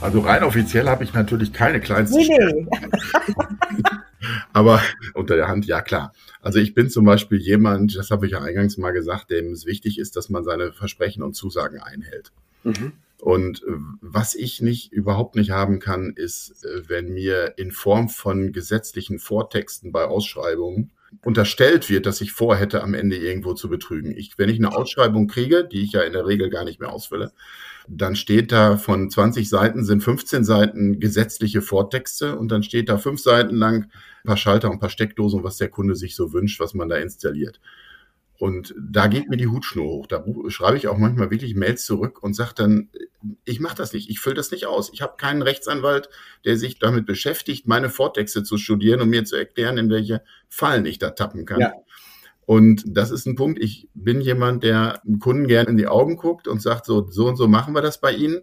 Also 0.00 0.18
rein 0.20 0.42
offiziell 0.42 0.88
habe 0.88 1.04
ich 1.04 1.14
natürlich 1.14 1.52
keine 1.52 1.80
kleinste 1.80 2.18
nee, 2.18 2.24
Stärke. 2.24 2.66
Aber 4.52 4.82
unter 5.14 5.36
der 5.36 5.46
Hand, 5.46 5.66
ja 5.66 5.82
klar. 5.82 6.12
Also 6.40 6.58
ich 6.58 6.74
bin 6.74 6.90
zum 6.90 7.04
Beispiel 7.04 7.38
jemand, 7.38 7.96
das 7.96 8.10
habe 8.10 8.26
ich 8.26 8.32
ja 8.32 8.42
eingangs 8.42 8.76
mal 8.76 8.90
gesagt, 8.90 9.30
dem 9.30 9.52
es 9.52 9.66
wichtig 9.66 10.00
ist, 10.00 10.16
dass 10.16 10.30
man 10.30 10.42
seine 10.42 10.72
Versprechen 10.72 11.22
und 11.22 11.34
Zusagen 11.34 11.80
einhält. 11.80 12.32
Mhm. 12.64 12.92
Und 13.22 13.62
äh, 13.62 13.76
was 14.00 14.34
ich 14.34 14.60
nicht, 14.62 14.92
überhaupt 14.92 15.36
nicht 15.36 15.52
haben 15.52 15.78
kann, 15.78 16.12
ist, 16.16 16.64
äh, 16.64 16.88
wenn 16.88 17.12
mir 17.12 17.54
in 17.56 17.70
Form 17.70 18.08
von 18.08 18.50
gesetzlichen 18.50 19.20
Vortexten 19.20 19.92
bei 19.92 20.06
Ausschreibungen 20.06 20.90
unterstellt 21.24 21.88
wird, 21.88 22.06
dass 22.06 22.20
ich 22.20 22.32
vorhätte, 22.32 22.82
am 22.82 22.94
Ende 22.94 23.16
irgendwo 23.16 23.54
zu 23.54 23.68
betrügen. 23.68 24.10
Ich, 24.10 24.38
wenn 24.38 24.48
ich 24.48 24.58
eine 24.58 24.74
Ausschreibung 24.74 25.28
kriege, 25.28 25.62
die 25.62 25.84
ich 25.84 25.92
ja 25.92 26.00
in 26.00 26.14
der 26.14 26.26
Regel 26.26 26.50
gar 26.50 26.64
nicht 26.64 26.80
mehr 26.80 26.92
ausfülle, 26.92 27.30
dann 27.86 28.16
steht 28.16 28.50
da 28.50 28.76
von 28.76 29.08
20 29.08 29.48
Seiten 29.48 29.84
sind 29.84 30.02
15 30.02 30.42
Seiten 30.42 30.98
gesetzliche 30.98 31.62
Vortexte 31.62 32.36
und 32.36 32.48
dann 32.48 32.64
steht 32.64 32.88
da 32.88 32.98
fünf 32.98 33.20
Seiten 33.20 33.54
lang 33.54 33.84
ein 33.84 34.26
paar 34.26 34.36
Schalter 34.36 34.66
und 34.66 34.78
ein 34.78 34.80
paar 34.80 34.90
Steckdosen, 34.90 35.44
was 35.44 35.58
der 35.58 35.68
Kunde 35.68 35.94
sich 35.94 36.16
so 36.16 36.32
wünscht, 36.32 36.58
was 36.58 36.74
man 36.74 36.88
da 36.88 36.96
installiert. 36.96 37.60
Und 38.38 38.74
da 38.76 39.06
geht 39.06 39.28
mir 39.28 39.36
die 39.36 39.46
Hutschnur 39.46 39.84
hoch. 39.84 40.06
Da 40.06 40.24
schreibe 40.48 40.76
ich 40.76 40.88
auch 40.88 40.98
manchmal 40.98 41.30
wirklich 41.30 41.54
Mails 41.54 41.84
zurück 41.84 42.22
und 42.22 42.34
sage 42.34 42.54
dann, 42.56 42.88
ich 43.44 43.60
mache 43.60 43.76
das 43.76 43.92
nicht, 43.92 44.10
ich 44.10 44.18
fülle 44.18 44.34
das 44.34 44.50
nicht 44.50 44.66
aus. 44.66 44.90
Ich 44.92 45.00
habe 45.00 45.14
keinen 45.16 45.42
Rechtsanwalt, 45.42 46.08
der 46.44 46.56
sich 46.56 46.78
damit 46.80 47.06
beschäftigt, 47.06 47.68
meine 47.68 47.88
Vortexte 47.88 48.42
zu 48.42 48.58
studieren 48.58 49.00
und 49.00 49.10
mir 49.10 49.24
zu 49.24 49.36
erklären, 49.36 49.78
in 49.78 49.90
welche 49.90 50.22
Fallen 50.48 50.86
ich 50.86 50.98
da 50.98 51.10
tappen 51.10 51.46
kann. 51.46 51.60
Ja. 51.60 51.72
Und 52.44 52.82
das 52.86 53.12
ist 53.12 53.26
ein 53.26 53.36
Punkt. 53.36 53.62
Ich 53.62 53.88
bin 53.94 54.20
jemand, 54.20 54.64
der 54.64 55.00
Kunden 55.20 55.46
gerne 55.46 55.70
in 55.70 55.76
die 55.76 55.86
Augen 55.86 56.16
guckt 56.16 56.48
und 56.48 56.60
sagt, 56.60 56.86
so, 56.86 57.08
so 57.10 57.28
und 57.28 57.36
so 57.36 57.46
machen 57.46 57.74
wir 57.74 57.82
das 57.82 58.00
bei 58.00 58.12
Ihnen. 58.12 58.40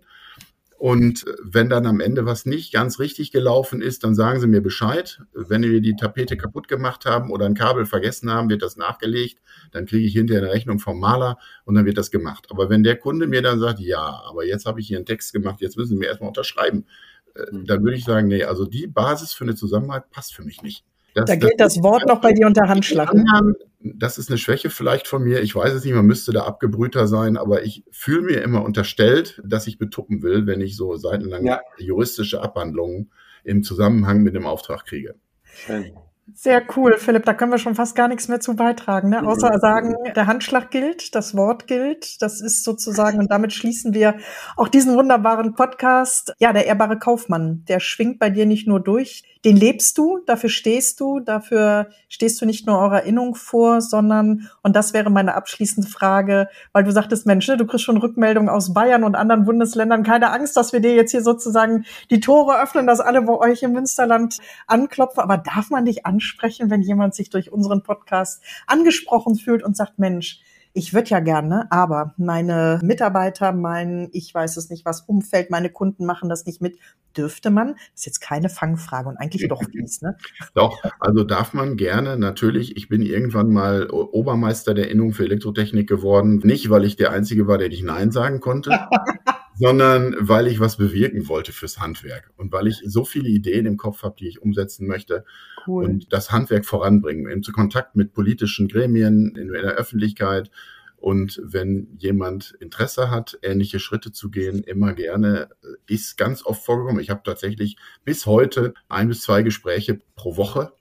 Und 0.80 1.26
wenn 1.44 1.68
dann 1.68 1.86
am 1.86 2.00
Ende 2.00 2.26
was 2.26 2.46
nicht 2.46 2.72
ganz 2.72 3.00
richtig 3.00 3.34
gelaufen 3.34 3.82
ist, 3.82 4.06
dann 4.06 4.16
sagen 4.16 4.40
Sie 4.40 4.48
mir 4.48 4.62
Bescheid. 4.62 5.20
Wenn 5.34 5.62
wir 5.62 5.82
die 5.82 5.98
Tapete 5.98 6.38
kaputt 6.38 6.70
gemacht 6.70 7.04
haben 7.04 7.32
oder 7.32 7.46
ein 7.48 7.54
Kabel 7.54 7.86
vergessen 7.86 8.32
haben, 8.32 8.50
wird 8.50 8.62
das 8.62 8.78
nachgelegt. 8.78 9.42
Dann 9.74 9.86
kriege 9.86 10.08
ich 10.08 10.14
hinterher 10.14 10.42
eine 10.42 10.54
Rechnung 10.54 10.80
vom 10.80 10.98
Maler 10.98 11.38
und 11.66 11.76
dann 11.76 11.84
wird 11.84 11.98
das 11.98 12.12
gemacht. 12.12 12.48
Aber 12.50 12.70
wenn 12.70 12.84
der 12.84 12.96
Kunde 12.96 13.28
mir 13.28 13.42
dann 13.42 13.60
sagt, 13.60 13.82
ja, 13.82 14.22
aber 14.26 14.46
jetzt 14.46 14.66
habe 14.66 14.80
ich 14.80 14.88
hier 14.88 14.96
einen 14.96 15.06
Text 15.06 15.34
gemacht, 15.34 15.60
jetzt 15.60 15.76
müssen 15.76 15.90
Sie 15.90 15.98
mir 15.98 16.08
erstmal 16.08 16.30
unterschreiben, 16.30 16.86
äh, 17.36 17.54
mhm. 17.54 17.66
dann 17.66 17.84
würde 17.84 17.98
ich 17.98 18.06
sagen, 18.06 18.30
nee, 18.30 18.46
also 18.46 18.64
die 18.64 18.88
Basis 18.88 19.34
für 19.34 19.44
eine 19.44 19.56
Zusammenarbeit 19.56 20.10
passt 20.12 20.34
für 20.34 20.44
mich 20.44 20.62
nicht. 20.62 20.86
Das, 21.14 21.26
da 21.26 21.36
gilt 21.36 21.60
das, 21.60 21.76
das 21.76 21.84
Wort 21.84 22.08
noch 22.08 22.22
bei 22.22 22.34
dir 22.34 22.48
unter 22.48 22.68
Handschlag. 22.68 23.14
Ne? 23.14 23.24
Das 23.80 24.18
ist 24.18 24.30
eine 24.30 24.38
Schwäche 24.38 24.70
vielleicht 24.70 25.08
von 25.08 25.24
mir. 25.24 25.42
Ich 25.42 25.56
weiß 25.56 25.74
es 25.74 25.84
nicht, 25.84 25.94
man 25.94 26.06
müsste 26.06 26.32
da 26.32 26.44
abgebrühter 26.44 27.08
sein, 27.08 27.38
aber 27.38 27.64
ich 27.64 27.84
fühle 27.92 28.22
mir 28.22 28.42
immer 28.42 28.64
unterstellt, 28.64 29.42
dass 29.46 29.68
ich 29.68 29.78
betuppen 29.78 30.22
will, 30.22 30.46
wenn 30.48 30.62
ich 30.62 30.76
so 30.76 30.98
seitenlang 30.98 31.46
ja. 31.46 31.62
juristische 31.78 32.42
Abhandlungen 32.42 33.12
im 33.44 33.64
Zusammenhang 33.64 34.22
mit 34.22 34.36
dem 34.36 34.46
Auftrag 34.46 34.86
kriege. 34.86 35.16
Schön. 35.44 35.94
Sehr 36.36 36.64
cool, 36.76 36.98
Philipp. 36.98 37.26
Da 37.26 37.34
können 37.34 37.52
wir 37.52 37.58
schon 37.58 37.76
fast 37.76 37.96
gar 37.96 38.08
nichts 38.08 38.28
mehr 38.28 38.40
zu 38.40 38.56
beitragen, 38.56 39.10
ne? 39.10 39.26
außer 39.26 39.60
sagen, 39.60 39.96
der 40.16 40.28
Handschlag 40.28 40.72
gilt, 40.72 41.16
das 41.16 41.36
Wort 41.36 41.68
gilt. 41.68 42.22
Das 42.22 42.42
ist 42.42 42.64
sozusagen, 42.64 43.20
und 43.20 43.32
damit 43.32 43.54
schließen 43.54 43.94
wir 43.94 44.16
auch 44.56 44.68
diesen 44.68 44.96
wunderbaren 44.96 45.56
Podcast. 45.56 46.34
Ja, 46.40 46.54
der 46.54 46.66
ehrbare 46.66 47.00
Kaufmann, 47.00 47.64
der 47.68 47.80
schwingt 47.80 48.20
bei 48.20 48.30
dir 48.30 48.46
nicht 48.46 48.68
nur 48.68 48.80
durch, 48.80 49.24
den 49.46 49.56
lebst 49.56 49.98
du, 49.98 50.20
dafür 50.26 50.50
stehst 50.50 51.00
du, 51.00 51.22
dafür 51.22 51.88
stehst 52.10 52.42
du 52.42 52.46
nicht 52.46 52.68
nur 52.68 52.78
eurer 52.78 53.00
Erinnerung 53.00 53.36
vor, 53.36 53.80
sondern, 53.80 54.50
und 54.64 54.76
das 54.76 54.94
wäre 54.94 55.10
meine 55.10 55.34
abschließende 55.34 55.90
Frage, 55.90 56.50
weil 56.74 56.84
du 56.84 56.92
sagtest, 56.92 57.26
Mensch, 57.26 57.48
ne, 57.48 57.56
du 57.56 57.66
kriegst 57.66 57.86
schon 57.86 57.98
Rückmeldungen 57.98 58.50
aus 58.50 58.74
Bayern 58.74 59.06
und 59.06 59.16
anderen 59.16 59.46
Bundesländern, 59.46 60.04
keine 60.04 60.32
Angst, 60.32 60.58
dass 60.58 60.74
wir 60.74 60.82
dir 60.82 60.94
jetzt 60.94 61.12
hier 61.12 61.22
sozusagen 61.22 61.86
die 62.10 62.20
Tore 62.20 62.62
öffnen, 62.62 62.86
dass 62.86 63.00
alle 63.00 63.22
bei 63.22 63.34
euch 63.34 63.64
im 63.64 63.72
Münsterland 63.72 64.40
anklopfen, 64.68 65.24
aber 65.24 65.38
darf 65.38 65.70
man 65.70 65.86
dich 65.86 66.06
ansprechen, 66.20 66.70
wenn 66.70 66.82
jemand 66.82 67.16
sich 67.16 67.30
durch 67.30 67.52
unseren 67.52 67.82
Podcast 67.82 68.44
angesprochen 68.68 69.36
fühlt 69.36 69.64
und 69.64 69.78
sagt, 69.78 70.00
Mensch, 70.00 70.42
ich 70.74 70.94
würde 70.94 71.10
ja 71.10 71.20
gerne, 71.20 71.72
aber 71.72 72.14
meine 72.18 72.80
Mitarbeiter, 72.84 73.54
mein, 73.54 74.10
ich 74.12 74.34
weiß 74.34 74.58
es 74.58 74.70
nicht, 74.70 74.86
was 74.86 75.02
Umfeld, 75.02 75.50
meine 75.50 75.70
Kunden 75.70 76.06
machen 76.06 76.30
das 76.30 76.46
nicht 76.46 76.62
mit. 76.62 76.78
Dürfte 77.18 77.50
man? 77.50 77.70
Das 77.70 78.02
ist 78.02 78.06
jetzt 78.06 78.20
keine 78.20 78.50
Fangfrage 78.50 79.10
und 79.10 79.18
eigentlich 79.18 79.48
doch 79.48 79.64
fies, 79.64 80.02
ne? 80.02 80.16
Doch, 80.54 80.78
also 81.00 81.24
darf 81.24 81.54
man 81.54 81.76
gerne, 81.76 82.18
natürlich. 82.18 82.78
Ich 82.78 82.88
bin 82.88 83.02
irgendwann 83.02 83.50
mal 83.50 83.90
Obermeister 83.90 84.76
der 84.76 84.92
Innung 84.92 85.14
für 85.14 85.24
Elektrotechnik 85.24 85.90
geworden. 85.90 86.40
Nicht, 86.44 86.70
weil 86.70 86.86
ich 86.86 86.98
der 86.98 87.12
Einzige 87.12 87.48
war, 87.48 87.58
der 87.58 87.70
nicht 87.70 87.84
Nein 87.84 88.12
sagen 88.12 88.42
konnte. 88.42 88.72
sondern 89.56 90.16
weil 90.20 90.48
ich 90.48 90.60
was 90.60 90.78
bewirken 90.78 91.28
wollte 91.28 91.52
fürs 91.52 91.80
Handwerk 91.80 92.32
und 92.38 92.52
weil 92.52 92.68
ich 92.68 92.82
so 92.86 93.06
viele 93.06 93.30
Ideen 93.30 93.66
im 93.66 93.78
Kopf 93.78 94.04
habe, 94.04 94.16
die 94.18 94.28
ich 94.28 94.42
umsetzen 94.42 94.88
möchte 94.88 95.26
cool. 95.68 95.86
und 95.86 96.14
das 96.14 96.32
Handwerk 96.32 96.66
voranbringen, 96.66 97.30
in 97.30 97.42
Kontakt 97.42 97.96
mit 97.96 98.14
politischen 98.14 98.68
Gremien, 98.68 99.36
in, 99.36 99.52
der 99.52 99.76
Öffentlichkeit. 99.76 100.50
Und 100.98 101.42
wenn 101.44 101.96
jemand 101.98 102.58
Interesse 102.60 103.10
hat, 103.10 103.40
ähnliche 103.42 103.80
Schritte 103.80 104.12
zu 104.12 104.30
gehen, 104.30 104.64
immer 104.64 104.94
gerne, 104.94 105.50
ist 105.88 106.18
ganz 106.18 106.46
oft 106.46 106.64
vorgekommen. 106.64 107.02
Ich 107.02 107.10
habe 107.10 107.22
tatsächlich 107.24 107.78
bis 108.04 108.26
heute 108.26 108.74
ein 108.90 109.08
bis 109.08 109.22
zwei 109.22 109.42
Gespräche 109.42 110.00
pro 110.16 110.36
Woche 110.36 110.74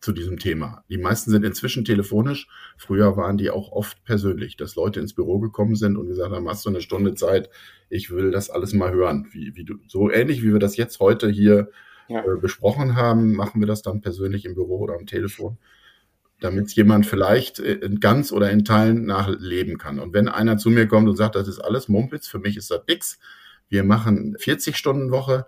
zu 0.00 0.12
diesem 0.12 0.38
Thema. 0.38 0.84
Die 0.88 0.98
meisten 0.98 1.30
sind 1.30 1.44
inzwischen 1.44 1.84
telefonisch. 1.84 2.48
Früher 2.76 3.16
waren 3.16 3.38
die 3.38 3.50
auch 3.50 3.72
oft 3.72 4.04
persönlich, 4.04 4.56
dass 4.56 4.76
Leute 4.76 5.00
ins 5.00 5.14
Büro 5.14 5.38
gekommen 5.38 5.74
sind 5.74 5.96
und 5.96 6.06
gesagt 6.06 6.32
haben, 6.32 6.48
hast 6.48 6.64
du 6.64 6.70
eine 6.70 6.80
Stunde 6.80 7.14
Zeit, 7.14 7.50
ich 7.88 8.10
will 8.10 8.30
das 8.30 8.50
alles 8.50 8.72
mal 8.72 8.92
hören. 8.92 9.28
Wie, 9.32 9.54
wie 9.56 9.64
du, 9.64 9.76
so 9.88 10.10
ähnlich 10.10 10.42
wie 10.42 10.52
wir 10.52 10.58
das 10.58 10.76
jetzt 10.76 11.00
heute 11.00 11.28
hier 11.28 11.70
ja. 12.08 12.20
äh, 12.20 12.36
besprochen 12.40 12.96
haben, 12.96 13.34
machen 13.34 13.60
wir 13.60 13.66
das 13.66 13.82
dann 13.82 14.00
persönlich 14.00 14.44
im 14.44 14.54
Büro 14.54 14.78
oder 14.78 14.94
am 14.94 15.06
Telefon, 15.06 15.58
damit 16.40 16.72
jemand 16.72 17.06
vielleicht 17.06 17.58
in 17.58 17.98
ganz 17.98 18.32
oder 18.32 18.50
in 18.50 18.64
Teilen 18.64 19.06
nachleben 19.06 19.78
kann. 19.78 19.98
Und 19.98 20.12
wenn 20.12 20.28
einer 20.28 20.58
zu 20.58 20.70
mir 20.70 20.86
kommt 20.86 21.08
und 21.08 21.16
sagt, 21.16 21.34
das 21.34 21.48
ist 21.48 21.60
alles 21.60 21.88
Mumpitz, 21.88 22.28
für 22.28 22.38
mich 22.38 22.56
ist 22.56 22.70
das 22.70 22.82
nix, 22.86 23.18
wir 23.68 23.82
machen 23.82 24.36
40 24.38 24.76
Stunden 24.76 25.10
Woche, 25.10 25.46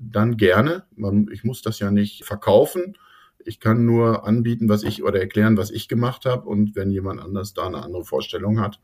dann 0.00 0.36
gerne. 0.36 0.84
Ich 1.30 1.44
muss 1.44 1.62
das 1.62 1.78
ja 1.78 1.90
nicht 1.90 2.24
verkaufen 2.24 2.96
ich 3.44 3.60
kann 3.60 3.84
nur 3.84 4.26
anbieten, 4.26 4.68
was 4.68 4.82
ich 4.82 5.02
oder 5.02 5.20
erklären, 5.20 5.56
was 5.56 5.70
ich 5.70 5.88
gemacht 5.88 6.24
habe. 6.24 6.48
Und 6.48 6.74
wenn 6.76 6.90
jemand 6.90 7.20
anders 7.20 7.54
da 7.54 7.66
eine 7.66 7.82
andere 7.82 8.04
Vorstellung 8.04 8.60
hat, 8.60 8.80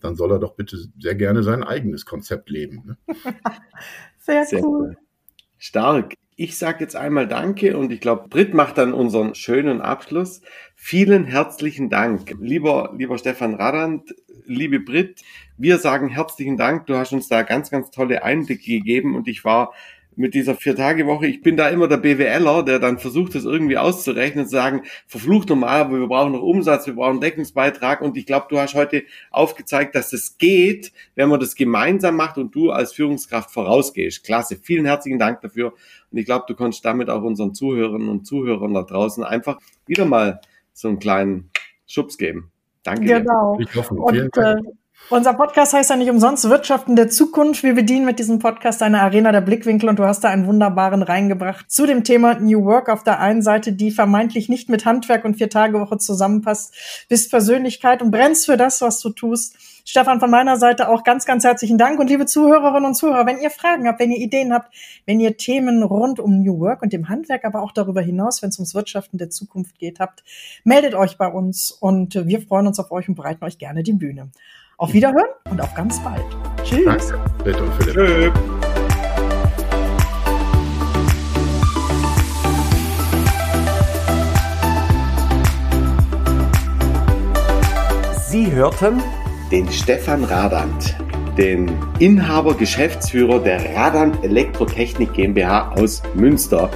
dann 0.00 0.16
soll 0.16 0.32
er 0.32 0.38
doch 0.38 0.54
bitte 0.54 0.76
sehr 0.98 1.14
gerne 1.14 1.42
sein 1.42 1.62
eigenes 1.62 2.04
Konzept 2.04 2.50
leben. 2.50 2.82
Ne? 2.86 2.96
sehr, 4.18 4.44
sehr, 4.44 4.64
cool. 4.64 4.96
Stark. 5.58 6.14
Ich 6.34 6.56
sage 6.56 6.78
jetzt 6.80 6.96
einmal 6.96 7.28
Danke 7.28 7.76
und 7.76 7.92
ich 7.92 8.00
glaube, 8.00 8.28
Britt 8.28 8.54
macht 8.54 8.78
dann 8.78 8.94
unseren 8.94 9.34
schönen 9.34 9.80
Abschluss. 9.80 10.40
Vielen 10.74 11.24
herzlichen 11.24 11.90
Dank, 11.90 12.34
lieber, 12.40 12.94
lieber 12.96 13.18
Stefan 13.18 13.54
Radand, 13.54 14.14
liebe 14.46 14.80
Britt. 14.80 15.22
Wir 15.56 15.78
sagen 15.78 16.08
herzlichen 16.08 16.56
Dank. 16.56 16.86
Du 16.86 16.96
hast 16.96 17.12
uns 17.12 17.28
da 17.28 17.42
ganz, 17.42 17.70
ganz 17.70 17.90
tolle 17.90 18.24
Einblicke 18.24 18.72
gegeben 18.72 19.14
und 19.14 19.28
ich 19.28 19.44
war 19.44 19.72
mit 20.16 20.34
dieser 20.34 20.54
Vier-Tage-Woche, 20.54 21.26
ich 21.26 21.42
bin 21.42 21.56
da 21.56 21.68
immer 21.68 21.88
der 21.88 21.96
BWLer, 21.96 22.62
der 22.62 22.78
dann 22.78 22.98
versucht, 22.98 23.34
das 23.34 23.44
irgendwie 23.44 23.78
auszurechnen, 23.78 24.46
zu 24.46 24.52
sagen, 24.52 24.82
verflucht 25.06 25.48
normal, 25.48 25.82
aber 25.82 26.00
wir 26.00 26.06
brauchen 26.06 26.32
noch 26.32 26.42
Umsatz, 26.42 26.86
wir 26.86 26.94
brauchen 26.94 27.20
Deckungsbeitrag 27.20 28.00
und 28.00 28.16
ich 28.16 28.26
glaube, 28.26 28.46
du 28.50 28.58
hast 28.58 28.74
heute 28.74 29.04
aufgezeigt, 29.30 29.94
dass 29.94 30.12
es 30.12 30.38
geht, 30.38 30.92
wenn 31.14 31.28
man 31.28 31.40
das 31.40 31.54
gemeinsam 31.54 32.16
macht 32.16 32.38
und 32.38 32.54
du 32.54 32.70
als 32.70 32.92
Führungskraft 32.92 33.50
vorausgehst. 33.50 34.24
Klasse, 34.24 34.56
vielen 34.56 34.84
herzlichen 34.84 35.18
Dank 35.18 35.40
dafür 35.40 35.74
und 36.10 36.18
ich 36.18 36.26
glaube, 36.26 36.44
du 36.46 36.54
kannst 36.54 36.84
damit 36.84 37.08
auch 37.08 37.22
unseren 37.22 37.54
Zuhörerinnen 37.54 38.08
und 38.08 38.26
Zuhörern 38.26 38.74
da 38.74 38.82
draußen 38.82 39.24
einfach 39.24 39.58
wieder 39.86 40.04
mal 40.04 40.40
so 40.72 40.88
einen 40.88 40.98
kleinen 40.98 41.50
Schubs 41.86 42.18
geben. 42.18 42.50
Danke. 42.82 43.06
Genau. 43.06 43.56
Dir. 43.56 43.66
Ich 43.68 43.76
hoffe, 43.76 43.96
vielen 44.10 44.28
Dank. 44.32 44.66
Äh, 44.66 44.70
Unser 45.10 45.34
Podcast 45.34 45.74
heißt 45.74 45.90
ja 45.90 45.96
nicht 45.96 46.10
umsonst 46.10 46.48
Wirtschaften 46.48 46.96
der 46.96 47.10
Zukunft. 47.10 47.62
Wir 47.62 47.74
bedienen 47.74 48.06
mit 48.06 48.18
diesem 48.18 48.38
Podcast 48.38 48.82
eine 48.82 49.02
Arena 49.02 49.30
der 49.30 49.42
Blickwinkel 49.42 49.90
und 49.90 49.98
du 49.98 50.04
hast 50.04 50.24
da 50.24 50.28
einen 50.28 50.46
wunderbaren 50.46 51.02
reingebracht 51.02 51.70
zu 51.70 51.86
dem 51.86 52.02
Thema 52.02 52.34
New 52.38 52.64
Work 52.64 52.88
auf 52.88 53.02
der 53.02 53.20
einen 53.20 53.42
Seite, 53.42 53.72
die 53.72 53.90
vermeintlich 53.90 54.48
nicht 54.48 54.70
mit 54.70 54.86
Handwerk 54.86 55.26
und 55.26 55.34
Vier-Tage-Woche 55.36 55.98
zusammenpasst, 55.98 57.06
bist 57.10 57.30
Persönlichkeit 57.30 58.00
und 58.00 58.10
brennst 58.10 58.46
für 58.46 58.56
das, 58.56 58.80
was 58.80 59.00
du 59.00 59.10
tust. 59.10 59.56
Stefan, 59.84 60.20
von 60.20 60.30
meiner 60.30 60.56
Seite 60.56 60.88
auch 60.88 61.02
ganz, 61.02 61.26
ganz 61.26 61.44
herzlichen 61.44 61.76
Dank 61.76 61.98
und 61.98 62.08
liebe 62.08 62.24
Zuhörerinnen 62.24 62.86
und 62.86 62.94
Zuhörer, 62.94 63.26
wenn 63.26 63.40
ihr 63.40 63.50
Fragen 63.50 63.88
habt, 63.88 64.00
wenn 64.00 64.12
ihr 64.12 64.18
Ideen 64.18 64.54
habt, 64.54 64.72
wenn 65.04 65.20
ihr 65.20 65.36
Themen 65.36 65.82
rund 65.82 66.20
um 66.20 66.40
New 66.42 66.58
Work 66.60 66.82
und 66.82 66.92
dem 66.92 67.08
Handwerk, 67.08 67.44
aber 67.44 67.62
auch 67.62 67.72
darüber 67.72 68.00
hinaus, 68.00 68.40
wenn 68.40 68.50
es 68.50 68.58
ums 68.58 68.74
Wirtschaften 68.74 69.18
der 69.18 69.28
Zukunft 69.28 69.78
geht, 69.78 69.98
habt, 69.98 70.22
meldet 70.64 70.94
euch 70.94 71.18
bei 71.18 71.26
uns 71.26 71.72
und 71.72 72.14
wir 72.14 72.40
freuen 72.40 72.68
uns 72.68 72.78
auf 72.78 72.92
euch 72.92 73.08
und 73.08 73.16
bereiten 73.16 73.44
euch 73.44 73.58
gerne 73.58 73.82
die 73.82 73.92
Bühne. 73.92 74.30
Auf 74.82 74.92
Wiederhören 74.92 75.28
und 75.48 75.60
auf 75.60 75.72
ganz 75.76 76.02
bald. 76.02 76.24
Tschüss. 76.64 77.14
Danke. 77.44 77.62
Tschüss. 77.84 78.32
Sie 88.28 88.50
hörten 88.50 89.00
den 89.52 89.70
Stefan 89.70 90.24
Radant, 90.24 90.96
den 91.38 91.70
Inhaber, 92.00 92.54
Geschäftsführer 92.54 93.38
der 93.38 93.76
Radant 93.76 94.24
Elektrotechnik 94.24 95.12
GmbH 95.12 95.76
aus 95.76 96.02
Münster. 96.14 96.68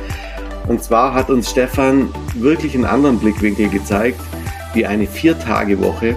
Und 0.68 0.80
zwar 0.80 1.12
hat 1.12 1.28
uns 1.28 1.50
Stefan 1.50 2.10
wirklich 2.36 2.76
einen 2.76 2.84
anderen 2.84 3.18
Blickwinkel 3.18 3.68
gezeigt, 3.68 4.20
wie 4.74 4.86
eine 4.86 5.08
Viertagewoche 5.08 6.14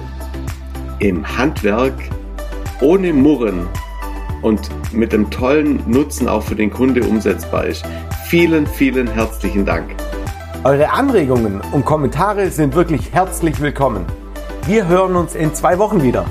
im 1.00 1.26
Handwerk 1.38 1.93
ohne 2.82 3.14
Murren 3.14 3.68
und 4.41 4.70
mit 4.93 5.14
einem 5.14 5.30
tollen 5.30 5.82
Nutzen 5.89 6.28
auch 6.28 6.43
für 6.43 6.56
den 6.56 6.70
Kunde 6.70 7.04
umsetzbar 7.04 7.66
ist. 7.66 7.86
Vielen, 8.28 8.68
vielen 8.68 9.08
herzlichen 9.08 9.66
Dank. 9.66 9.95
Eure 10.64 10.91
Anregungen 10.91 11.62
und 11.72 11.86
Kommentare 11.86 12.50
sind 12.50 12.76
wirklich 12.76 13.14
herzlich 13.14 13.60
willkommen. 13.62 14.06
Wir 14.66 14.88
hören 14.88 15.16
uns 15.16 15.36
in 15.36 15.54
zwei 15.54 15.80
Wochen 15.80 16.04
wieder. 16.04 16.26